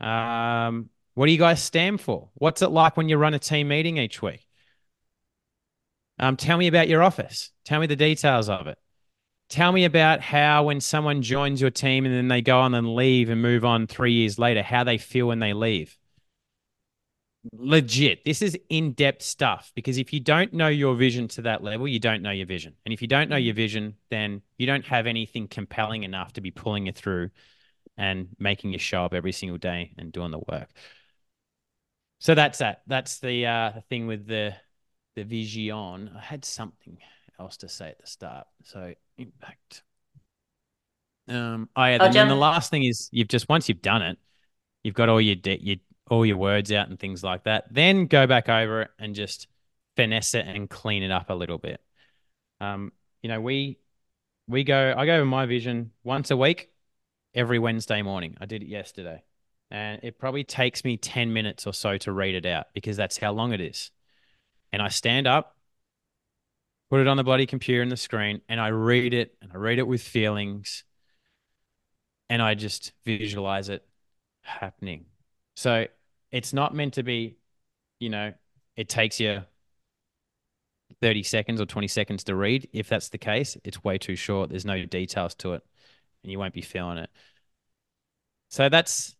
Um, 0.00 0.90
what 1.14 1.26
do 1.26 1.32
you 1.32 1.38
guys 1.38 1.62
stand 1.62 2.00
for? 2.00 2.30
What's 2.34 2.62
it 2.62 2.68
like 2.70 2.96
when 2.96 3.08
you 3.08 3.16
run 3.16 3.34
a 3.34 3.38
team 3.38 3.68
meeting 3.68 3.96
each 3.96 4.22
week? 4.22 4.46
Um, 6.18 6.36
tell 6.36 6.58
me 6.58 6.66
about 6.66 6.88
your 6.88 7.02
office. 7.02 7.50
Tell 7.64 7.80
me 7.80 7.86
the 7.86 7.96
details 7.96 8.48
of 8.48 8.66
it. 8.66 8.78
Tell 9.48 9.72
me 9.72 9.84
about 9.84 10.20
how 10.20 10.64
when 10.64 10.80
someone 10.80 11.22
joins 11.22 11.60
your 11.60 11.70
team 11.70 12.04
and 12.04 12.14
then 12.14 12.28
they 12.28 12.42
go 12.42 12.60
on 12.60 12.74
and 12.74 12.94
leave 12.94 13.30
and 13.30 13.40
move 13.40 13.64
on 13.64 13.86
three 13.86 14.12
years 14.12 14.38
later, 14.38 14.62
how 14.62 14.84
they 14.84 14.98
feel 14.98 15.26
when 15.28 15.38
they 15.38 15.54
leave. 15.54 15.96
Legit. 17.52 18.24
This 18.24 18.42
is 18.42 18.58
in 18.68 18.92
depth 18.92 19.22
stuff 19.22 19.72
because 19.74 19.96
if 19.98 20.12
you 20.12 20.20
don't 20.20 20.52
know 20.52 20.68
your 20.68 20.94
vision 20.94 21.28
to 21.28 21.42
that 21.42 21.62
level, 21.62 21.86
you 21.86 22.00
don't 22.00 22.22
know 22.22 22.30
your 22.30 22.46
vision. 22.46 22.74
And 22.84 22.92
if 22.92 23.00
you 23.00 23.08
don't 23.08 23.30
know 23.30 23.36
your 23.36 23.54
vision, 23.54 23.94
then 24.10 24.42
you 24.58 24.66
don't 24.66 24.84
have 24.86 25.06
anything 25.06 25.48
compelling 25.48 26.02
enough 26.02 26.32
to 26.34 26.40
be 26.40 26.50
pulling 26.50 26.86
you 26.86 26.92
through 26.92 27.30
and 27.96 28.28
making 28.38 28.72
you 28.72 28.78
show 28.78 29.04
up 29.04 29.14
every 29.14 29.32
single 29.32 29.58
day 29.58 29.92
and 29.98 30.12
doing 30.12 30.30
the 30.30 30.40
work. 30.48 30.68
So 32.18 32.34
that's 32.34 32.58
that. 32.58 32.82
That's 32.86 33.20
the 33.20 33.46
uh, 33.46 33.72
thing 33.88 34.06
with 34.06 34.26
the 34.26 34.54
the 35.14 35.24
vision. 35.24 36.10
I 36.16 36.20
had 36.20 36.44
something 36.44 36.98
else 37.38 37.58
to 37.58 37.68
say 37.68 37.90
at 37.90 38.00
the 38.00 38.06
start. 38.06 38.46
So 38.64 38.94
impact. 39.16 39.82
Um, 41.28 41.68
oh 41.76 41.84
yeah. 41.84 42.08
Then, 42.08 42.28
the 42.28 42.34
last 42.34 42.70
thing 42.70 42.84
is 42.84 43.08
you've 43.12 43.28
just 43.28 43.48
once 43.48 43.68
you've 43.68 43.82
done 43.82 44.02
it, 44.02 44.18
you've 44.82 44.94
got 44.94 45.08
all 45.08 45.20
your 45.20 45.36
de- 45.36 45.60
your 45.60 45.76
all 46.10 46.24
your 46.24 46.36
words 46.36 46.72
out 46.72 46.88
and 46.88 46.98
things 46.98 47.22
like 47.22 47.44
that. 47.44 47.72
Then 47.72 48.06
go 48.06 48.26
back 48.26 48.48
over 48.48 48.82
it 48.82 48.90
and 48.98 49.14
just 49.14 49.46
finesse 49.96 50.34
it 50.34 50.46
and 50.46 50.68
clean 50.70 51.02
it 51.02 51.10
up 51.10 51.30
a 51.30 51.34
little 51.34 51.58
bit. 51.58 51.80
Um, 52.60 52.92
you 53.22 53.28
know, 53.28 53.40
we 53.40 53.78
we 54.46 54.64
go. 54.64 54.94
I 54.96 55.06
go 55.06 55.16
over 55.16 55.24
my 55.24 55.46
vision 55.46 55.92
once 56.04 56.30
a 56.30 56.36
week, 56.36 56.70
every 57.34 57.58
Wednesday 57.58 58.02
morning. 58.02 58.36
I 58.40 58.46
did 58.46 58.62
it 58.62 58.68
yesterday, 58.68 59.22
and 59.70 60.00
it 60.02 60.18
probably 60.18 60.44
takes 60.44 60.84
me 60.84 60.96
ten 60.96 61.32
minutes 61.32 61.66
or 61.66 61.72
so 61.72 61.98
to 61.98 62.12
read 62.12 62.34
it 62.34 62.46
out 62.46 62.66
because 62.74 62.96
that's 62.96 63.18
how 63.18 63.32
long 63.32 63.52
it 63.52 63.60
is. 63.60 63.90
And 64.72 64.82
I 64.82 64.88
stand 64.88 65.26
up, 65.26 65.56
put 66.90 67.00
it 67.00 67.08
on 67.08 67.16
the 67.16 67.24
bloody 67.24 67.46
computer 67.46 67.82
and 67.82 67.92
the 67.92 67.96
screen, 67.96 68.40
and 68.48 68.60
I 68.60 68.68
read 68.68 69.14
it, 69.14 69.34
and 69.42 69.50
I 69.52 69.56
read 69.56 69.78
it 69.78 69.86
with 69.86 70.02
feelings, 70.02 70.84
and 72.28 72.40
I 72.40 72.54
just 72.54 72.92
visualize 73.04 73.68
it 73.68 73.86
happening. 74.42 75.06
So 75.56 75.86
it's 76.30 76.52
not 76.52 76.74
meant 76.74 76.94
to 76.94 77.02
be, 77.02 77.36
you 78.00 78.10
know, 78.10 78.32
it 78.76 78.88
takes 78.88 79.20
you 79.20 79.44
30 81.00 81.22
seconds 81.22 81.60
or 81.60 81.66
20 81.66 81.88
seconds 81.88 82.24
to 82.24 82.34
read. 82.34 82.68
If 82.72 82.88
that's 82.88 83.08
the 83.10 83.18
case, 83.18 83.56
it's 83.64 83.84
way 83.84 83.98
too 83.98 84.16
short. 84.16 84.50
There's 84.50 84.64
no 84.64 84.84
details 84.84 85.34
to 85.36 85.54
it, 85.54 85.64
and 86.22 86.32
you 86.32 86.38
won't 86.38 86.54
be 86.54 86.62
feeling 86.62 86.98
it. 86.98 87.10
So 88.48 88.68
that's 88.68 89.16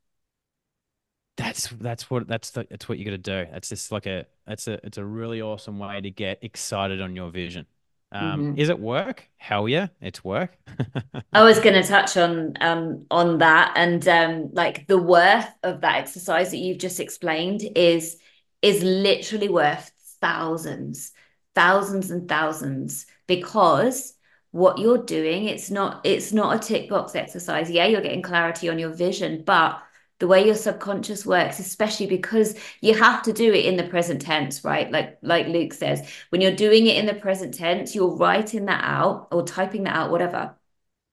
that's 1.36 1.68
that's 1.68 2.10
what 2.10 2.26
that's 2.26 2.50
the, 2.50 2.66
that's 2.68 2.88
what 2.88 2.98
you 2.98 3.04
got 3.04 3.12
to 3.12 3.18
do. 3.18 3.46
That's 3.52 3.68
just 3.68 3.92
like 3.92 4.06
a 4.06 4.26
that's 4.46 4.66
a 4.66 4.84
it's 4.84 4.98
a 4.98 5.04
really 5.04 5.40
awesome 5.40 5.78
way 5.78 6.00
to 6.00 6.10
get 6.10 6.38
excited 6.42 7.00
on 7.00 7.14
your 7.14 7.30
vision. 7.30 7.66
Um, 8.10 8.40
mm-hmm. 8.40 8.58
Is 8.58 8.68
it 8.70 8.78
work? 8.78 9.28
Hell 9.36 9.68
yeah, 9.68 9.88
it's 10.00 10.24
work. 10.24 10.56
I 11.32 11.44
was 11.44 11.60
going 11.60 11.80
to 11.80 11.86
touch 11.86 12.16
on 12.16 12.54
um, 12.60 13.06
on 13.10 13.38
that, 13.38 13.72
and 13.76 14.06
um, 14.08 14.50
like 14.52 14.86
the 14.86 14.98
worth 14.98 15.48
of 15.62 15.82
that 15.82 15.96
exercise 15.96 16.50
that 16.50 16.58
you've 16.58 16.78
just 16.78 17.00
explained 17.00 17.62
is 17.76 18.16
is 18.62 18.82
literally 18.82 19.48
worth 19.48 19.92
thousands, 20.20 21.12
thousands 21.54 22.10
and 22.10 22.28
thousands 22.28 23.06
because 23.26 24.14
what 24.50 24.78
you're 24.78 25.04
doing 25.04 25.44
it's 25.44 25.70
not 25.70 26.00
it's 26.04 26.32
not 26.32 26.56
a 26.56 26.58
tick 26.58 26.88
box 26.88 27.14
exercise 27.14 27.70
yeah 27.70 27.86
you're 27.86 28.00
getting 28.00 28.22
clarity 28.22 28.68
on 28.70 28.78
your 28.78 28.88
vision 28.88 29.42
but 29.44 29.78
the 30.18 30.26
way 30.26 30.44
your 30.44 30.54
subconscious 30.54 31.24
works 31.24 31.58
especially 31.58 32.06
because 32.06 32.54
you 32.80 32.94
have 32.94 33.22
to 33.22 33.32
do 33.32 33.52
it 33.52 33.64
in 33.64 33.76
the 33.76 33.84
present 33.84 34.20
tense 34.20 34.64
right? 34.64 34.90
Like 34.90 35.18
like 35.22 35.46
luke 35.46 35.72
says 35.72 36.08
when 36.30 36.40
you're 36.40 36.56
doing 36.56 36.86
it 36.86 36.96
in 36.96 37.06
the 37.06 37.14
present 37.14 37.54
tense 37.54 37.94
you're 37.94 38.16
writing 38.16 38.66
that 38.66 38.82
out 38.84 39.28
or 39.32 39.44
typing 39.44 39.84
that 39.84 39.96
out 39.96 40.10
whatever. 40.10 40.54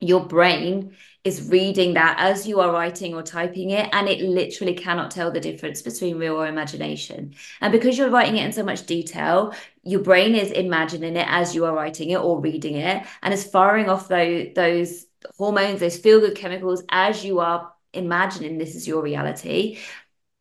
Your 0.02 0.26
brain 0.26 0.96
is 1.24 1.50
reading 1.50 1.94
that 1.94 2.18
as 2.20 2.46
you 2.46 2.60
are 2.60 2.72
writing 2.72 3.16
or 3.16 3.24
typing 3.24 3.72
it 3.72 3.90
and 3.94 4.08
it 4.10 4.22
literally 4.22 4.74
cannot 4.76 5.10
tell 5.10 5.32
the 5.32 5.40
difference 5.40 5.82
between 5.82 6.18
real 6.20 6.36
or 6.36 6.48
imagination. 6.48 7.34
And 7.62 7.72
because 7.72 7.98
you're 7.98 8.10
writing 8.10 8.36
it 8.38 8.46
in 8.46 8.52
so 8.52 8.64
much 8.64 8.86
detail 8.86 9.54
your 9.84 10.02
brain 10.02 10.36
is 10.36 10.52
imagining 10.52 11.16
it 11.16 11.28
as 11.30 11.54
you 11.56 11.64
are 11.66 11.74
writing 11.74 12.10
it 12.10 12.18
or 12.18 12.42
reading 12.42 12.76
it. 12.76 13.06
And 13.22 13.34
is 13.34 13.46
firing 13.46 13.90
off 13.90 14.08
those 14.08 14.48
those 14.56 15.06
hormones 15.38 15.80
those 15.80 15.98
feel 15.98 16.20
good 16.20 16.36
chemicals 16.36 16.84
as 16.90 17.24
you 17.24 17.40
are 17.40 17.72
imagining 17.96 18.58
this 18.58 18.76
is 18.76 18.88
your 18.88 19.02
reality. 19.02 19.80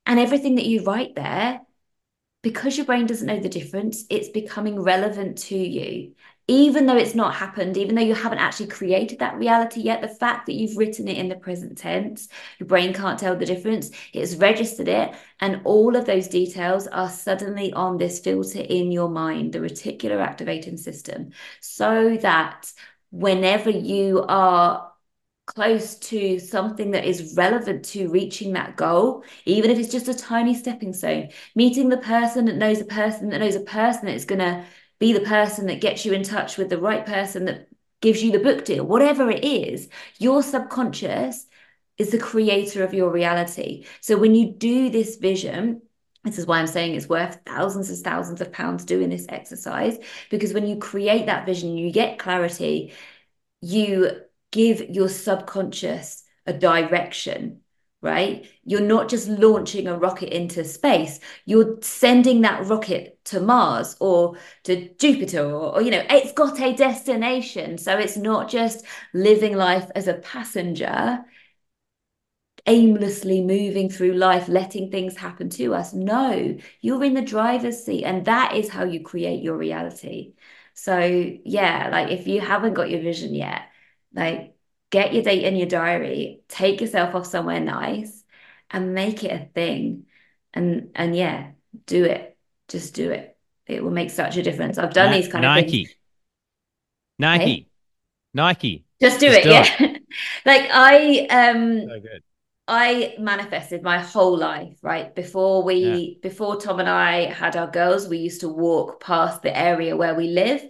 And 0.07 0.21
everything 0.21 0.57
that 0.57 0.67
you 0.67 0.85
write 0.85 1.15
there, 1.15 1.61
because 2.43 2.77
your 2.77 2.85
brain 2.85 3.07
doesn't 3.07 3.27
know 3.27 3.41
the 3.41 3.49
difference, 3.49 4.05
it's 4.11 4.29
becoming 4.29 4.81
relevant 4.81 5.39
to 5.39 5.57
you. 5.57 6.13
Even 6.47 6.85
though 6.85 6.97
it's 6.99 7.15
not 7.15 7.35
happened, 7.35 7.79
even 7.79 7.95
though 7.95 8.03
you 8.03 8.15
haven't 8.15 8.37
actually 8.37 8.67
created 8.67 9.21
that 9.21 9.39
reality 9.39 9.81
yet, 9.81 10.03
the 10.03 10.09
fact 10.09 10.45
that 10.45 10.53
you've 10.53 10.77
written 10.77 11.09
it 11.09 11.17
in 11.17 11.31
the 11.31 11.37
present 11.37 11.79
tense, 11.79 12.29
your 12.59 12.67
brain 12.67 12.93
can't 12.93 13.19
tell 13.19 13.35
the 13.35 13.47
difference. 13.47 13.91
It's 14.13 14.35
registered 14.35 14.89
it, 14.89 15.15
and 15.41 15.63
all 15.65 15.97
of 15.97 16.05
those 16.05 16.29
details 16.29 16.87
are 16.87 17.09
suddenly 17.09 17.73
on 17.73 17.97
this 17.97 18.21
filter 18.21 18.61
in 18.61 18.93
your 18.93 19.09
mind, 19.09 19.55
the 19.55 19.61
reticular 19.61 20.21
activating 20.21 20.77
system, 20.77 21.31
so 21.63 22.19
that 22.19 22.71
whenever 23.11 23.71
you 23.71 24.23
are 24.29 24.93
close 25.47 25.97
to 25.97 26.39
something 26.39 26.93
that 26.93 27.05
is 27.05 27.35
relevant 27.37 27.85
to 27.85 28.09
reaching 28.09 28.55
that 28.55 28.77
goal, 28.77 29.25
even 29.45 29.71
if 29.71 29.79
it's 29.79 29.93
just 29.93 30.09
a 30.09 30.15
tiny 30.15 30.55
stepping 30.55 30.93
stone, 30.93 31.31
meeting 31.55 31.89
the 31.89 31.99
person 31.99 32.47
that 32.47 32.57
knows 32.57 32.81
a 32.81 32.85
person 32.85 33.29
that 33.31 33.41
knows 33.41 33.55
a 33.55 33.61
person 33.61 34.07
that 34.07 34.15
is 34.15 34.25
going 34.25 34.39
to 34.41 34.65
be 34.99 35.13
the 35.13 35.21
person 35.21 35.67
that 35.67 35.81
gets 35.81 36.05
you 36.05 36.13
in 36.13 36.23
touch 36.23 36.57
with 36.57 36.71
the 36.71 36.79
right 36.79 37.05
person 37.05 37.45
that 37.45 37.69
gives 38.01 38.23
you 38.23 38.33
the 38.33 38.39
book 38.39 38.65
deal, 38.65 38.85
whatever 38.85 39.31
it 39.31 39.45
is, 39.45 39.89
your 40.19 40.43
subconscious 40.43 41.47
is 41.99 42.11
the 42.11 42.19
creator 42.19 42.85
of 42.85 42.95
your 42.95 43.11
reality. 43.11 43.87
So 44.01 44.17
when 44.19 44.35
you 44.35 44.53
do 44.53 44.91
this 44.91 45.17
vision, 45.17 45.83
this 46.25 46.39
is 46.39 46.47
why 46.47 46.59
I'm 46.59 46.67
saying 46.67 46.95
it's 46.95 47.09
worth 47.09 47.39
thousands 47.47 47.91
and 47.91 47.99
thousands 47.99 48.41
of 48.41 48.53
pounds 48.53 48.85
doing 48.85 49.11
this 49.11 49.27
exercise 49.29 49.99
because 50.31 50.53
when 50.53 50.67
you 50.67 50.77
create 50.77 51.27
that 51.27 51.47
vision, 51.47 51.77
you 51.77 51.93
get 51.93 52.19
clarity, 52.19 52.93
you 53.61 54.24
give 54.55 54.81
your 54.89 55.09
subconscious 55.09 56.23
a 56.47 56.53
direction 56.53 57.61
right? 58.05 58.47
You're 58.65 58.83
not 58.83 59.09
just 59.09 59.29
launching 59.29 59.87
a 59.89 59.97
rocket 59.97 60.29
into 60.37 60.63
space, 60.63 61.21
you're 61.47 61.79
sending 61.81 62.43
that 62.43 62.67
rocket 62.67 63.19
to 63.27 63.41
Mars 63.41 63.97
or 63.99 64.37
to 64.65 64.95
Jupiter, 64.97 65.41
or, 65.41 65.77
or, 65.77 65.83
you 65.83 65.91
know, 65.91 66.05
it's 66.11 66.33
got 66.33 66.61
a 66.61 66.75
destination. 66.75 67.79
So 67.79 67.97
it's 67.97 68.19
not 68.19 68.51
just 68.51 68.85
living 69.15 69.57
life 69.57 69.91
as 69.95 70.07
a 70.07 70.15
passenger, 70.15 71.25
aimlessly 72.67 73.41
moving 73.41 73.89
through 73.89 74.13
life, 74.13 74.49
letting 74.49 74.91
things 74.91 75.17
happen 75.17 75.49
to 75.51 75.75
us. 75.75 75.95
No, 75.95 76.59
you're 76.83 77.05
in 77.05 77.15
the 77.15 77.23
driver's 77.23 77.85
seat, 77.85 78.05
and 78.05 78.27
that 78.27 78.55
is 78.55 78.69
how 78.69 78.85
you 78.85 79.01
create 79.01 79.43
your 79.43 79.57
reality. 79.57 80.35
So, 80.75 80.99
yeah, 80.99 81.89
like 81.91 82.11
if 82.11 82.27
you 82.27 82.43
haven't 82.43 82.75
got 82.75 82.91
your 82.91 83.01
vision 83.01 83.35
yet, 83.35 83.63
like 84.15 84.57
get 84.91 85.15
your 85.15 85.23
date 85.23 85.45
in 85.45 85.57
your 85.57 85.69
diary, 85.69 86.43
take 86.49 86.81
yourself 86.81 87.15
off 87.15 87.27
somewhere 87.27 87.61
nice 87.61 88.25
and 88.71 88.95
make 88.95 89.25
it 89.25 89.33
a 89.33 89.47
thing. 89.55 90.07
And 90.53 90.91
and 90.95 91.17
yeah, 91.17 91.53
do 91.87 92.05
it. 92.05 92.37
Just 92.69 92.95
do 92.95 93.11
it. 93.11 93.37
It 93.67 93.83
will 93.83 93.91
make 93.91 94.11
such 94.11 94.37
a 94.37 94.43
difference. 94.43 94.79
I've 94.79 94.95
done 94.95 95.11
Na- 95.11 95.17
these 95.17 95.29
kind 95.29 95.43
Nike. 95.43 95.63
of 95.63 95.71
things. 95.89 95.95
Nike. 97.19 97.45
Nike. 97.47 97.69
Nike. 98.35 98.85
Just 99.01 99.21
do 99.21 99.27
Just 99.27 99.39
it, 99.39 99.43
do 99.45 99.51
yeah. 99.51 99.67
It. 99.81 100.03
like 100.47 100.69
I 100.73 101.27
um 101.27 101.89
so. 101.89 102.01
I 102.67 103.15
manifested 103.19 103.83
my 103.83 103.99
whole 103.99 104.39
life, 104.39 104.79
right? 104.83 105.15
Before 105.15 105.63
we 105.63 105.75
yeah. 105.75 106.29
before 106.29 106.57
Tom 106.61 106.81
and 106.81 106.89
I 106.89 107.25
had 107.33 107.57
our 107.57 107.67
girls, 107.71 108.09
we 108.09 108.19
used 108.19 108.41
to 108.41 108.49
walk 108.49 109.01
past 109.01 109.43
the 109.43 109.57
area 109.57 109.97
where 109.97 110.15
we 110.15 110.29
live 110.29 110.63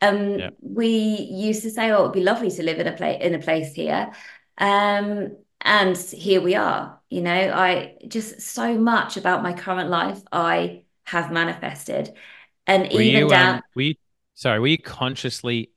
um, 0.00 0.38
yeah. 0.38 0.50
we 0.60 0.88
used 0.88 1.62
to 1.62 1.70
say, 1.70 1.90
"Oh, 1.90 2.02
it'd 2.02 2.12
be 2.12 2.22
lovely 2.22 2.50
to 2.50 2.62
live 2.62 2.78
in 2.78 2.86
a 2.86 2.92
place 2.92 3.18
in 3.20 3.34
a 3.34 3.38
place 3.38 3.72
here," 3.72 4.10
um, 4.58 5.36
and 5.60 5.96
here 5.96 6.40
we 6.40 6.54
are. 6.54 7.00
You 7.10 7.22
know, 7.22 7.32
I 7.32 7.94
just 8.08 8.40
so 8.40 8.78
much 8.78 9.16
about 9.16 9.42
my 9.42 9.52
current 9.52 9.90
life 9.90 10.20
I 10.32 10.84
have 11.04 11.32
manifested, 11.32 12.12
and 12.66 12.82
were 12.92 13.00
even 13.00 13.22
you, 13.22 13.28
down. 13.28 13.56
Um, 13.56 13.62
we 13.74 13.98
sorry, 14.34 14.60
were 14.60 14.66
you 14.66 14.78
consciously? 14.78 15.70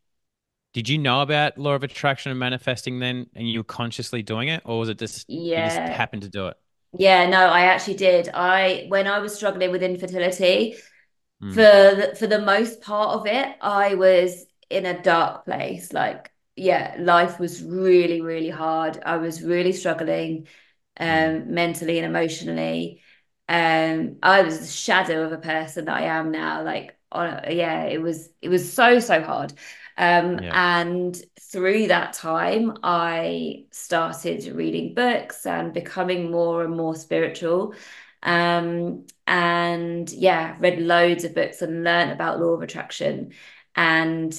Did 0.74 0.88
you 0.88 0.98
know 0.98 1.22
about 1.22 1.58
law 1.58 1.74
of 1.74 1.84
attraction 1.84 2.30
and 2.30 2.40
manifesting 2.40 3.00
then, 3.00 3.28
and 3.36 3.50
you 3.50 3.60
were 3.60 3.64
consciously 3.64 4.22
doing 4.22 4.50
it, 4.50 4.62
or 4.66 4.80
was 4.80 4.90
it 4.90 5.00
just 5.00 5.30
yeah. 5.30 5.64
you 5.64 5.70
just 5.70 5.98
happened 5.98 6.24
to 6.24 6.30
do 6.30 6.48
it? 6.48 6.58
Yeah, 6.98 7.30
no, 7.30 7.48
I 7.48 7.62
actually 7.66 7.96
did. 7.96 8.30
I 8.34 8.86
when 8.90 9.08
I 9.08 9.20
was 9.20 9.36
struggling 9.36 9.72
with 9.72 9.84
infertility, 9.84 10.76
Mm. 11.44 11.54
For 11.54 11.96
the, 11.96 12.16
for 12.16 12.28
the 12.28 12.42
most 12.42 12.82
part 12.82 13.16
of 13.16 13.28
it, 13.28 13.56
I 13.62 13.96
was 13.96 14.46
in 14.70 14.86
a 14.86 15.02
dark 15.02 15.46
place. 15.46 15.94
Like, 15.94 16.32
yeah, 16.56 16.96
life 17.00 17.40
was 17.40 17.64
really, 17.64 18.22
really 18.22 18.50
hard. 18.50 19.02
I 19.06 19.18
was 19.18 19.42
really 19.42 19.72
struggling 19.72 20.48
um, 21.00 21.08
mm. 21.08 21.48
mentally 21.48 21.98
and 21.98 22.06
emotionally. 22.06 23.02
Um, 23.48 24.18
I 24.22 24.42
was 24.42 24.60
the 24.60 24.68
shadow 24.68 25.24
of 25.24 25.32
a 25.32 25.38
person 25.38 25.86
that 25.86 25.98
I 25.98 26.04
am 26.04 26.32
now. 26.32 26.64
Like, 26.64 26.98
on, 27.12 27.28
yeah, 27.50 27.86
it 27.86 28.02
was 28.02 28.30
it 28.42 28.50
was 28.50 28.72
so 28.72 29.00
so 29.00 29.22
hard. 29.22 29.54
Um, 29.98 30.40
yeah. 30.40 30.80
And 30.80 31.20
through 31.40 31.88
that 31.88 32.14
time, 32.14 32.78
I 32.84 33.66
started 33.72 34.46
reading 34.56 34.94
books 34.94 35.46
and 35.46 35.74
becoming 35.74 36.32
more 36.32 36.64
and 36.64 36.76
more 36.76 36.96
spiritual. 36.96 37.74
Um, 38.24 39.06
and 39.28 40.10
yeah, 40.12 40.56
read 40.60 40.80
loads 40.80 41.24
of 41.24 41.36
books 41.36 41.62
and 41.62 41.84
learned 41.84 42.12
about 42.12 42.40
law 42.40 42.50
of 42.50 42.62
attraction 42.62 43.34
and 43.76 44.38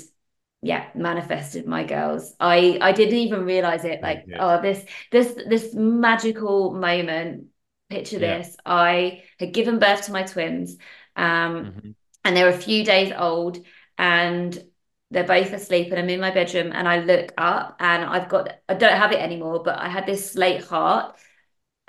yeah, 0.62 0.89
manifested 0.95 1.66
my 1.66 1.85
girls. 1.85 2.35
I 2.39 2.78
I 2.81 2.93
didn't 2.93 3.18
even 3.18 3.45
realize 3.45 3.85
it. 3.85 4.03
Like, 4.03 4.26
oh, 4.39 4.61
this 4.61 4.85
this 5.11 5.35
this 5.49 5.74
magical 5.74 6.72
moment. 6.72 7.47
Picture 7.89 8.18
yeah. 8.18 8.39
this. 8.39 8.57
I 8.64 9.24
had 9.41 9.53
given 9.53 9.78
birth 9.81 10.03
to 10.03 10.12
my 10.12 10.22
twins. 10.22 10.76
Um, 11.16 11.64
mm-hmm. 11.64 11.91
and 12.24 12.37
they're 12.37 12.49
a 12.49 12.53
few 12.53 12.85
days 12.85 13.12
old 13.16 13.59
and 13.99 14.64
they're 15.11 15.24
both 15.24 15.53
asleep 15.53 15.91
and 15.91 15.99
I'm 15.99 16.09
in 16.09 16.20
my 16.20 16.31
bedroom 16.31 16.70
and 16.72 16.89
I 16.89 17.01
look 17.01 17.33
up 17.37 17.76
and 17.81 18.05
I've 18.05 18.28
got 18.28 18.61
I 18.68 18.74
don't 18.74 18.97
have 18.97 19.12
it 19.12 19.18
anymore, 19.18 19.62
but 19.64 19.78
I 19.78 19.89
had 19.89 20.07
this 20.07 20.33
slate 20.33 20.64
heart 20.64 21.16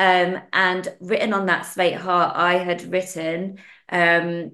um, 0.02 0.42
and 0.52 0.92
written 1.00 1.32
on 1.32 1.46
that 1.46 1.68
slate 1.68 1.96
heart, 1.96 2.36
I 2.36 2.56
had 2.56 2.92
written, 2.92 3.60
um, 3.88 4.54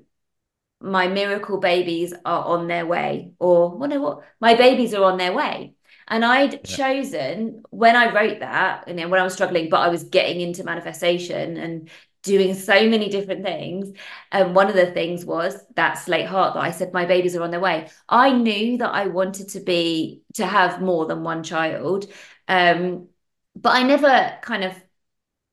my 0.82 1.08
miracle 1.08 1.58
babies 1.62 2.14
are 2.26 2.44
on 2.44 2.68
their 2.68 2.86
way, 2.86 3.32
or 3.40 3.78
well, 3.78 3.88
no, 3.88 4.02
what 4.02 4.24
my 4.42 4.56
babies 4.56 4.94
are 4.94 5.06
on 5.06 5.18
their 5.18 5.32
way. 5.32 5.74
And 6.10 6.26
I'd 6.26 6.54
yeah. 6.54 6.60
chosen 6.76 7.64
when 7.70 7.96
I 7.96 8.14
wrote 8.14 8.42
that, 8.42 8.90
you 8.90 8.96
know, 8.96 9.08
when 9.08 9.22
I 9.22 9.24
was 9.24 9.36
struggling, 9.36 9.70
but 9.70 9.80
I 9.80 9.88
was 9.88 10.04
getting 10.04 10.42
into 10.42 10.66
manifestation 10.66 11.56
and 11.56 11.90
doing 12.24 12.54
so 12.54 12.90
many 12.90 13.08
different 13.08 13.46
things. 13.46 13.94
And 14.34 14.54
one 14.54 14.68
of 14.68 14.76
the 14.76 14.92
things 14.92 15.24
was 15.24 15.56
that 15.78 15.94
slate 15.94 16.26
heart 16.26 16.56
that 16.56 16.64
I 16.64 16.72
said 16.72 16.92
my 16.92 17.06
babies 17.06 17.38
are 17.38 17.44
on 17.44 17.52
their 17.52 17.62
way. 17.62 17.88
I 18.10 18.34
knew 18.34 18.80
that 18.80 18.94
I 18.94 19.08
wanted 19.08 19.48
to 19.50 19.62
be 19.62 20.24
to 20.34 20.46
have 20.46 20.82
more 20.82 21.06
than 21.06 21.24
one 21.24 21.42
child. 21.42 22.12
Um, 22.50 23.08
but 23.56 23.72
I 23.74 23.84
never 23.84 24.38
kind 24.42 24.66
of 24.66 24.74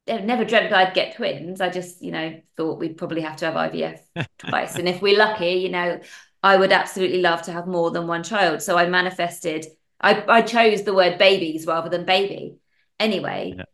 never 0.07 0.44
dreamt 0.44 0.72
I'd 0.72 0.94
get 0.94 1.16
twins. 1.16 1.61
I 1.61 1.70
just, 1.70 2.02
you 2.02 2.12
know, 2.12 2.40
thought 2.57 2.78
we'd 2.78 2.96
probably 2.96 3.22
have 3.22 3.36
to 3.36 3.46
have 3.46 3.55
IVF 3.55 4.00
twice. 4.38 4.76
and 4.76 4.88
if 4.88 5.00
we're 5.00 5.18
lucky, 5.18 5.52
you 5.52 5.70
know, 5.70 6.00
I 6.42 6.57
would 6.57 6.72
absolutely 6.72 7.22
love 7.22 7.42
to 7.42 7.52
have 7.52 7.66
more 7.66 7.90
than 7.90 8.07
one 8.07 8.22
child. 8.22 8.61
So 8.61 8.76
I 8.76 8.86
manifested, 8.86 9.66
I, 10.00 10.22
I 10.28 10.42
chose 10.42 10.82
the 10.82 10.94
word 10.94 11.16
babies 11.16 11.66
rather 11.66 11.88
than 11.88 12.05
baby. 12.05 12.57
Anyway, 13.00 13.55
yeah. 13.57 13.64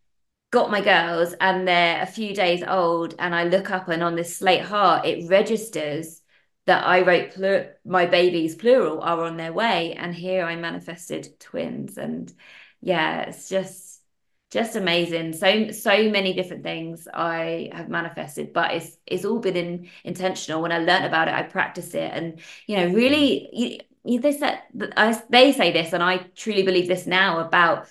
got 0.53 0.71
my 0.71 0.81
girls 0.81 1.35
and 1.41 1.67
they're 1.67 2.01
a 2.01 2.07
few 2.07 2.33
days 2.33 2.63
old. 2.67 3.17
And 3.19 3.35
I 3.35 3.45
look 3.45 3.73
up 3.73 3.89
and 3.89 4.03
on 4.03 4.15
this 4.15 4.37
slate 4.37 4.63
heart, 4.63 5.07
it 5.07 5.29
registers 5.29 6.23
that 6.67 6.87
I 6.87 7.03
wrote 7.03 7.33
plur- 7.33 7.75
my 7.85 8.07
babies 8.07 8.55
plural 8.55 9.01
are 9.01 9.25
on 9.25 9.37
their 9.37 9.53
way. 9.53 9.95
And 9.95 10.15
here 10.15 10.45
I 10.45 10.55
manifested 10.55 11.41
twins. 11.41 11.99
And 11.99 12.33
yeah, 12.81 13.23
it's 13.23 13.49
just 13.49 13.90
just 14.51 14.77
amazing 14.77 15.33
so 15.33 15.71
so 15.71 16.11
many 16.11 16.33
different 16.33 16.63
things 16.63 17.07
i 17.15 17.69
have 17.73 17.89
manifested 17.89 18.53
but 18.53 18.73
it's 18.73 18.97
it's 19.07 19.25
all 19.25 19.39
been 19.39 19.57
in, 19.57 19.89
intentional 20.05 20.61
when 20.63 20.73
i 20.73 20.79
learned 20.79 21.05
about 21.05 21.29
it 21.29 21.35
i 21.35 21.43
practice 21.43 21.95
it 21.95 22.11
and 22.13 22.41
you 22.67 22.77
know 22.77 22.89
really 22.93 23.49
you, 23.53 23.79
you, 24.05 24.21
they 24.21 24.33
said 24.33 24.61
I, 24.97 25.21
they 25.31 25.53
say 25.53 25.73
this 25.73 25.93
and 25.93 26.03
i 26.03 26.19
truly 26.35 26.63
believe 26.63 26.89
this 26.89 27.07
now 27.07 27.39
about 27.41 27.87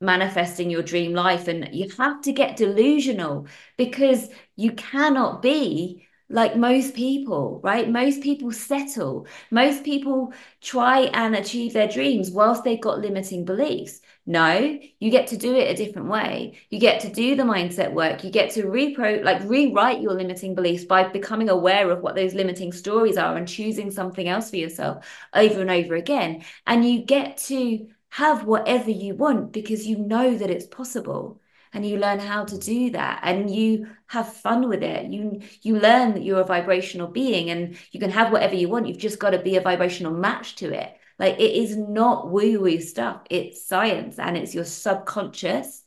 manifesting 0.00 0.70
your 0.70 0.82
dream 0.82 1.12
life 1.12 1.46
and 1.46 1.68
you 1.72 1.90
have 1.98 2.22
to 2.22 2.32
get 2.32 2.56
delusional 2.56 3.46
because 3.76 4.30
you 4.56 4.72
cannot 4.72 5.42
be 5.42 6.06
like 6.30 6.56
most 6.56 6.94
people, 6.94 7.60
right? 7.64 7.90
Most 7.90 8.22
people 8.22 8.52
settle. 8.52 9.26
Most 9.50 9.82
people 9.84 10.32
try 10.60 11.00
and 11.12 11.34
achieve 11.34 11.72
their 11.72 11.88
dreams 11.88 12.30
whilst 12.30 12.62
they've 12.62 12.80
got 12.80 13.00
limiting 13.00 13.44
beliefs. 13.44 14.00
No, 14.30 14.78
you 15.00 15.10
get 15.10 15.26
to 15.28 15.36
do 15.36 15.56
it 15.56 15.68
a 15.72 15.74
different 15.74 16.06
way. 16.06 16.60
You 16.70 16.78
get 16.78 17.00
to 17.00 17.08
do 17.12 17.34
the 17.34 17.42
mindset 17.42 17.92
work. 17.92 18.22
You 18.22 18.30
get 18.30 18.52
to 18.52 18.62
repro 18.62 19.24
like 19.24 19.42
rewrite 19.42 20.00
your 20.00 20.12
limiting 20.14 20.54
beliefs 20.54 20.84
by 20.84 21.08
becoming 21.08 21.48
aware 21.48 21.90
of 21.90 22.00
what 22.00 22.14
those 22.14 22.32
limiting 22.32 22.72
stories 22.72 23.16
are 23.16 23.36
and 23.36 23.48
choosing 23.48 23.90
something 23.90 24.28
else 24.28 24.48
for 24.48 24.56
yourself 24.56 25.04
over 25.34 25.60
and 25.60 25.70
over 25.70 25.96
again. 25.96 26.44
And 26.64 26.88
you 26.88 27.02
get 27.02 27.38
to 27.48 27.88
have 28.10 28.44
whatever 28.44 28.90
you 28.92 29.16
want 29.16 29.50
because 29.52 29.84
you 29.84 29.98
know 29.98 30.36
that 30.36 30.48
it's 30.50 30.66
possible 30.66 31.40
and 31.72 31.84
you 31.84 31.96
learn 31.98 32.20
how 32.20 32.44
to 32.44 32.56
do 32.56 32.90
that 32.90 33.20
and 33.24 33.52
you 33.52 33.88
have 34.06 34.32
fun 34.32 34.68
with 34.68 34.82
it 34.82 35.06
you 35.06 35.40
you 35.62 35.78
learn 35.78 36.14
that 36.14 36.24
you're 36.24 36.40
a 36.40 36.44
vibrational 36.44 37.06
being 37.06 37.50
and 37.50 37.76
you 37.92 38.00
can 38.00 38.10
have 38.10 38.32
whatever 38.32 38.56
you 38.56 38.68
want 38.68 38.88
you've 38.88 38.98
just 38.98 39.20
got 39.20 39.30
to 39.30 39.38
be 39.38 39.56
a 39.56 39.60
vibrational 39.60 40.12
match 40.12 40.56
to 40.56 40.72
it 40.72 40.96
like 41.20 41.38
it 41.38 41.54
is 41.54 41.76
not 41.76 42.30
woo 42.30 42.60
woo 42.60 42.80
stuff. 42.80 43.20
It's 43.28 43.66
science 43.66 44.18
and 44.18 44.36
it's 44.38 44.54
your 44.54 44.64
subconscious 44.64 45.84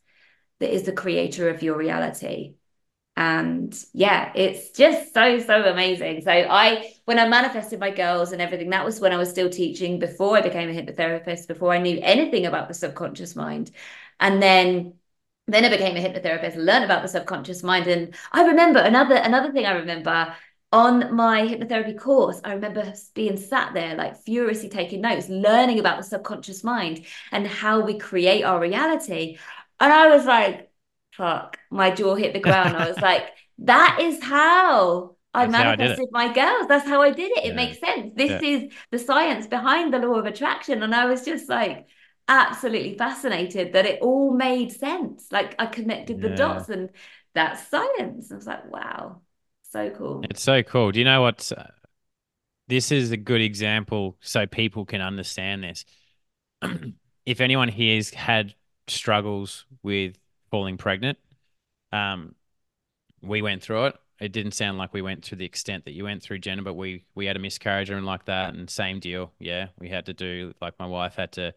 that 0.59 0.73
is 0.73 0.83
the 0.83 0.93
creator 0.93 1.49
of 1.49 1.63
your 1.63 1.75
reality. 1.75 2.55
And 3.17 3.75
yeah 3.93 4.31
it's 4.35 4.71
just 4.71 5.13
so 5.13 5.39
so 5.39 5.63
amazing. 5.65 6.21
So 6.21 6.31
i 6.31 6.93
when 7.05 7.19
i 7.19 7.27
manifested 7.27 7.79
my 7.79 7.91
girls 7.91 8.31
and 8.31 8.41
everything 8.41 8.69
that 8.71 8.85
was 8.85 8.99
when 8.99 9.11
i 9.11 9.17
was 9.17 9.29
still 9.29 9.49
teaching 9.49 9.99
before 9.99 10.37
i 10.37 10.41
became 10.41 10.69
a 10.69 10.73
hypnotherapist 10.73 11.47
before 11.47 11.71
i 11.73 11.77
knew 11.77 11.99
anything 12.01 12.45
about 12.45 12.67
the 12.67 12.73
subconscious 12.73 13.35
mind. 13.35 13.71
And 14.19 14.41
then 14.41 14.93
then 15.47 15.65
I 15.65 15.69
became 15.69 15.97
a 15.97 15.99
hypnotherapist, 15.99 16.55
learned 16.55 16.85
about 16.85 17.01
the 17.01 17.09
subconscious 17.09 17.63
mind. 17.63 17.87
And 17.87 18.15
I 18.31 18.45
remember 18.47 18.79
another 18.79 19.15
another 19.15 19.51
thing 19.51 19.65
I 19.65 19.73
remember 19.73 20.35
on 20.73 21.15
my 21.15 21.43
hypnotherapy 21.47 21.97
course, 21.97 22.41
I 22.43 22.53
remember 22.53 22.93
being 23.15 23.37
sat 23.37 23.73
there 23.75 23.95
like 23.95 24.17
furiously 24.23 24.69
taking 24.69 25.01
notes, 25.01 25.29
learning 25.29 25.79
about 25.79 25.97
the 25.99 26.03
subconscious 26.03 26.63
mind 26.63 27.05
and 27.31 27.47
how 27.47 27.81
we 27.81 27.99
create 27.99 28.43
our 28.43 28.59
reality. 28.59 29.37
And 29.79 29.93
I 29.93 30.09
was 30.09 30.25
like, 30.25 30.71
fuck, 31.13 31.59
my 31.71 31.91
jaw 31.91 32.15
hit 32.15 32.33
the 32.33 32.41
ground. 32.41 32.75
I 32.75 32.89
was 32.89 33.01
like, 33.01 33.29
that 33.59 33.99
is 34.01 34.23
how 34.23 35.15
I 35.33 35.45
That's 35.45 35.51
manifested 35.51 36.09
I 36.09 36.11
my 36.11 36.33
girls. 36.33 36.67
That's 36.67 36.87
how 36.87 37.01
I 37.01 37.11
did 37.11 37.31
it. 37.37 37.45
It 37.45 37.53
yeah. 37.53 37.53
makes 37.55 37.79
sense. 37.79 38.13
This 38.15 38.31
yeah. 38.31 38.41
is 38.41 38.73
the 38.91 38.99
science 38.99 39.47
behind 39.47 39.93
the 39.93 39.99
law 39.99 40.15
of 40.19 40.25
attraction. 40.25 40.83
And 40.83 40.93
I 40.95 41.05
was 41.05 41.23
just 41.25 41.49
like, 41.49 41.87
absolutely 42.27 42.97
fascinated 42.97 43.73
that 43.73 43.85
it 43.85 44.01
all 44.01 44.33
made 44.33 44.71
sense. 44.71 45.27
Like 45.31 45.55
I 45.59 45.65
connected 45.67 46.21
the 46.21 46.29
Yeah. 46.29 46.35
dots 46.35 46.69
and 46.69 46.89
that's 47.33 47.67
science. 47.67 48.31
I 48.31 48.35
was 48.35 48.47
like, 48.47 48.71
wow, 48.71 49.21
so 49.73 49.89
cool. 49.89 50.23
It's 50.29 50.41
so 50.41 50.63
cool. 50.63 50.91
Do 50.91 50.99
you 50.99 51.05
know 51.05 51.21
what? 51.21 51.51
uh, 51.55 51.63
This 52.67 52.91
is 52.91 53.11
a 53.11 53.17
good 53.17 53.41
example 53.41 54.17
so 54.21 54.45
people 54.47 54.85
can 54.85 55.01
understand 55.01 55.63
this. 55.63 55.85
if 57.25 57.41
anyone 57.41 57.67
here's 57.69 58.11
had 58.13 58.55
struggles 58.87 59.65
with 59.81 60.17
falling 60.51 60.77
pregnant, 60.77 61.17
um, 61.91 62.35
we 63.21 63.41
went 63.41 63.61
through 63.61 63.87
it. 63.87 63.95
It 64.19 64.31
didn't 64.31 64.53
sound 64.53 64.77
like 64.77 64.93
we 64.93 65.01
went 65.01 65.23
to 65.25 65.35
the 65.35 65.45
extent 65.45 65.85
that 65.85 65.93
you 65.93 66.05
went 66.05 66.23
through, 66.23 66.39
Jenna, 66.39 66.61
but 66.61 66.75
we 66.75 67.03
we 67.15 67.25
had 67.25 67.35
a 67.35 67.39
miscarriage 67.39 67.89
and 67.89 68.05
like 68.05 68.25
that, 68.25 68.53
and 68.53 68.69
same 68.69 68.99
deal. 68.99 69.33
Yeah, 69.39 69.67
we 69.79 69.89
had 69.89 70.05
to 70.05 70.13
do 70.13 70.53
like 70.61 70.79
my 70.79 70.85
wife 70.85 71.15
had 71.15 71.33
to 71.33 71.53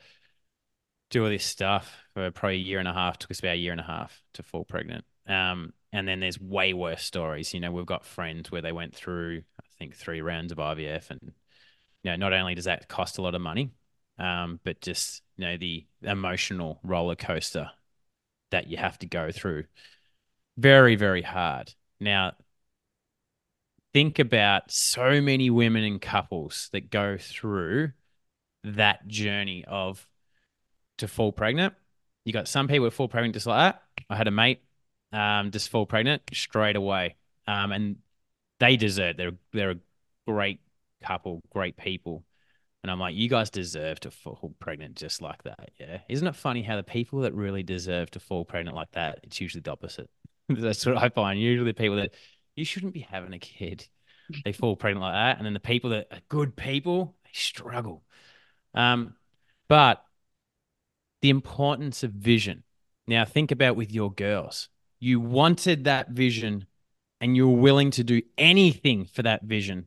do 1.10 1.22
all 1.22 1.30
this 1.30 1.44
stuff 1.44 1.94
for 2.14 2.30
probably 2.30 2.56
a 2.56 2.60
year 2.60 2.78
and 2.78 2.88
a 2.88 2.92
half. 2.92 3.18
Took 3.18 3.30
us 3.30 3.38
about 3.38 3.54
a 3.54 3.58
year 3.58 3.72
and 3.72 3.80
a 3.80 3.84
half 3.84 4.22
to 4.34 4.42
fall 4.42 4.64
pregnant. 4.64 5.04
Um, 5.28 5.72
and 5.93 6.07
then 6.07 6.20
there's 6.20 6.41
way 6.41 6.72
worse 6.72 7.03
stories. 7.03 7.55
You 7.55 7.61
know, 7.61 7.72
we've 7.72 7.87
got 7.87 8.05
friends 8.05 8.51
where 8.51 8.62
they 8.62 8.72
went 8.72 8.95
through, 8.95 9.43
I 9.61 9.64
think, 9.78 9.95
three 9.95 10.20
rounds 10.20 10.53
of 10.53 10.59
IVF, 10.59 11.11
and 11.11 11.20
you 12.03 12.11
know, 12.11 12.16
not 12.16 12.32
only 12.32 12.55
does 12.55 12.66
that 12.66 12.89
cost 12.89 13.18
a 13.18 13.22
lot 13.22 13.34
of 13.34 13.41
money, 13.41 13.72
um, 14.18 14.61
but 14.64 14.80
just 14.80 15.22
you 15.37 15.45
know 15.47 15.57
the 15.57 15.87
emotional 16.03 16.80
roller 16.82 17.16
coaster 17.16 17.70
that 18.51 18.68
you 18.68 18.76
have 18.76 18.99
to 18.99 19.07
go 19.07 19.30
through. 19.32 19.64
Very, 20.57 20.97
very 20.97 21.22
hard. 21.22 21.74
Now, 22.01 22.32
think 23.93 24.18
about 24.18 24.70
so 24.70 25.20
many 25.20 25.51
women 25.51 25.84
and 25.84 26.01
couples 26.01 26.68
that 26.72 26.91
go 26.91 27.16
through 27.18 27.93
that 28.64 29.07
journey 29.07 29.64
of 29.66 30.07
to 30.99 31.09
fall 31.09 31.32
pregnant. 31.32 31.74
You 32.24 32.32
got 32.32 32.49
some 32.49 32.68
people 32.68 32.84
that 32.84 32.93
fall 32.93 33.09
pregnant 33.09 33.34
just 33.34 33.47
like 33.47 33.74
that. 33.74 33.82
I 34.11 34.16
had 34.16 34.28
a 34.28 34.32
mate 34.32 34.62
um, 35.12 35.50
just 35.50 35.68
fall 35.68 35.86
pregnant 35.86 36.22
straight 36.32 36.76
away, 36.76 37.16
um, 37.46 37.72
and 37.72 37.96
they 38.61 38.76
deserve. 38.76 39.16
They're 39.16 39.32
they're 39.52 39.72
a 39.72 39.78
great 40.26 40.61
couple, 41.02 41.42
great 41.50 41.76
people, 41.76 42.24
and 42.82 42.90
I'm 42.90 43.00
like, 43.00 43.14
you 43.14 43.28
guys 43.28 43.50
deserve 43.50 44.00
to 44.00 44.11
fall 44.11 44.54
pregnant 44.59 44.96
just 44.96 45.22
like 45.22 45.42
that. 45.44 45.70
Yeah, 45.78 45.98
isn't 46.09 46.26
it 46.26 46.36
funny 46.36 46.62
how 46.62 46.76
the 46.76 46.82
people 46.82 47.20
that 47.20 47.34
really 47.34 47.62
deserve 47.62 48.11
to 48.12 48.20
fall 48.20 48.44
pregnant 48.44 48.76
like 48.76 48.92
that, 48.92 49.20
it's 49.22 49.40
usually 49.40 49.62
the 49.62 49.72
opposite. 49.72 50.11
That's 50.48 50.86
what 50.86 50.96
I 50.96 51.09
find. 51.09 51.40
Usually, 51.40 51.70
the 51.70 51.74
people 51.74 51.96
that 51.96 52.14
you 52.54 52.64
shouldn't 52.64 52.94
be 52.94 53.00
having 53.00 53.32
a 53.32 53.38
kid, 53.38 53.86
they 54.44 54.52
fall 54.52 54.76
pregnant 54.76 55.02
like 55.02 55.14
that, 55.14 55.38
and 55.38 55.46
then 55.46 55.54
the 55.54 55.61
people 55.61 55.90
that 55.90 56.09
are 56.11 56.20
good 56.28 56.57
people, 56.57 57.16
they 57.24 57.30
struggle. 57.32 58.02
Um, 58.74 59.14
but 59.68 60.02
the 61.22 61.30
importance 61.30 62.02
of 62.02 62.12
vision. 62.12 62.62
Now, 63.09 63.24
think 63.24 63.50
about 63.50 63.76
with 63.76 63.92
your 63.92 64.12
girls. 64.12 64.68
You 65.07 65.20
wanted 65.20 65.84
that 65.84 66.11
vision 66.11 66.66
and 67.20 67.36
you 67.36 67.48
were 67.48 67.61
willing 67.61 67.92
to 67.92 68.02
do 68.02 68.22
anything 68.36 69.04
for 69.04 69.22
that 69.22 69.44
vision. 69.44 69.86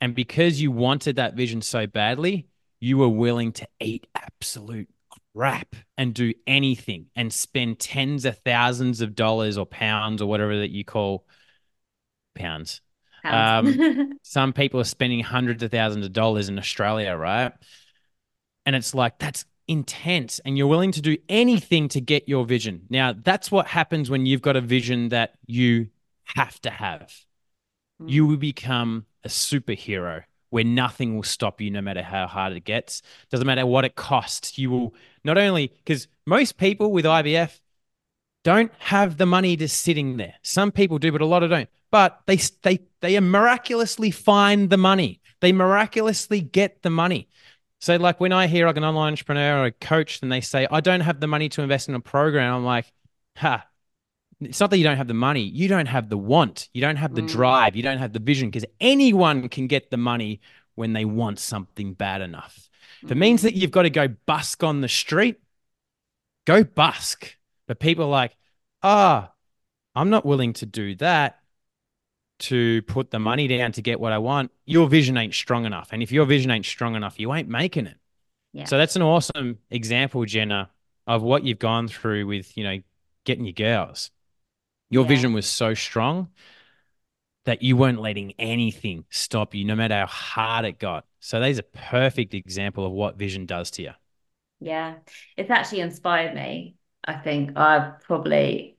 And 0.00 0.14
because 0.14 0.58
you 0.58 0.70
wanted 0.70 1.16
that 1.16 1.34
vision 1.34 1.60
so 1.60 1.86
badly, 1.86 2.48
you 2.80 2.96
were 2.96 3.10
willing 3.10 3.52
to 3.52 3.68
eat 3.78 4.06
absolute 4.14 4.88
crap 5.36 5.76
and 5.98 6.14
do 6.14 6.32
anything 6.46 7.08
and 7.14 7.30
spend 7.30 7.78
tens 7.78 8.24
of 8.24 8.38
thousands 8.38 9.02
of 9.02 9.14
dollars 9.14 9.58
or 9.58 9.66
pounds 9.66 10.22
or 10.22 10.30
whatever 10.30 10.58
that 10.60 10.70
you 10.70 10.82
call 10.82 11.26
pounds. 12.34 12.80
Pounds. 13.22 13.78
Um, 13.78 14.18
some 14.22 14.54
people 14.54 14.80
are 14.80 14.84
spending 14.84 15.20
hundreds 15.20 15.62
of 15.62 15.72
thousands 15.72 16.06
of 16.06 16.14
dollars 16.14 16.48
in 16.48 16.58
Australia, 16.58 17.14
right? 17.14 17.52
And 18.64 18.74
it's 18.74 18.94
like, 18.94 19.18
that's 19.18 19.44
intense. 19.68 20.40
And 20.44 20.56
you're 20.58 20.66
willing 20.66 20.92
to 20.92 21.02
do 21.02 21.16
anything 21.28 21.88
to 21.88 22.00
get 22.00 22.28
your 22.28 22.44
vision. 22.44 22.86
Now, 22.90 23.12
that's 23.12 23.50
what 23.50 23.66
happens 23.66 24.10
when 24.10 24.26
you've 24.26 24.42
got 24.42 24.56
a 24.56 24.60
vision 24.60 25.08
that 25.10 25.34
you 25.46 25.88
have 26.36 26.60
to 26.62 26.70
have. 26.70 27.12
Mm. 28.02 28.10
You 28.10 28.26
will 28.26 28.36
become 28.36 29.06
a 29.24 29.28
superhero 29.28 30.24
where 30.50 30.64
nothing 30.64 31.16
will 31.16 31.24
stop 31.24 31.60
you 31.60 31.70
no 31.70 31.80
matter 31.80 32.02
how 32.02 32.26
hard 32.26 32.52
it 32.52 32.64
gets. 32.64 33.02
Doesn't 33.30 33.46
matter 33.46 33.66
what 33.66 33.84
it 33.84 33.96
costs. 33.96 34.56
You 34.58 34.70
will 34.70 34.94
not 35.24 35.36
only, 35.36 35.72
because 35.84 36.06
most 36.26 36.58
people 36.58 36.92
with 36.92 37.04
IVF 37.04 37.58
don't 38.44 38.70
have 38.78 39.16
the 39.16 39.26
money 39.26 39.56
just 39.56 39.80
sitting 39.80 40.16
there. 40.16 40.34
Some 40.42 40.70
people 40.70 40.98
do, 40.98 41.10
but 41.10 41.22
a 41.22 41.26
lot 41.26 41.42
of 41.42 41.50
don't. 41.50 41.68
But 41.90 42.20
they 42.26 42.36
they 42.62 42.80
they 43.00 43.18
miraculously 43.18 44.10
find 44.10 44.70
the 44.70 44.76
money. 44.76 45.20
They 45.40 45.52
miraculously 45.52 46.40
get 46.40 46.82
the 46.82 46.90
money. 46.90 47.28
So 47.84 47.96
like 47.96 48.18
when 48.18 48.32
I 48.32 48.46
hear 48.46 48.66
like 48.66 48.78
an 48.78 48.84
online 48.84 49.12
entrepreneur 49.12 49.58
or 49.60 49.64
a 49.66 49.70
coach 49.70 50.22
and 50.22 50.32
they 50.32 50.40
say, 50.40 50.66
I 50.70 50.80
don't 50.80 51.02
have 51.02 51.20
the 51.20 51.26
money 51.26 51.50
to 51.50 51.60
invest 51.60 51.86
in 51.86 51.94
a 51.94 52.00
program, 52.00 52.54
I'm 52.54 52.64
like, 52.64 52.90
ha, 53.36 53.66
it's 54.40 54.58
not 54.58 54.70
that 54.70 54.78
you 54.78 54.84
don't 54.84 54.96
have 54.96 55.06
the 55.06 55.12
money. 55.12 55.42
You 55.42 55.68
don't 55.68 55.84
have 55.84 56.08
the 56.08 56.16
want. 56.16 56.70
You 56.72 56.80
don't 56.80 56.96
have 56.96 57.14
the 57.14 57.20
Mm. 57.20 57.28
drive. 57.28 57.76
You 57.76 57.82
don't 57.82 57.98
have 57.98 58.14
the 58.14 58.20
vision 58.20 58.48
because 58.48 58.64
anyone 58.80 59.50
can 59.50 59.66
get 59.66 59.90
the 59.90 59.98
money 59.98 60.40
when 60.76 60.94
they 60.94 61.04
want 61.04 61.38
something 61.38 61.92
bad 61.92 62.22
enough. 62.22 62.70
If 63.02 63.10
it 63.10 63.16
means 63.16 63.42
that 63.42 63.52
you've 63.52 63.70
got 63.70 63.82
to 63.82 63.90
go 63.90 64.08
busk 64.08 64.64
on 64.64 64.80
the 64.80 64.88
street, 64.88 65.36
go 66.46 66.64
busk. 66.64 67.36
But 67.66 67.80
people 67.80 68.06
are 68.06 68.08
like, 68.08 68.34
ah, 68.82 69.30
I'm 69.94 70.08
not 70.08 70.24
willing 70.24 70.54
to 70.54 70.64
do 70.64 70.94
that 70.94 71.38
to 72.40 72.82
put 72.82 73.10
the 73.10 73.18
money 73.18 73.46
down 73.48 73.72
to 73.72 73.82
get 73.82 74.00
what 74.00 74.12
I 74.12 74.18
want. 74.18 74.50
Your 74.66 74.88
vision 74.88 75.16
ain't 75.16 75.34
strong 75.34 75.64
enough. 75.66 75.90
And 75.92 76.02
if 76.02 76.12
your 76.12 76.26
vision 76.26 76.50
ain't 76.50 76.66
strong 76.66 76.94
enough, 76.94 77.18
you 77.20 77.32
ain't 77.32 77.48
making 77.48 77.86
it. 77.86 77.96
Yeah. 78.52 78.66
So 78.66 78.78
that's 78.78 78.96
an 78.96 79.02
awesome 79.02 79.58
example, 79.70 80.24
Jenna, 80.24 80.70
of 81.06 81.22
what 81.22 81.44
you've 81.44 81.58
gone 81.58 81.88
through 81.88 82.26
with, 82.26 82.56
you 82.56 82.64
know, 82.64 82.80
getting 83.24 83.44
your 83.44 83.52
girls. 83.52 84.10
Your 84.90 85.04
Yeah. 85.04 85.08
vision 85.08 85.32
was 85.32 85.46
so 85.46 85.74
strong 85.74 86.28
that 87.44 87.62
you 87.62 87.76
weren't 87.76 88.00
letting 88.00 88.32
anything 88.38 89.04
stop 89.10 89.54
you, 89.54 89.64
no 89.64 89.74
matter 89.74 89.94
how 89.94 90.06
hard 90.06 90.64
it 90.64 90.78
got. 90.78 91.04
So 91.20 91.40
there's 91.40 91.58
a 91.58 91.62
perfect 91.62 92.34
example 92.34 92.86
of 92.86 92.92
what 92.92 93.16
vision 93.16 93.46
does 93.46 93.70
to 93.72 93.82
you. 93.82 93.92
Yeah, 94.60 94.96
it's 95.36 95.50
actually 95.50 95.80
inspired 95.80 96.34
me. 96.34 96.76
I 97.04 97.14
think 97.14 97.56
I've 97.56 98.00
probably 98.00 98.73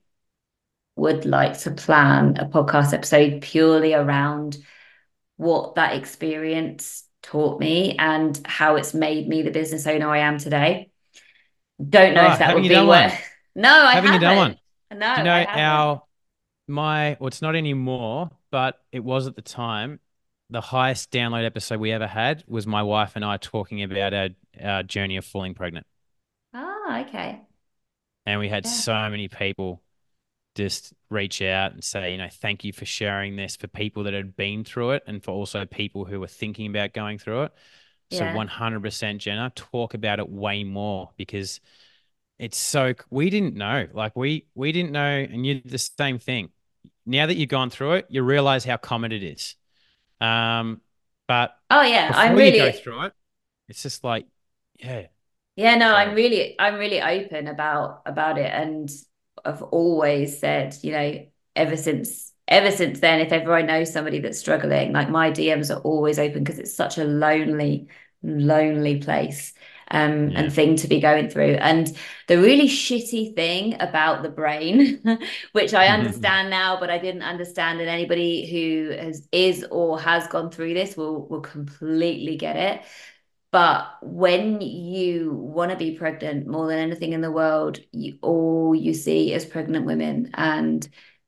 would 0.95 1.25
like 1.25 1.57
to 1.59 1.71
plan 1.71 2.37
a 2.37 2.45
podcast 2.45 2.93
episode 2.93 3.41
purely 3.41 3.93
around 3.93 4.57
what 5.37 5.75
that 5.75 5.95
experience 5.95 7.05
taught 7.23 7.59
me 7.59 7.97
and 7.99 8.39
how 8.45 8.75
it's 8.77 8.93
made 8.93 9.27
me 9.27 9.41
the 9.43 9.51
business 9.51 9.87
owner 9.87 10.09
I 10.09 10.19
am 10.19 10.37
today. 10.39 10.91
Don't 11.87 12.13
know 12.15 12.25
Oh, 12.25 12.27
if 12.27 12.39
that 12.39 12.53
would 12.55 12.67
be 12.67 12.83
one? 12.83 13.11
No, 13.55 13.69
I 13.71 13.93
Haven't 13.93 14.11
you 14.11 14.19
done 14.19 14.35
one? 14.35 14.59
No, 14.93 15.05
you 15.15 15.23
know 15.23 15.45
haven't. 15.45 15.53
our 15.53 16.03
my 16.67 17.17
well, 17.19 17.29
it's 17.29 17.41
not 17.43 17.55
anymore, 17.55 18.31
but 18.51 18.83
it 18.91 19.01
was 19.03 19.27
at 19.27 19.35
the 19.35 19.43
time. 19.43 19.99
The 20.51 20.61
highest 20.61 21.11
download 21.11 21.45
episode 21.45 21.79
we 21.79 21.91
ever 21.93 22.07
had 22.07 22.43
was 22.47 22.67
my 22.67 22.83
wife 22.83 23.13
and 23.15 23.25
I 23.25 23.37
talking 23.37 23.83
about 23.83 24.13
our, 24.13 24.29
our 24.63 24.83
journey 24.83 25.17
of 25.17 25.25
falling 25.25 25.55
pregnant. 25.55 25.87
Ah, 26.53 27.01
okay. 27.05 27.45
And 28.25 28.39
we 28.39 28.49
had 28.49 28.65
Yeah. 28.65 28.85
so 28.85 28.93
many 29.09 29.27
people 29.27 29.81
just 30.55 30.93
reach 31.09 31.41
out 31.41 31.73
and 31.73 31.83
say, 31.83 32.11
you 32.11 32.17
know, 32.17 32.29
thank 32.31 32.63
you 32.63 32.73
for 32.73 32.85
sharing 32.85 33.35
this 33.35 33.55
for 33.55 33.67
people 33.67 34.03
that 34.03 34.13
had 34.13 34.35
been 34.35 34.63
through 34.63 34.91
it 34.91 35.03
and 35.07 35.23
for 35.23 35.31
also 35.31 35.65
people 35.65 36.05
who 36.05 36.19
were 36.19 36.27
thinking 36.27 36.67
about 36.67 36.93
going 36.93 37.17
through 37.19 37.43
it. 37.43 37.53
So 38.09 38.27
100% 38.27 39.21
Jenna, 39.21 39.51
talk 39.55 39.93
about 39.93 40.19
it 40.19 40.29
way 40.29 40.63
more 40.63 41.11
because 41.17 41.59
it's 42.39 42.57
so 42.57 42.93
we 43.09 43.29
didn't 43.29 43.55
know. 43.55 43.87
Like 43.93 44.15
we 44.15 44.47
we 44.55 44.71
didn't 44.71 44.91
know 44.91 45.01
and 45.29 45.45
you 45.45 45.55
did 45.61 45.71
the 45.71 45.77
same 45.77 46.19
thing. 46.19 46.49
Now 47.05 47.27
that 47.27 47.35
you've 47.35 47.49
gone 47.49 47.69
through 47.69 47.93
it, 47.93 48.07
you 48.09 48.23
realize 48.23 48.65
how 48.65 48.77
common 48.77 49.11
it 49.11 49.23
is. 49.23 49.55
Um 50.21 50.81
but 51.27 51.57
Oh 51.69 51.81
yeah, 51.83 52.11
I'm 52.15 52.35
you 52.35 52.53
go 52.53 52.71
really 52.71 52.71
through 52.71 53.03
it, 53.05 53.13
it's 53.69 53.83
just 53.83 54.03
like, 54.03 54.27
yeah, 54.79 55.07
Yeah, 55.55 55.75
no, 55.75 55.95
I'm 55.95 56.15
really 56.15 56.55
I'm 56.59 56.75
really 56.75 57.01
open 57.01 57.47
about 57.47 58.01
about 58.05 58.37
it 58.37 58.51
and 58.51 58.89
I've 59.43 59.61
always 59.63 60.39
said, 60.39 60.77
you 60.81 60.91
know, 60.91 61.25
ever 61.55 61.77
since 61.77 62.31
ever 62.47 62.69
since 62.71 62.99
then, 62.99 63.21
if 63.21 63.31
ever 63.31 63.53
I 63.55 63.63
know 63.63 63.83
somebody 63.83 64.19
that's 64.19 64.39
struggling, 64.39 64.93
like 64.93 65.09
my 65.09 65.31
DMs 65.31 65.71
are 65.75 65.79
always 65.81 66.19
open 66.19 66.43
because 66.43 66.59
it's 66.59 66.75
such 66.75 66.97
a 66.99 67.03
lonely, 67.03 67.87
lonely 68.23 68.99
place 68.99 69.53
um 69.91 70.31
Yeah. 70.31 70.41
and 70.41 70.51
thing 70.51 70.75
to 70.77 70.87
be 70.87 70.99
going 70.99 71.29
through. 71.29 71.53
And 71.55 71.95
the 72.27 72.37
really 72.39 72.67
shitty 72.67 73.35
thing 73.35 73.75
about 73.79 74.23
the 74.23 74.29
brain, 74.29 75.01
which 75.51 75.73
I 75.73 75.87
understand 75.87 76.49
now, 76.49 76.79
but 76.79 76.89
I 76.89 76.97
didn't 76.97 77.21
understand, 77.21 77.79
and 77.81 77.89
anybody 77.89 78.49
who 78.49 78.95
has 78.97 79.27
is 79.31 79.63
or 79.71 79.99
has 79.99 80.27
gone 80.27 80.49
through 80.51 80.73
this 80.73 80.97
will 80.97 81.27
will 81.27 81.41
completely 81.41 82.35
get 82.37 82.55
it. 82.55 82.81
But 83.55 83.99
when 84.01 84.59
you 84.59 85.31
want 85.31 85.71
to 85.71 85.77
be 85.77 85.95
pregnant 85.95 86.45
more 86.45 86.67
than 86.67 86.77
anything 86.77 87.13
in 87.13 87.21
the 87.21 87.31
world, 87.31 87.79
you 87.93 88.17
all 88.21 88.75
you 88.75 88.93
see 88.93 89.31
is 89.31 89.45
pregnant 89.45 89.85
women 89.85 90.31
and 90.33 90.85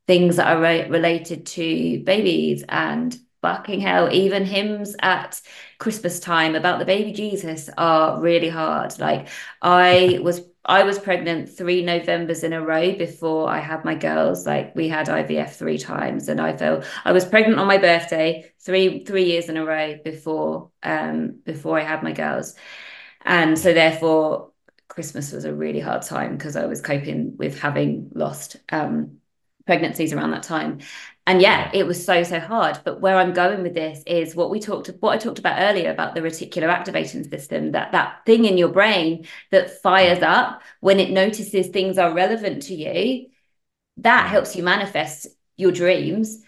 things 0.08 0.36
that 0.36 0.54
are 0.54 0.62
re- 0.62 0.90
related 0.90 1.46
to 1.46 2.04
babies 2.04 2.66
and 2.68 3.18
fucking 3.42 3.80
hell, 3.80 4.12
even 4.12 4.44
hymns 4.44 4.94
at 5.02 5.40
Christmas 5.78 6.20
time 6.20 6.56
about 6.56 6.80
the 6.80 6.86
baby 6.86 7.14
Jesus 7.14 7.70
are 7.78 8.20
really 8.20 8.50
hard. 8.50 9.00
Like 9.00 9.30
I 9.62 10.20
was 10.22 10.42
I 10.68 10.84
was 10.84 11.00
pregnant 11.00 11.50
three 11.50 11.82
Novembers 11.84 12.44
in 12.44 12.52
a 12.52 12.62
row 12.62 12.94
before 12.94 13.50
I 13.50 13.60
had 13.60 13.86
my 13.86 13.96
girls. 13.96 14.46
Like 14.46 14.76
we 14.76 14.90
had 14.90 15.08
IVF 15.08 15.52
three 15.52 15.78
times, 15.78 16.28
and 16.28 16.42
I 16.42 16.58
felt 16.58 16.86
I 17.06 17.14
was 17.14 17.26
pregnant 17.26 17.60
on 17.60 17.68
my 17.68 17.78
birthday 17.78 18.52
three 18.60 19.06
three 19.06 19.24
years 19.26 19.48
in 19.50 19.58
a 19.58 19.66
row 19.66 19.96
before 20.04 20.72
um 20.84 21.40
before 21.46 21.80
I 21.80 21.84
had 21.84 22.04
my 22.04 22.12
girls, 22.12 22.56
and 23.26 23.58
so 23.58 23.74
therefore 23.74 24.52
Christmas 24.90 25.32
was 25.32 25.46
a 25.46 25.54
really 25.54 25.80
hard 25.80 26.02
time 26.02 26.38
because 26.38 26.56
I 26.56 26.66
was 26.66 26.82
coping 26.82 27.38
with 27.38 27.60
having 27.60 28.12
lost 28.14 28.58
um 28.70 29.18
pregnancies 29.66 30.14
around 30.14 30.32
that 30.32 30.44
time. 30.44 30.80
And 31.28 31.42
yeah, 31.42 31.70
it 31.74 31.86
was 31.86 32.04
so, 32.04 32.24
so 32.24 32.40
hard. 32.40 32.80
But 32.86 33.02
where 33.02 33.18
I'm 33.18 33.34
going 33.34 33.62
with 33.62 33.74
this 33.74 34.02
is 34.08 34.34
what 34.34 34.50
we 34.50 34.62
talked 34.62 34.90
what 35.02 35.12
I 35.14 35.18
talked 35.18 35.40
about 35.40 35.60
earlier 35.60 35.92
about 35.92 36.16
the 36.16 36.22
reticular 36.22 36.70
activating 36.70 37.30
system, 37.30 37.74
that 37.74 37.92
that 37.92 38.26
thing 38.26 38.46
in 38.46 38.58
your 38.58 38.70
brain 38.70 39.28
that 39.52 39.82
fires 39.82 40.20
mm. 40.20 40.24
up 40.24 40.62
when 40.80 41.02
it 41.02 41.12
notices 41.12 41.68
things 41.68 41.98
are 41.98 42.14
relevant 42.14 42.64
to 42.64 42.76
you, 42.76 43.28
that 43.98 44.28
mm. 44.28 44.30
helps 44.30 44.56
you 44.56 44.64
manifest 44.64 45.28
your 45.58 45.74
dreams. 45.74 46.44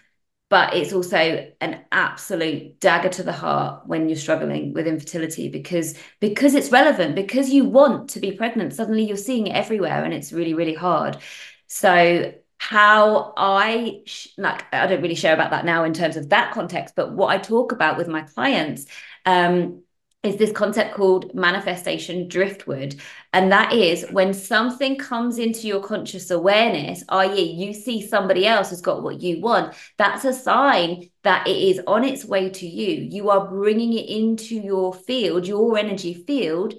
But 0.48 0.74
it's 0.74 0.94
also 0.94 1.46
an 1.60 1.84
absolute 1.92 2.80
dagger 2.80 3.10
to 3.10 3.22
the 3.22 3.32
heart 3.32 3.86
when 3.86 4.08
you're 4.08 4.16
struggling 4.16 4.72
with 4.72 4.86
infertility 4.86 5.50
because 5.50 5.94
because 6.20 6.54
it's 6.54 6.72
relevant, 6.72 7.16
because 7.16 7.50
you 7.50 7.66
want 7.66 8.10
to 8.10 8.18
be 8.20 8.32
pregnant. 8.32 8.72
Suddenly 8.72 9.04
you're 9.04 9.18
seeing 9.18 9.46
it 9.46 9.54
everywhere 9.54 10.04
and 10.04 10.14
it's 10.14 10.32
really, 10.32 10.54
really 10.54 10.74
hard. 10.74 11.18
So 11.66 12.32
how 12.60 13.32
I 13.38 14.02
like 14.36 14.66
I 14.70 14.86
don't 14.86 15.00
really 15.00 15.14
share 15.14 15.32
about 15.32 15.50
that 15.50 15.64
now 15.64 15.84
in 15.84 15.94
terms 15.94 16.18
of 16.18 16.28
that 16.28 16.52
context, 16.52 16.94
but 16.94 17.12
what 17.14 17.28
I 17.28 17.38
talk 17.38 17.72
about 17.72 17.96
with 17.96 18.06
my 18.06 18.20
clients 18.20 18.84
um, 19.24 19.82
is 20.22 20.36
this 20.36 20.52
concept 20.52 20.94
called 20.94 21.34
manifestation 21.34 22.28
driftwood. 22.28 23.00
And 23.32 23.50
that 23.50 23.72
is 23.72 24.04
when 24.10 24.34
something 24.34 24.98
comes 24.98 25.38
into 25.38 25.66
your 25.66 25.82
conscious 25.82 26.30
awareness, 26.30 27.02
i.e., 27.08 27.50
you 27.50 27.72
see 27.72 28.06
somebody 28.06 28.46
else 28.46 28.68
has 28.68 28.82
got 28.82 29.02
what 29.02 29.22
you 29.22 29.40
want, 29.40 29.74
that's 29.96 30.26
a 30.26 30.34
sign 30.34 31.08
that 31.22 31.48
it 31.48 31.56
is 31.56 31.80
on 31.86 32.04
its 32.04 32.26
way 32.26 32.50
to 32.50 32.66
you. 32.66 33.08
You 33.10 33.30
are 33.30 33.48
bringing 33.48 33.94
it 33.94 34.06
into 34.06 34.56
your 34.56 34.92
field, 34.92 35.46
your 35.46 35.78
energy 35.78 36.12
field, 36.12 36.74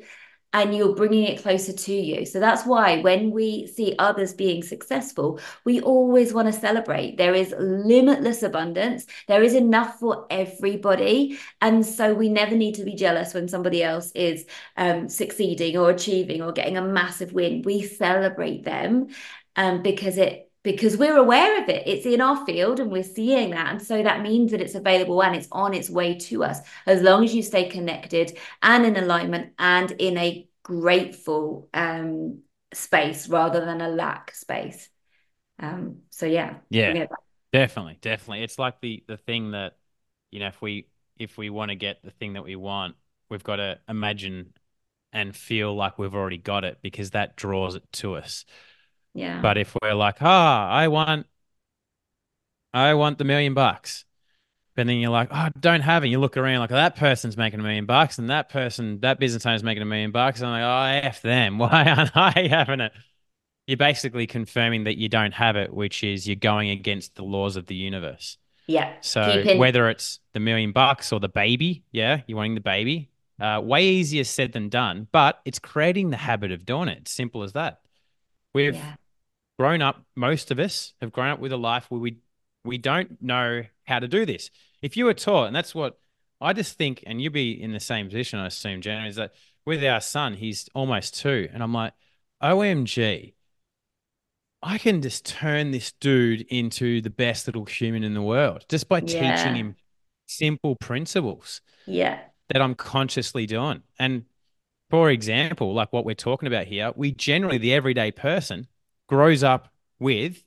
and 0.54 0.76
you're 0.76 0.96
bringing 0.96 1.24
it 1.24 1.42
closer 1.42 1.72
to 1.72 1.94
you. 1.94 2.26
So 2.26 2.40
that's 2.40 2.66
why 2.66 3.00
when 3.00 3.32
we 3.32 3.68
see 3.68 3.96
others 3.98 4.34
being 4.34 4.64
successful, 4.64 5.40
we 5.64 5.80
always 5.80 6.34
want 6.34 6.54
to 6.54 6.60
celebrate. 6.60 7.18
There 7.18 7.34
is 7.34 7.56
limitless 7.58 8.44
abundance, 8.44 9.06
there 9.28 9.44
is 9.44 9.54
enough 9.54 10.00
for 10.00 10.28
everybody. 10.30 11.40
And 11.62 11.86
so 11.86 12.14
we 12.14 12.28
never 12.30 12.56
need 12.56 12.76
to 12.76 12.84
be 12.84 12.96
jealous 12.96 13.34
when 13.34 13.48
somebody 13.48 13.82
else 13.82 14.12
is 14.14 14.46
um, 14.76 15.08
succeeding 15.08 15.78
or 15.78 15.90
achieving 15.90 16.42
or 16.42 16.52
getting 16.52 16.78
a 16.78 16.82
massive 16.82 17.32
win. 17.32 17.62
We 17.64 17.84
celebrate 17.84 18.66
them 18.66 19.08
um, 19.56 19.82
because 19.82 20.18
it 20.18 20.51
because 20.64 20.98
we're 20.98 21.18
aware 21.18 21.62
of 21.62 21.70
it. 21.70 21.84
It's 21.88 22.06
in 22.06 22.22
our 22.22 22.46
field 22.46 22.80
and 22.80 22.92
we're 22.92 23.04
seeing 23.04 23.52
that. 23.52 23.72
And 23.72 23.82
so 23.82 24.04
that 24.04 24.22
means 24.22 24.52
that 24.52 24.62
it's 24.62 24.76
available 24.76 25.24
and 25.24 25.36
it's 25.36 25.48
on 25.52 25.74
its 25.74 25.90
way 25.90 26.16
to 26.20 26.44
us 26.44 26.60
as 26.86 27.02
long 27.02 27.24
as 27.24 27.34
you 27.34 27.42
stay 27.42 27.70
connected 27.70 28.38
and 28.62 28.86
in 28.86 28.96
alignment 28.96 29.54
and 29.58 29.92
in 29.92 30.18
a 30.18 30.48
grateful 30.64 31.68
um, 31.74 32.40
space 32.74 33.28
rather 33.28 33.66
than 33.66 33.82
a 33.82 33.90
lack 33.90 34.36
space. 34.36 34.90
Um, 35.60 36.00
so 36.10 36.26
yeah. 36.26 36.56
Yeah. 36.70 37.08
Definitely, 37.52 37.98
definitely. 38.02 38.44
It's 38.44 38.58
like 38.58 38.80
the 38.80 39.04
the 39.08 39.18
thing 39.18 39.52
that, 39.52 39.74
you 40.32 40.40
know, 40.40 40.48
if 40.48 40.62
we 40.62 40.88
if 41.20 41.38
we 41.38 41.50
want 41.50 41.70
to 41.70 41.76
get 41.76 42.02
the 42.04 42.12
thing 42.12 42.34
that 42.34 42.44
we 42.44 42.56
want, 42.56 42.96
we've 43.30 43.44
got 43.44 43.58
to 43.58 43.80
imagine 43.90 44.54
and 45.14 45.36
feel 45.36 45.76
like 45.76 46.00
we've 46.00 46.16
already 46.16 46.38
got 46.38 46.64
it 46.64 46.80
because 46.82 47.12
that 47.12 47.36
draws 47.36 47.76
it 47.76 47.84
to 47.92 48.16
us. 48.16 48.46
Yeah. 49.14 49.42
But 49.42 49.58
if 49.58 49.76
we're 49.82 49.94
like, 49.94 50.18
ah, 50.22 50.68
oh, 50.68 50.72
I 50.72 50.88
want, 50.88 51.28
I 52.74 52.94
want 52.94 53.18
the 53.18 53.24
million 53.24 53.54
bucks, 53.54 54.06
but 54.76 54.88
then 54.88 54.98
you're 54.98 55.12
like, 55.12 55.30
oh, 55.32 55.36
I 55.36 55.52
don't 55.60 55.82
have 55.82 56.04
it. 56.04 56.08
You 56.08 56.20
look 56.20 56.38
around 56.38 56.60
like 56.60 56.70
that 56.70 56.96
person's 56.96 57.36
making 57.36 57.60
a 57.60 57.64
million 57.64 57.86
bucks, 57.86 58.18
and 58.18 58.30
that 58.30 58.50
person, 58.50 59.02
that 59.02 59.20
business 59.20 59.46
owner's 59.46 59.64
making 59.64 59.84
a 59.84 59.86
million 59.86 60.12
bucks, 60.12 60.40
and 60.40 60.50
I'm 60.50 60.62
like, 60.62 61.04
oh, 61.04 61.08
f 61.08 61.22
them. 61.22 61.58
Why 61.58 61.86
aren't 61.90 62.16
I 62.16 62.48
having 62.50 62.80
it? 62.80 62.94
You're 63.68 63.78
basically 63.78 64.28
confirming 64.28 64.86
that 64.86 64.98
you 64.98 65.10
don't 65.10 65.34
have 65.34 65.56
it, 65.56 65.74
which 65.74 66.04
is 66.04 66.28
you're 66.28 66.36
going 66.36 66.70
against 66.70 67.16
the 67.16 67.24
laws 67.24 67.58
of 67.58 67.68
the 67.68 67.76
universe. 67.76 68.38
Yeah. 68.68 68.94
So 69.02 69.58
whether 69.58 69.90
it's 69.90 70.20
the 70.34 70.40
million 70.40 70.72
bucks 70.72 71.12
or 71.12 71.20
the 71.20 71.30
baby, 71.30 71.84
yeah, 71.92 72.22
you're 72.28 72.38
wanting 72.38 72.56
the 72.56 72.62
baby. 72.62 73.10
Uh, 73.40 73.60
way 73.60 73.86
easier 73.86 74.24
said 74.24 74.54
than 74.54 74.70
done, 74.70 75.08
but 75.12 75.40
it's 75.46 75.58
creating 75.58 76.12
the 76.12 76.18
habit 76.18 76.52
of 76.52 76.64
doing 76.64 76.88
it. 76.88 77.00
It's 77.00 77.12
simple 77.12 77.44
as 77.44 77.54
that. 77.54 77.82
We've 78.54 78.76
yeah 78.76 78.96
grown 79.62 79.84
up, 79.84 80.04
most 80.16 80.50
of 80.50 80.58
us 80.58 80.96
have 81.02 81.12
grown 81.12 81.30
up 81.30 81.40
with 81.40 81.52
a 81.52 81.58
life 81.58 81.86
where 81.90 82.02
we 82.02 82.18
we 82.66 82.80
don't 82.80 83.22
know 83.22 83.64
how 83.84 84.00
to 84.00 84.08
do 84.08 84.26
this. 84.26 84.50
If 84.82 84.98
you 84.98 85.06
were 85.06 85.14
taught, 85.14 85.46
and 85.46 85.56
that's 85.56 85.76
what 85.76 86.00
I 86.40 86.52
just 86.54 86.80
think, 86.80 87.04
and 87.06 87.22
you'll 87.22 87.32
be 87.32 87.62
in 87.62 87.72
the 87.72 87.80
same 87.80 88.08
position, 88.08 88.40
I 88.40 88.48
assume, 88.48 88.82
Jen, 88.82 89.06
is 89.06 89.18
that 89.18 89.34
with 89.64 89.84
our 89.84 90.02
son, 90.02 90.34
he's 90.34 90.68
almost 90.74 91.16
two, 91.16 91.48
and 91.54 91.62
I'm 91.62 91.76
like, 91.76 91.94
OMG, 92.42 93.36
I 94.64 94.80
can 94.80 95.00
just 95.04 95.28
turn 95.28 95.70
this 95.70 95.92
dude 95.92 96.42
into 96.50 97.00
the 97.00 97.12
best 97.12 97.48
little 97.48 97.66
human 97.66 98.04
in 98.04 98.16
the 98.16 98.22
world 98.24 98.66
just 98.68 98.90
by 98.90 98.98
yeah. 99.06 99.36
teaching 99.36 99.56
him 99.56 99.76
simple 100.26 100.76
principles. 100.76 101.62
Yeah. 101.86 102.20
That 102.50 102.64
I'm 102.64 102.74
consciously 102.74 103.46
doing. 103.46 103.84
And 104.00 104.26
for 104.90 105.12
example, 105.12 105.76
like 105.76 105.94
what 105.94 106.04
we're 106.04 106.16
talking 106.16 106.48
about 106.48 106.66
here, 106.66 106.92
we 106.96 107.12
generally, 107.12 107.60
the 107.60 107.74
everyday 107.74 108.10
person, 108.10 108.68
grows 109.12 109.44
up 109.44 109.68
with 110.00 110.42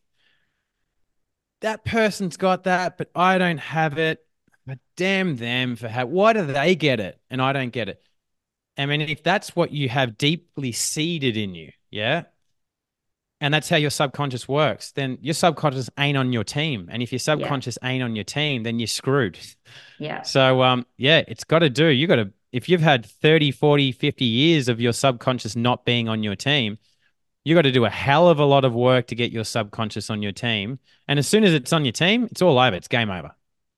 that 1.61 1.85
person's 1.85 2.39
got 2.39 2.65
that, 2.65 2.97
but 2.99 3.11
I 3.15 3.39
don't 3.39 3.59
have 3.59 3.99
it. 3.99 4.25
But 4.67 4.79
damn 4.97 5.37
them 5.37 5.77
for 5.77 5.89
how. 5.89 6.07
Why 6.07 6.33
do 6.33 6.47
they 6.47 6.75
get 6.75 6.99
it 6.99 7.21
and 7.31 7.43
I 7.43 7.53
don't 7.53 7.71
get 7.71 7.91
it? 7.91 8.03
I 8.79 8.87
mean, 8.87 9.03
if 9.03 9.23
that's 9.23 9.55
what 9.55 9.71
you 9.71 9.91
have 9.91 10.17
deeply 10.17 10.73
seeded 10.73 11.37
in 11.37 11.55
you, 11.55 11.71
yeah, 11.91 12.25
and 13.41 13.53
that's 13.53 13.69
how 13.69 13.77
your 13.77 13.91
subconscious 13.91 14.49
works, 14.49 14.93
then 14.93 15.19
your 15.21 15.35
subconscious 15.35 15.91
ain't 15.99 16.17
on 16.17 16.33
your 16.33 16.45
team. 16.45 16.89
And 16.91 17.03
if 17.03 17.13
your 17.13 17.19
subconscious 17.19 17.79
yeah. 17.83 17.91
ain't 17.91 18.03
on 18.03 18.17
your 18.17 18.25
team, 18.25 18.63
then 18.63 18.79
you're 18.79 18.87
screwed. 18.87 19.39
Yeah. 19.99 20.23
So, 20.23 20.63
um, 20.63 20.87
yeah, 20.97 21.23
it's 21.29 21.45
got 21.45 21.59
to 21.59 21.69
do. 21.69 21.87
You 21.87 22.07
got 22.07 22.17
to, 22.17 22.33
if 22.53 22.69
you've 22.69 22.81
had 22.81 23.05
30, 23.05 23.51
40, 23.51 23.93
50 23.93 24.25
years 24.25 24.69
of 24.69 24.81
your 24.81 24.93
subconscious 24.93 25.57
not 25.57 25.85
being 25.85 26.09
on 26.09 26.23
your 26.23 26.37
team, 26.37 26.79
you 27.45 27.55
got 27.55 27.63
to 27.63 27.73
do 27.73 27.85
a 27.85 27.91
hell 27.91 28.29
of 28.29 28.39
a 28.39 28.45
lot 28.45 28.65
of 28.65 28.75
work 28.75 29.07
to 29.09 29.15
get 29.15 29.31
your 29.31 29.45
subconscious 29.45 30.11
on 30.11 30.23
your 30.23 30.33
team. 30.33 30.79
And 31.07 31.19
as 31.19 31.29
soon 31.29 31.45
as 31.45 31.53
it's 31.53 31.73
on 31.73 31.85
your 31.85 31.93
team, 31.93 32.25
it's 32.31 32.43
all 32.43 32.59
over. 32.59 32.75
It's 32.75 32.89
game 32.89 33.11
over. 33.11 33.35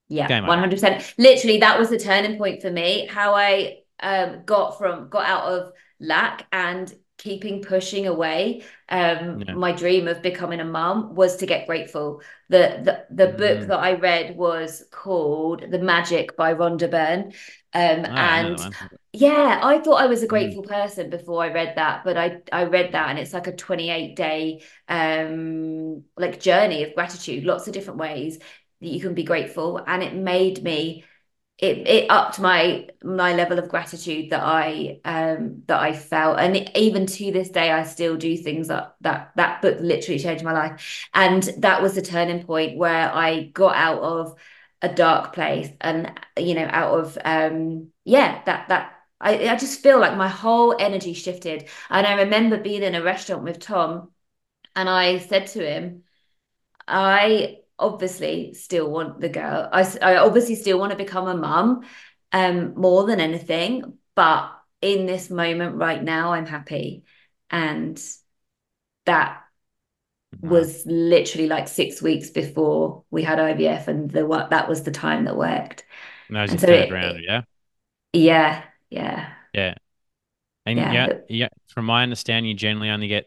Yeah, 0.08 0.28
game 0.28 0.44
100%. 0.44 0.84
Over. 0.84 1.04
Literally, 1.18 1.58
that 1.58 1.78
was 1.78 1.90
the 1.90 1.98
turning 1.98 2.38
point 2.38 2.62
for 2.62 2.70
me. 2.70 3.08
How 3.10 3.34
I 3.34 3.78
um, 4.00 4.42
got 4.44 4.78
from, 4.78 5.08
got 5.08 5.26
out 5.26 5.52
of 5.52 5.72
lack 5.98 6.46
and 6.52 6.94
keeping 7.18 7.62
pushing 7.62 8.06
away 8.06 8.62
um, 8.88 9.40
yeah. 9.40 9.54
my 9.54 9.72
dream 9.72 10.06
of 10.06 10.20
becoming 10.22 10.60
a 10.60 10.64
mum 10.64 11.14
was 11.14 11.36
to 11.36 11.46
get 11.46 11.66
grateful 11.66 12.20
the 12.50 12.80
the, 12.82 13.24
the 13.24 13.32
mm. 13.32 13.38
book 13.38 13.68
that 13.68 13.78
i 13.78 13.94
read 13.94 14.36
was 14.36 14.84
called 14.90 15.64
the 15.70 15.78
magic 15.78 16.36
by 16.36 16.52
rhonda 16.52 16.90
byrne 16.90 17.32
um, 17.72 18.04
oh, 18.04 18.14
and 18.14 18.74
yeah 19.16 19.60
i 19.62 19.78
thought 19.78 20.00
i 20.00 20.06
was 20.06 20.22
a 20.22 20.26
mm. 20.26 20.30
grateful 20.30 20.62
person 20.62 21.10
before 21.10 21.42
i 21.42 21.52
read 21.52 21.74
that 21.76 22.04
but 22.04 22.16
i 22.16 22.38
i 22.52 22.64
read 22.64 22.92
that 22.92 23.10
and 23.10 23.18
it's 23.18 23.32
like 23.32 23.46
a 23.46 23.56
28 23.56 24.16
day 24.16 24.62
um 24.88 26.02
like 26.16 26.40
journey 26.40 26.84
of 26.84 26.94
gratitude 26.94 27.44
lots 27.44 27.66
of 27.66 27.72
different 27.72 27.98
ways 27.98 28.38
that 28.80 28.88
you 28.88 29.00
can 29.00 29.14
be 29.14 29.24
grateful. 29.24 29.82
And 29.84 30.02
it 30.02 30.14
made 30.14 30.62
me 30.62 31.04
it 31.58 31.88
it 31.88 32.10
upped 32.10 32.38
my 32.38 32.86
my 33.02 33.32
level 33.32 33.58
of 33.58 33.70
gratitude 33.70 34.28
that 34.30 34.42
I 34.42 35.00
um 35.04 35.62
that 35.66 35.80
I 35.80 35.94
felt. 35.94 36.38
And 36.38 36.70
even 36.76 37.06
to 37.06 37.32
this 37.32 37.48
day 37.48 37.70
I 37.70 37.84
still 37.84 38.16
do 38.16 38.36
things 38.36 38.68
that 38.68 38.94
that 39.00 39.32
that 39.36 39.62
book 39.62 39.78
literally 39.80 40.18
changed 40.18 40.44
my 40.44 40.52
life. 40.52 41.08
And 41.14 41.42
that 41.58 41.82
was 41.82 41.94
the 41.94 42.02
turning 42.02 42.44
point 42.44 42.76
where 42.76 43.10
I 43.12 43.44
got 43.54 43.76
out 43.76 44.02
of 44.02 44.38
a 44.82 44.92
dark 44.92 45.32
place 45.32 45.70
and 45.80 46.12
you 46.38 46.54
know 46.54 46.68
out 46.70 47.00
of 47.00 47.18
um 47.24 47.88
yeah 48.04 48.42
that 48.44 48.68
that 48.68 48.92
I, 49.20 49.48
I 49.48 49.56
just 49.56 49.82
feel 49.82 49.98
like 50.00 50.16
my 50.16 50.28
whole 50.28 50.76
energy 50.78 51.14
shifted 51.14 51.68
and 51.90 52.06
I 52.06 52.22
remember 52.22 52.58
being 52.58 52.82
in 52.82 52.94
a 52.94 53.02
restaurant 53.02 53.44
with 53.44 53.60
Tom 53.60 54.10
and 54.76 54.88
I 54.88 55.18
said 55.18 55.48
to 55.48 55.66
him 55.66 56.04
I 56.88 57.58
obviously 57.78 58.54
still 58.54 58.90
want 58.90 59.20
the 59.20 59.28
girl. 59.28 59.68
I, 59.72 59.82
I 60.02 60.16
obviously 60.16 60.54
still 60.54 60.78
want 60.78 60.92
to 60.92 60.96
become 60.98 61.26
a 61.28 61.36
mum 61.36 61.82
um, 62.32 62.74
more 62.74 63.06
than 63.06 63.20
anything. 63.20 63.98
But 64.14 64.52
in 64.80 65.06
this 65.06 65.30
moment 65.30 65.76
right 65.76 66.02
now, 66.02 66.32
I'm 66.32 66.46
happy. 66.46 67.04
And 67.50 68.00
that 69.06 69.42
was 70.40 70.84
literally 70.86 71.48
like 71.48 71.68
six 71.68 72.02
weeks 72.02 72.30
before 72.30 73.04
we 73.10 73.22
had 73.22 73.38
IVF, 73.40 73.88
and 73.88 74.10
the 74.10 74.26
what 74.26 74.50
that 74.50 74.68
was 74.68 74.82
the 74.82 74.90
time 74.90 75.24
that 75.24 75.36
worked. 75.36 75.84
And 76.28 76.36
that 76.36 76.42
was 76.42 76.52
And 76.52 76.60
your 76.60 76.60
so 76.60 76.68
third 76.68 76.90
it- 76.90 76.90
round, 76.90 77.20
yeah? 77.24 77.42
Yeah, 78.12 78.64
yeah, 78.90 79.34
Yeah. 79.52 79.74
And 80.66 80.88
Yeah. 80.88 80.90
yeah, 80.90 81.08
yeah, 81.28 81.48
from 81.68 81.86
my 81.86 82.02
understanding, 82.02 82.50
you 82.50 82.56
generally 82.56 82.90
only 82.90 83.08
get 83.08 83.26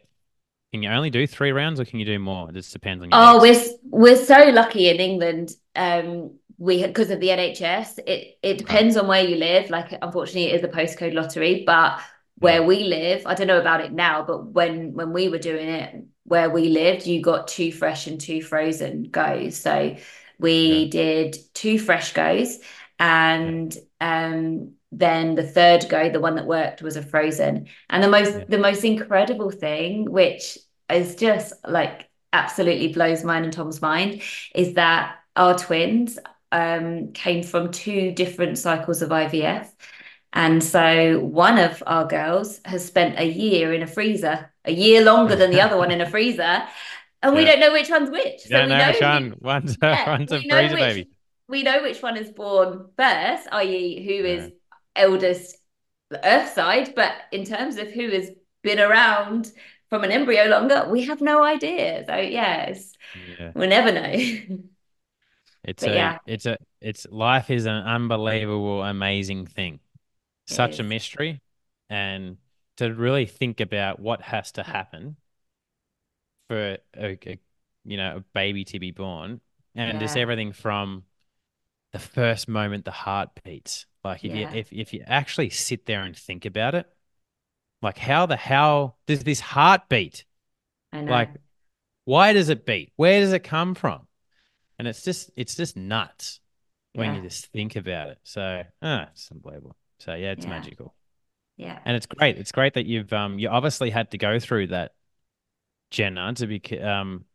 can 0.74 0.84
you 0.84 0.89
only 0.91 1.10
do 1.12 1.28
three 1.28 1.51
rounds 1.51 1.80
or 1.80 1.86
can 1.86 1.99
you 1.99 2.05
do 2.05 2.20
more? 2.20 2.49
It 2.49 2.53
just 2.55 2.74
depends 2.74 3.03
on 3.03 3.12
your 3.12 3.22
Oh, 3.22 3.39
eggs. 3.39 3.41
we're 3.41 3.64
we're 3.86 4.16
so 4.24 4.49
lucky 4.49 4.89
in 4.89 4.97
England. 4.97 5.51
Um, 5.76 6.38
we 6.57 6.80
had 6.80 6.91
because 6.91 7.10
of 7.10 7.20
the 7.20 7.32
NHS. 7.32 7.97
It 8.05 8.38
it 8.43 8.57
depends 8.57 8.97
on 8.97 9.07
where 9.07 9.24
you 9.24 9.36
live. 9.38 9.70
Like, 9.70 9.97
unfortunately, 10.01 10.51
it 10.51 10.55
is 10.55 10.64
a 10.64 10.68
postcode 10.68 11.14
lottery. 11.14 11.64
But 11.66 12.01
where 12.38 12.64
we 12.64 12.84
live, 12.84 13.24
I 13.26 13.34
don't 13.34 13.47
know 13.47 13.60
about 13.60 13.82
it 13.82 13.91
now. 13.91 14.24
But 14.24 14.47
when 14.47 14.93
when 14.93 15.12
we 15.12 15.30
were 15.30 15.39
doing 15.39 15.70
it, 15.70 16.03
where 16.26 16.49
we 16.49 16.70
lived, 16.70 17.07
you 17.07 17.22
got 17.22 17.47
two 17.47 17.72
fresh 17.72 18.05
and 18.07 18.22
two 18.22 18.41
frozen 18.43 19.03
goes. 19.03 19.57
So 19.57 19.97
we 20.38 20.89
did 20.89 21.36
two 21.55 21.80
fresh 21.80 22.14
goes, 22.14 22.60
and 22.99 23.76
um, 23.99 24.74
then 24.91 25.35
the 25.35 25.43
third 25.43 25.87
go, 25.89 26.09
the 26.09 26.19
one 26.19 26.35
that 26.35 26.47
worked, 26.47 26.81
was 26.81 26.95
a 26.97 27.01
frozen. 27.01 27.67
And 27.89 28.03
the 28.03 28.07
most 28.09 28.33
Yeah. 28.35 28.43
the 28.47 28.57
most 28.57 28.83
incredible 28.83 29.51
thing, 29.51 30.09
which 30.09 30.57
is 30.91 31.15
just 31.15 31.53
like 31.67 32.09
absolutely 32.33 32.93
blows 32.93 33.23
mine 33.23 33.43
and 33.43 33.53
Tom's 33.53 33.81
mind, 33.81 34.21
is 34.55 34.73
that 34.75 35.15
our 35.35 35.57
twins 35.57 36.17
um, 36.51 37.11
came 37.13 37.43
from 37.43 37.71
two 37.71 38.11
different 38.11 38.57
cycles 38.57 39.01
of 39.03 39.09
IVF. 39.11 39.69
And 40.33 40.63
so 40.63 41.19
one 41.19 41.57
of 41.59 41.81
our 41.87 42.05
girls 42.07 42.59
has 42.65 42.85
spent 42.85 43.19
a 43.19 43.25
year 43.25 43.73
in 43.73 43.81
a 43.83 43.87
freezer, 43.87 44.51
a 44.65 44.71
year 44.71 45.03
longer 45.03 45.35
than 45.35 45.49
the 45.51 45.61
other 45.61 45.77
one 45.77 45.91
in 45.91 46.01
a 46.01 46.09
freezer. 46.09 46.63
And 47.21 47.35
we 47.35 47.43
don't 47.43 47.59
know 47.59 47.73
which 47.73 47.89
one's 47.89 48.09
which. 48.09 48.45
You 48.45 48.51
don't 48.51 48.69
we 48.69 48.77
know 48.77 48.87
which 48.87 49.01
one. 49.01 49.35
One's, 49.41 49.77
yeah, 49.83 50.09
one's 50.09 50.31
a 50.31 50.37
we 50.37 50.45
know 50.47 50.57
freezer 50.59 50.73
which- 50.75 50.81
baby. 50.95 51.09
we 51.49 51.63
know 51.63 51.81
which 51.81 52.01
one 52.01 52.15
is 52.15 52.29
born 52.31 52.85
first, 52.95 53.45
i.e., 53.51 54.05
who 54.05 54.13
Yeah. 54.25 54.35
is 54.35 54.51
eldest 54.95 55.57
Earth 56.23 56.49
side, 56.53 56.95
but 56.95 57.13
in 57.31 57.45
terms 57.45 57.77
of 57.77 57.89
who 57.89 58.09
has 58.11 58.31
been 58.63 58.79
around 58.79 59.51
from 59.89 60.03
an 60.03 60.11
embryo 60.11 60.45
longer, 60.45 60.87
we 60.89 61.05
have 61.05 61.21
no 61.21 61.43
idea. 61.43 62.05
So 62.07 62.15
yes 62.17 62.93
Yeah. 63.13 63.53
we'll 63.53 63.69
never 63.69 63.91
know. 63.91 64.59
It's 65.63 65.83
But 65.83 65.91
a 65.91 65.95
yeah. 65.95 66.19
it's 66.25 66.45
a 66.45 66.57
it's 66.81 67.05
life 67.11 67.49
is 67.49 67.65
an 67.65 67.75
unbelievable, 67.83 68.83
amazing 68.83 69.45
thing. 69.45 69.79
It 70.49 70.53
Such 70.53 70.79
a 70.79 70.83
mystery. 70.83 71.41
And 71.89 72.37
to 72.77 72.93
really 72.93 73.25
think 73.25 73.59
about 73.59 73.99
what 73.99 74.21
has 74.21 74.51
to 74.53 74.63
happen 74.63 75.17
for 76.47 76.77
a, 76.97 77.17
a 77.23 77.39
you 77.85 77.97
know, 77.97 78.17
a 78.17 78.19
baby 78.33 78.63
to 78.65 78.79
be 78.79 78.91
born. 78.91 79.41
And 79.75 79.99
just 79.99 80.17
everything 80.17 80.51
from 80.51 81.03
the 81.91 81.99
first 81.99 82.47
moment 82.47 82.85
the 82.85 82.91
heart 82.91 83.29
beats. 83.43 83.85
Like 84.03 84.23
if 84.23 84.33
Yeah. 84.33 84.51
you 84.51 84.59
if, 84.59 84.71
if 84.71 84.93
you 84.93 85.03
actually 85.05 85.49
sit 85.49 85.85
there 85.85 86.03
and 86.03 86.15
think 86.15 86.45
about 86.45 86.75
it, 86.75 86.87
like 87.81 87.97
how 87.97 88.25
the 88.25 88.35
hell 88.37 88.97
does 89.07 89.23
this 89.23 89.39
heart 89.39 89.89
beat? 89.89 90.25
I 90.93 91.01
know. 91.01 91.11
Like, 91.11 91.31
why 92.05 92.33
does 92.33 92.49
it 92.49 92.65
beat? 92.65 92.91
Where 92.95 93.19
does 93.21 93.33
it 93.33 93.43
come 93.43 93.75
from? 93.75 94.07
And 94.77 94.87
it's 94.87 95.03
just 95.03 95.31
it's 95.35 95.55
just 95.55 95.75
nuts 95.75 96.39
when 96.93 97.13
you 97.15 97.21
just 97.21 97.47
think 97.47 97.75
about 97.75 98.09
it. 98.09 98.19
So 98.23 98.63
ah, 98.81 99.09
it's 99.11 99.29
unbelievable. 99.31 99.75
So 99.99 100.13
yeah, 100.13 100.31
it's 100.31 100.45
Yeah. 100.45 100.51
magical. 100.51 100.95
yeah. 101.57 101.79
And 101.85 101.95
it's 101.95 102.05
great. 102.05 102.37
It's 102.37 102.51
great 102.51 102.73
that 102.75 102.85
you've 102.85 103.11
um 103.13 103.39
you 103.39 103.49
obviously 103.49 103.89
had 103.89 104.11
to 104.11 104.17
go 104.17 104.39
through 104.39 104.67
that, 104.67 104.93
Jenna, 105.91 106.33
to 106.35 106.47
be 106.47 106.61
um 106.79 107.25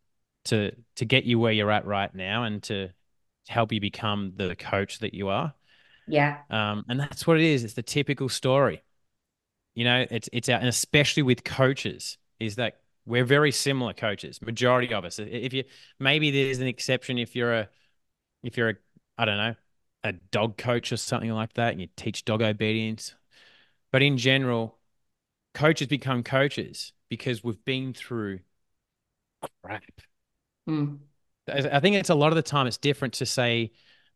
to 0.47 0.73
to 0.97 1.05
get 1.05 1.25
you 1.25 1.39
where 1.39 1.53
you're 1.53 1.71
at 1.71 1.87
right 1.87 2.15
now 2.15 2.45
and 2.45 2.63
to 2.65 2.91
help 3.49 3.73
you 3.73 3.81
become 3.81 4.33
the 4.37 4.57
coach 4.57 5.01
that 5.01 5.15
you 5.15 5.29
are. 5.29 5.55
Yeah. 6.07 6.39
Um, 6.51 6.85
and 6.89 6.99
that's 7.01 7.27
what 7.27 7.39
it 7.39 7.45
is. 7.45 7.65
It's 7.65 7.75
the 7.75 7.83
typical 7.83 8.29
story. 8.29 8.83
You 9.75 9.85
know, 9.85 10.07
it's 10.11 10.29
it's 10.33 10.49
out, 10.49 10.61
and 10.61 10.69
especially 10.69 11.23
with 11.23 11.43
coaches, 11.43 12.19
is 12.39 12.57
that 12.57 12.81
we're 13.07 13.25
very 13.25 13.51
similar 13.51 13.93
coaches. 13.93 14.41
Majority 14.41 14.93
of 14.95 15.05
us. 15.05 15.19
If 15.19 15.53
you 15.53 15.65
maybe 15.99 16.31
there's 16.31 16.61
an 16.61 16.67
exception 16.67 17.19
if 17.19 17.35
you're 17.35 17.53
a 17.53 17.69
if 18.43 18.57
you're 18.57 18.71
a 18.71 18.75
I 19.19 19.25
don't 19.25 19.37
know 19.37 19.55
a 20.05 20.13
dog 20.13 20.59
coach 20.59 20.93
or 20.93 20.97
something 20.97 21.31
like 21.31 21.55
that, 21.55 21.73
and 21.73 21.81
you 21.81 21.89
teach 21.97 22.25
dog 22.25 22.43
obedience. 22.43 23.15
But 23.91 24.03
in 24.03 24.19
general, 24.19 24.79
coaches 25.55 25.87
become 25.87 26.23
coaches 26.23 26.93
because 27.09 27.43
we've 27.43 27.65
been 27.65 27.95
through 27.95 28.41
crap. 29.63 29.85
Mm. 30.69 30.99
I 31.49 31.77
I 31.77 31.81
think 31.81 31.97
it's 31.97 32.11
a 32.11 32.15
lot 32.15 32.29
of 32.33 32.37
the 32.37 32.43
time 32.43 32.67
it's 32.67 32.79
different 32.79 33.15
to 33.15 33.27
say 33.27 33.73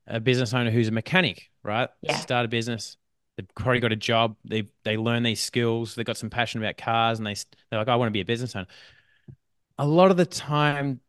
a 0.07 0.21
business 0.21 0.55
owner 0.55 0.71
who's 0.71 0.89
a 0.89 0.93
mechanic, 0.93 1.51
right? 1.63 1.89
Yeah. 2.03 2.17
Start 2.17 2.45
a 2.47 2.49
business. 2.49 2.97
They've 3.37 3.47
already 3.65 3.81
got 3.81 3.93
a 3.93 3.97
job. 3.97 4.37
They 4.45 4.69
they 4.85 4.97
learn 4.97 5.23
these 5.23 5.41
skills. 5.41 5.95
They've 5.95 6.07
got 6.07 6.17
some 6.17 6.31
passion 6.31 6.61
about 6.63 6.77
cars, 6.77 7.19
and 7.19 7.27
they 7.27 7.35
they're 7.71 7.79
like, 7.79 7.89
I 7.89 7.97
want 7.97 8.09
to 8.09 8.13
be 8.13 8.21
a 8.21 8.25
business 8.25 8.57
owner. 8.57 8.67
A 9.79 9.87
lot 9.87 10.11
of 10.11 10.17
the 10.17 10.27
time, 10.27 11.01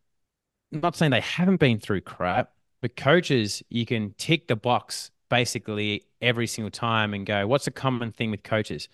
I'm 0.74 0.82
not 0.82 0.96
saying 0.96 1.12
they 1.12 1.22
haven't 1.22 1.58
been 1.60 1.80
through 1.80 2.02
crap, 2.02 2.54
but 2.82 2.96
coaches, 2.96 3.64
you 3.70 3.86
can 3.86 4.14
tick 4.18 4.48
the 4.48 4.56
box 4.56 5.12
basically 5.30 6.06
every 6.22 6.48
single 6.48 6.72
time 6.72 7.14
and 7.14 7.26
go, 7.26 7.48
what's 7.48 7.68
a 7.68 7.72
common 7.72 8.12
thing 8.12 8.32
with 8.32 8.44
coaches? 8.44 8.90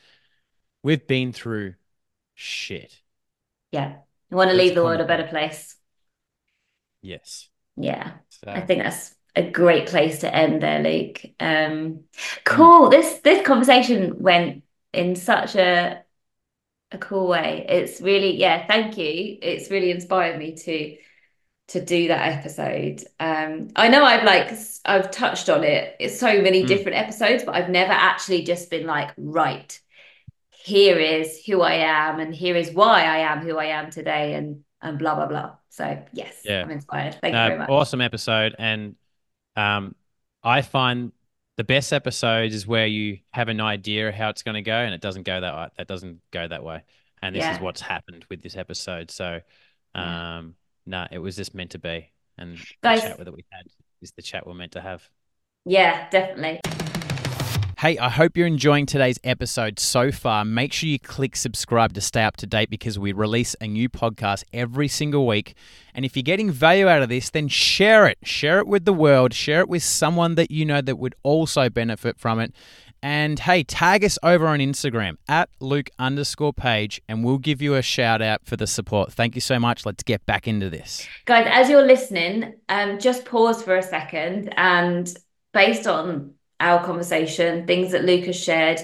We've 0.83 1.05
been 1.05 1.33
through 1.33 1.75
shit. 2.35 3.01
Yeah. 3.71 3.97
You 4.29 4.37
want 4.37 4.49
to 4.49 4.55
That's 4.55 4.65
leave 4.65 4.75
the 4.75 4.83
world 4.83 5.01
a 5.01 5.05
better 5.05 5.27
place. 5.27 5.75
Yes. 7.05 7.49
Yeah. 7.77 8.13
So, 8.29 8.51
I 8.51 8.61
think 8.61 8.83
that's 8.83 9.15
a 9.35 9.49
great 9.49 9.87
place 9.87 10.19
to 10.21 10.33
end 10.33 10.63
there, 10.63 10.81
Luke. 10.81 11.21
Um, 11.39 12.05
cool. 12.45 12.89
This 12.89 13.19
this 13.19 13.45
conversation 13.45 14.19
went 14.21 14.63
in 14.93 15.15
such 15.15 15.55
a 15.55 16.03
a 16.91 16.97
cool 16.97 17.27
way. 17.27 17.65
It's 17.69 18.01
really, 18.01 18.37
yeah, 18.37 18.67
thank 18.67 18.97
you. 18.97 19.37
It's 19.41 19.71
really 19.71 19.91
inspired 19.91 20.39
me 20.39 20.55
to 20.55 20.97
to 21.69 21.83
do 21.83 22.09
that 22.09 22.31
episode. 22.39 23.03
Um, 23.19 23.69
I 23.75 23.89
know 23.89 24.03
I've 24.05 24.23
like 24.25 24.53
I've 24.85 25.11
touched 25.11 25.49
on 25.49 25.63
it. 25.63 25.95
It's 25.99 26.19
so 26.19 26.41
many 26.41 26.63
Mm. 26.63 26.67
different 26.67 26.97
episodes, 26.97 27.43
but 27.43 27.55
I've 27.55 27.69
never 27.69 27.93
actually 27.93 28.43
just 28.43 28.69
been 28.69 28.87
like, 28.87 29.11
right, 29.17 29.79
here 30.51 30.99
is 30.99 31.45
who 31.45 31.61
I 31.61 31.75
am, 31.75 32.19
and 32.19 32.35
here 32.35 32.57
is 32.57 32.71
why 32.73 33.03
I 33.05 33.19
am 33.19 33.41
who 33.41 33.57
I 33.57 33.67
am 33.67 33.91
today, 33.91 34.35
and 34.35 34.64
and 34.81 34.97
blah 34.99 35.15
blah 35.15 35.27
blah. 35.27 35.55
So 35.69 36.03
yes, 36.13 36.41
Yeah. 36.45 36.61
I'm 36.63 36.71
inspired. 36.71 37.15
Thank 37.21 37.33
No, 37.33 37.43
you 37.43 37.49
very 37.49 37.59
much. 37.59 37.69
Awesome 37.69 38.01
episode. 38.01 38.55
And 38.57 38.95
um, 39.55 39.95
I 40.43 40.61
find 40.61 41.11
the 41.57 41.63
best 41.63 41.93
episodes 41.93 42.53
is 42.53 42.67
where 42.67 42.85
you 42.87 43.19
have 43.31 43.47
an 43.47 43.61
idea 43.61 44.11
how 44.11 44.29
it's 44.29 44.43
going 44.43 44.55
to 44.55 44.61
go 44.61 44.75
and 44.75 44.93
it 44.93 45.01
doesn't 45.01 45.23
go 45.23 45.39
that 45.41 45.55
way. 45.55 45.67
That 45.77 45.87
doesn't 45.87 46.19
go 46.31 46.47
that 46.47 46.63
way. 46.63 46.83
And 47.21 47.35
this 47.35 47.45
is 47.45 47.59
what's 47.59 47.81
happened 47.81 48.25
with 48.29 48.43
this 48.43 48.55
episode. 48.57 49.09
So, 49.09 49.39
um, 49.95 50.55
no, 50.85 51.07
it 51.09 51.17
was 51.19 51.35
just 51.35 51.55
meant 51.55 51.71
to 51.71 51.79
be. 51.79 52.11
And 52.37 52.57
Guys- 52.83 53.01
the 53.01 53.07
chat 53.09 53.17
that 53.25 53.33
we 53.33 53.45
had 53.51 53.65
is 54.01 54.11
the 54.11 54.21
chat 54.21 54.45
we're 54.45 54.53
meant 54.53 54.73
to 54.73 54.81
have. 54.81 55.09
Yeah, 55.65 56.09
definitely. 56.09 56.59
Hey, 57.85 57.99
I 57.99 58.09
hope 58.09 58.35
you're 58.35 58.47
enjoying 58.47 58.87
today's 58.87 59.19
episode 59.23 59.77
so 59.77 60.11
far. 60.11 60.43
Make 60.43 60.73
sure 60.73 60.89
you 60.89 60.97
click 60.97 61.35
subscribe 61.35 61.93
to 61.93 62.01
stay 62.01 62.23
up 62.23 62.35
to 62.37 62.47
date 62.47 62.71
because 62.71 62.97
we 62.97 63.11
release 63.11 63.55
a 63.61 63.67
new 63.67 63.89
podcast 63.89 64.43
every 64.51 64.87
single 64.87 65.27
week. 65.27 65.53
And 65.93 66.03
if 66.03 66.15
you're 66.15 66.23
getting 66.23 66.49
value 66.49 66.87
out 66.87 67.03
of 67.03 67.09
this, 67.09 67.29
then 67.29 67.47
share 67.47 68.07
it. 68.07 68.17
Share 68.23 68.57
it 68.57 68.65
with 68.65 68.85
the 68.85 68.91
world. 68.91 69.35
Share 69.35 69.59
it 69.59 69.69
with 69.69 69.83
someone 69.83 70.33
that 70.33 70.49
you 70.49 70.65
know 70.65 70.81
that 70.81 70.95
would 70.95 71.13
also 71.21 71.69
benefit 71.69 72.17
from 72.17 72.39
it. 72.39 72.55
And 73.03 73.37
hey, 73.37 73.61
tag 73.61 74.03
us 74.03 74.17
over 74.23 74.47
on 74.47 74.57
Instagram 74.57 75.17
at 75.29 75.49
Luke 75.59 75.91
underscore 75.99 76.53
page, 76.53 77.03
and 77.07 77.23
we'll 77.23 77.37
give 77.37 77.61
you 77.61 77.75
a 77.75 77.83
shout 77.83 78.19
out 78.19 78.41
for 78.45 78.57
the 78.57 78.65
support. 78.65 79.13
Thank 79.13 79.35
you 79.35 79.41
so 79.41 79.59
much. 79.59 79.85
Let's 79.85 80.01
get 80.01 80.25
back 80.25 80.47
into 80.47 80.71
this. 80.71 81.07
Guys, 81.25 81.45
as 81.51 81.69
you're 81.69 81.85
listening, 81.85 82.55
um, 82.67 82.97
just 82.97 83.25
pause 83.25 83.61
for 83.61 83.77
a 83.77 83.83
second 83.83 84.51
and 84.57 85.15
based 85.53 85.85
on 85.85 86.33
our 86.59 86.83
conversation, 86.85 87.67
things 87.67 87.91
that 87.91 88.05
Luke 88.05 88.25
has 88.25 88.41
shared, 88.41 88.79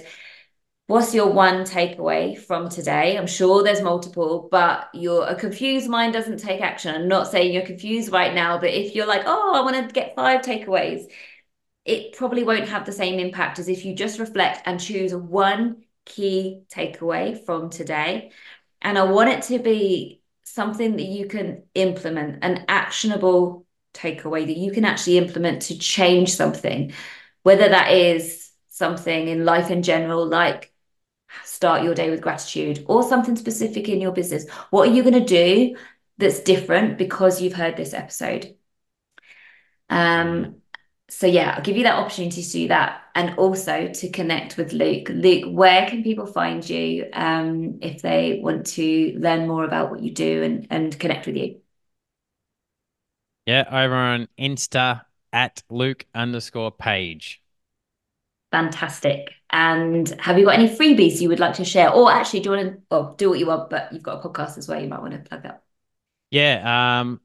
what's 0.87 1.13
your 1.15 1.31
one 1.31 1.63
takeaway 1.63 2.37
from 2.37 2.67
today? 2.67 3.17
I'm 3.17 3.27
sure 3.27 3.63
there's 3.63 3.81
multiple, 3.81 4.49
but 4.51 4.89
your 4.93 5.25
a 5.25 5.35
confused 5.35 5.89
mind 5.89 6.13
doesn't 6.13 6.39
take 6.39 6.61
action. 6.61 6.93
I'm 6.93 7.07
not 7.07 7.27
saying 7.27 7.53
you're 7.53 7.65
confused 7.65 8.11
right 8.11 8.33
now, 8.33 8.57
but 8.57 8.71
if 8.71 8.93
you're 8.93 9.07
like, 9.07 9.23
oh, 9.25 9.53
I 9.55 9.61
want 9.61 9.87
to 9.87 9.93
get 9.93 10.15
five 10.15 10.41
takeaways, 10.41 11.05
it 11.85 12.13
probably 12.15 12.43
won't 12.43 12.67
have 12.67 12.85
the 12.85 12.91
same 12.91 13.19
impact 13.19 13.57
as 13.57 13.69
if 13.69 13.85
you 13.85 13.95
just 13.95 14.19
reflect 14.19 14.61
and 14.65 14.79
choose 14.79 15.15
one 15.15 15.83
key 16.05 16.63
takeaway 16.69 17.43
from 17.45 17.69
today. 17.69 18.31
And 18.81 18.97
I 18.97 19.03
want 19.03 19.29
it 19.29 19.43
to 19.43 19.59
be 19.59 20.21
something 20.43 20.97
that 20.97 21.03
you 21.05 21.27
can 21.27 21.63
implement, 21.73 22.43
an 22.43 22.65
actionable 22.67 23.65
takeaway 23.93 24.45
that 24.45 24.57
you 24.57 24.71
can 24.71 24.85
actually 24.85 25.17
implement 25.17 25.63
to 25.63 25.77
change 25.77 26.33
something, 26.33 26.91
whether 27.43 27.69
that 27.69 27.91
is 27.91 28.51
something 28.69 29.27
in 29.27 29.45
life 29.45 29.71
in 29.71 29.83
general, 29.83 30.25
like 30.25 30.73
start 31.43 31.83
your 31.83 31.95
day 31.95 32.09
with 32.09 32.21
gratitude, 32.21 32.83
or 32.87 33.03
something 33.03 33.35
specific 33.35 33.89
in 33.89 34.01
your 34.01 34.11
business. 34.11 34.49
What 34.69 34.89
are 34.89 34.91
you 34.93 35.03
going 35.03 35.13
to 35.13 35.25
do 35.25 35.75
that's 36.21 36.39
different 36.41 36.97
because 36.97 37.41
you've 37.41 37.53
heard 37.53 37.75
this 37.75 37.93
episode. 37.93 38.55
Um, 39.89 40.57
so 41.09 41.27
yeah, 41.27 41.55
I'll 41.57 41.63
give 41.63 41.75
you 41.75 41.83
that 41.83 41.97
opportunity 41.97 42.43
to 42.43 42.51
do 42.51 42.67
that 42.69 43.01
and 43.15 43.37
also 43.37 43.87
to 43.87 44.09
connect 44.09 44.55
with 44.55 44.71
Luke. 44.71 45.09
Luke, 45.09 45.45
where 45.47 45.89
can 45.89 46.03
people 46.03 46.25
find 46.25 46.67
you 46.67 47.09
um, 47.11 47.79
if 47.81 48.01
they 48.01 48.39
want 48.41 48.67
to 48.67 49.17
learn 49.19 49.47
more 49.47 49.65
about 49.65 49.91
what 49.91 50.01
you 50.01 50.13
do 50.13 50.43
and, 50.43 50.67
and 50.69 50.97
connect 50.97 51.25
with 51.25 51.35
you? 51.35 51.59
Yeah, 53.45 53.65
over 53.69 53.95
on 53.95 54.27
Insta 54.39 55.01
at 55.33 55.63
Luke 55.69 56.05
underscore 56.13 56.71
page. 56.71 57.41
Fantastic. 58.51 59.31
And 59.49 60.09
have 60.19 60.37
you 60.37 60.45
got 60.45 60.55
any 60.55 60.67
freebies 60.67 61.21
you 61.21 61.29
would 61.29 61.39
like 61.39 61.55
to 61.55 61.65
share? 61.65 61.91
Or 61.91 62.11
actually, 62.11 62.41
do 62.41 62.49
you 62.49 62.55
want 62.57 62.73
to 62.73 62.81
well, 62.91 63.15
do 63.17 63.29
what 63.29 63.39
you 63.39 63.45
want, 63.45 63.69
but 63.69 63.91
you've 63.93 64.03
got 64.03 64.23
a 64.23 64.27
podcast 64.27 64.57
as 64.57 64.67
well. 64.67 64.81
You 64.81 64.89
might 64.89 65.01
want 65.01 65.13
to 65.13 65.19
plug 65.19 65.43
that. 65.43 65.63
Yeah. 66.31 66.99
Um, 66.99 67.21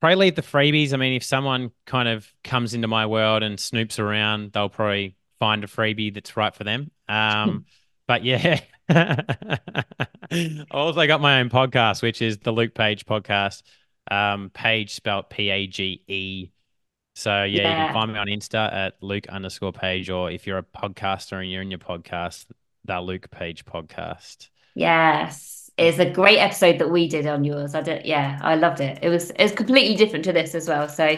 probably 0.00 0.16
leave 0.16 0.36
the 0.36 0.42
freebies. 0.42 0.92
I 0.92 0.96
mean, 0.96 1.14
if 1.14 1.24
someone 1.24 1.72
kind 1.86 2.08
of 2.08 2.30
comes 2.44 2.74
into 2.74 2.88
my 2.88 3.06
world 3.06 3.42
and 3.42 3.58
snoops 3.58 3.98
around, 3.98 4.52
they'll 4.52 4.68
probably 4.68 5.16
find 5.38 5.64
a 5.64 5.66
freebie 5.66 6.12
that's 6.14 6.36
right 6.36 6.54
for 6.54 6.62
them. 6.64 6.90
Um, 7.08 7.64
but 8.06 8.24
yeah, 8.24 8.60
I 8.88 10.64
also 10.70 11.06
got 11.06 11.20
my 11.20 11.40
own 11.40 11.50
podcast, 11.50 12.02
which 12.02 12.22
is 12.22 12.38
the 12.38 12.52
Luke 12.52 12.74
Page 12.74 13.06
podcast. 13.06 13.62
Um, 14.10 14.50
Page 14.50 14.94
spelled 14.94 15.30
P 15.30 15.50
A 15.50 15.66
G 15.66 16.04
E. 16.06 16.50
So 17.14 17.44
yeah, 17.44 17.44
yeah, 17.44 17.80
you 17.80 17.86
can 17.86 17.94
find 17.94 18.12
me 18.12 18.18
on 18.18 18.26
Insta 18.26 18.72
at 18.72 18.94
Luke 19.00 19.28
underscore 19.28 19.72
Page, 19.72 20.10
or 20.10 20.30
if 20.30 20.46
you're 20.46 20.58
a 20.58 20.62
podcaster 20.62 21.40
and 21.40 21.50
you're 21.50 21.62
in 21.62 21.70
your 21.70 21.78
podcast, 21.78 22.46
the 22.84 23.00
Luke 23.00 23.30
Page 23.30 23.64
podcast. 23.64 24.48
Yes 24.74 25.70
It's 25.76 25.98
a 25.98 26.10
great 26.10 26.38
episode 26.38 26.78
that 26.78 26.90
we 26.90 27.08
did 27.08 27.26
on 27.26 27.44
yours. 27.44 27.74
I 27.74 27.80
did, 27.80 28.04
yeah, 28.04 28.38
I 28.42 28.54
loved 28.54 28.80
it. 28.80 28.98
It 29.02 29.08
was 29.08 29.30
it 29.30 29.42
was 29.42 29.52
completely 29.52 29.96
different 29.96 30.24
to 30.26 30.32
this 30.32 30.54
as 30.54 30.68
well. 30.68 30.88
So 30.88 31.16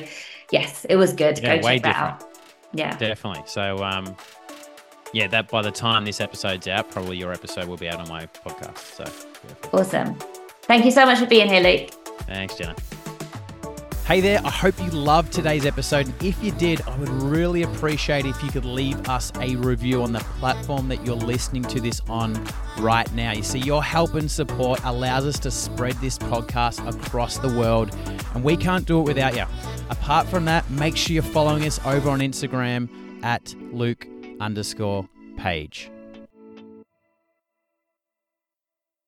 yes, 0.51 0.87
it 0.89 0.97
was 0.97 1.13
good. 1.13 1.39
Yeah, 1.39 1.57
Go 1.57 1.67
way 1.67 1.75
check 1.77 1.83
that 1.85 1.97
out. 1.97 2.25
Yeah, 2.73 2.97
definitely. 2.97 3.43
So 3.47 3.79
um, 3.85 4.17
yeah, 5.13 5.27
that 5.29 5.49
by 5.49 5.63
the 5.63 5.71
time 5.71 6.05
this 6.05 6.21
episode's 6.21 6.69
out, 6.69 6.91
probably 6.91 7.17
your 7.17 7.33
episode 7.33 7.69
will 7.69 7.77
be 7.77 7.89
out 7.89 8.01
on 8.01 8.09
my 8.09 8.27
podcast. 8.27 8.79
So 8.79 9.05
awesome. 9.73 10.17
Thank 10.63 10.85
you 10.85 10.91
so 10.91 11.07
much 11.07 11.19
for 11.19 11.27
being 11.27 11.49
here, 11.49 11.61
Luke. 11.61 11.91
Thanks, 12.27 12.57
Jenna. 12.57 12.75
Hey 14.07 14.21
there, 14.21 14.39
I 14.45 14.51
hope 14.51 14.79
you 14.79 14.89
loved 14.91 15.33
today's 15.33 15.67
episode. 15.67 16.07
If 16.23 16.41
you 16.41 16.53
did, 16.53 16.81
I 16.83 16.97
would 16.97 17.09
really 17.09 17.65
appreciate 17.65 18.25
if 18.25 18.41
you 18.41 18.49
could 18.53 18.65
leave 18.65 19.09
us 19.09 19.33
a 19.41 19.57
review 19.57 20.01
on 20.05 20.13
the 20.13 20.21
platform 20.39 20.87
that 20.91 21.05
you're 21.05 21.17
listening 21.17 21.65
to 21.65 21.81
this 21.81 22.01
on 22.09 22.41
right 22.79 23.13
now. 23.15 23.33
You 23.33 23.43
see, 23.43 23.59
your 23.59 23.83
help 23.83 24.15
and 24.15 24.31
support 24.31 24.79
allows 24.85 25.27
us 25.27 25.41
to 25.41 25.51
spread 25.51 25.95
this 25.95 26.19
podcast 26.19 26.89
across 26.89 27.39
the 27.39 27.49
world, 27.49 27.97
and 28.37 28.45
we 28.45 28.57
can't 28.57 28.87
do 28.87 29.01
it 29.01 29.07
without 29.07 29.35
you. 29.35 29.45
Apart 29.91 30.29
from 30.29 30.45
that, 30.45 30.71
make 30.71 30.97
sure 30.97 31.15
you're 31.15 31.23
following 31.25 31.65
us 31.65 31.85
over 31.85 32.09
on 32.09 32.21
Instagram 32.21 32.89
at 33.25 33.57
Luke 33.73 34.07
underscore 34.39 35.09
page. 35.37 35.91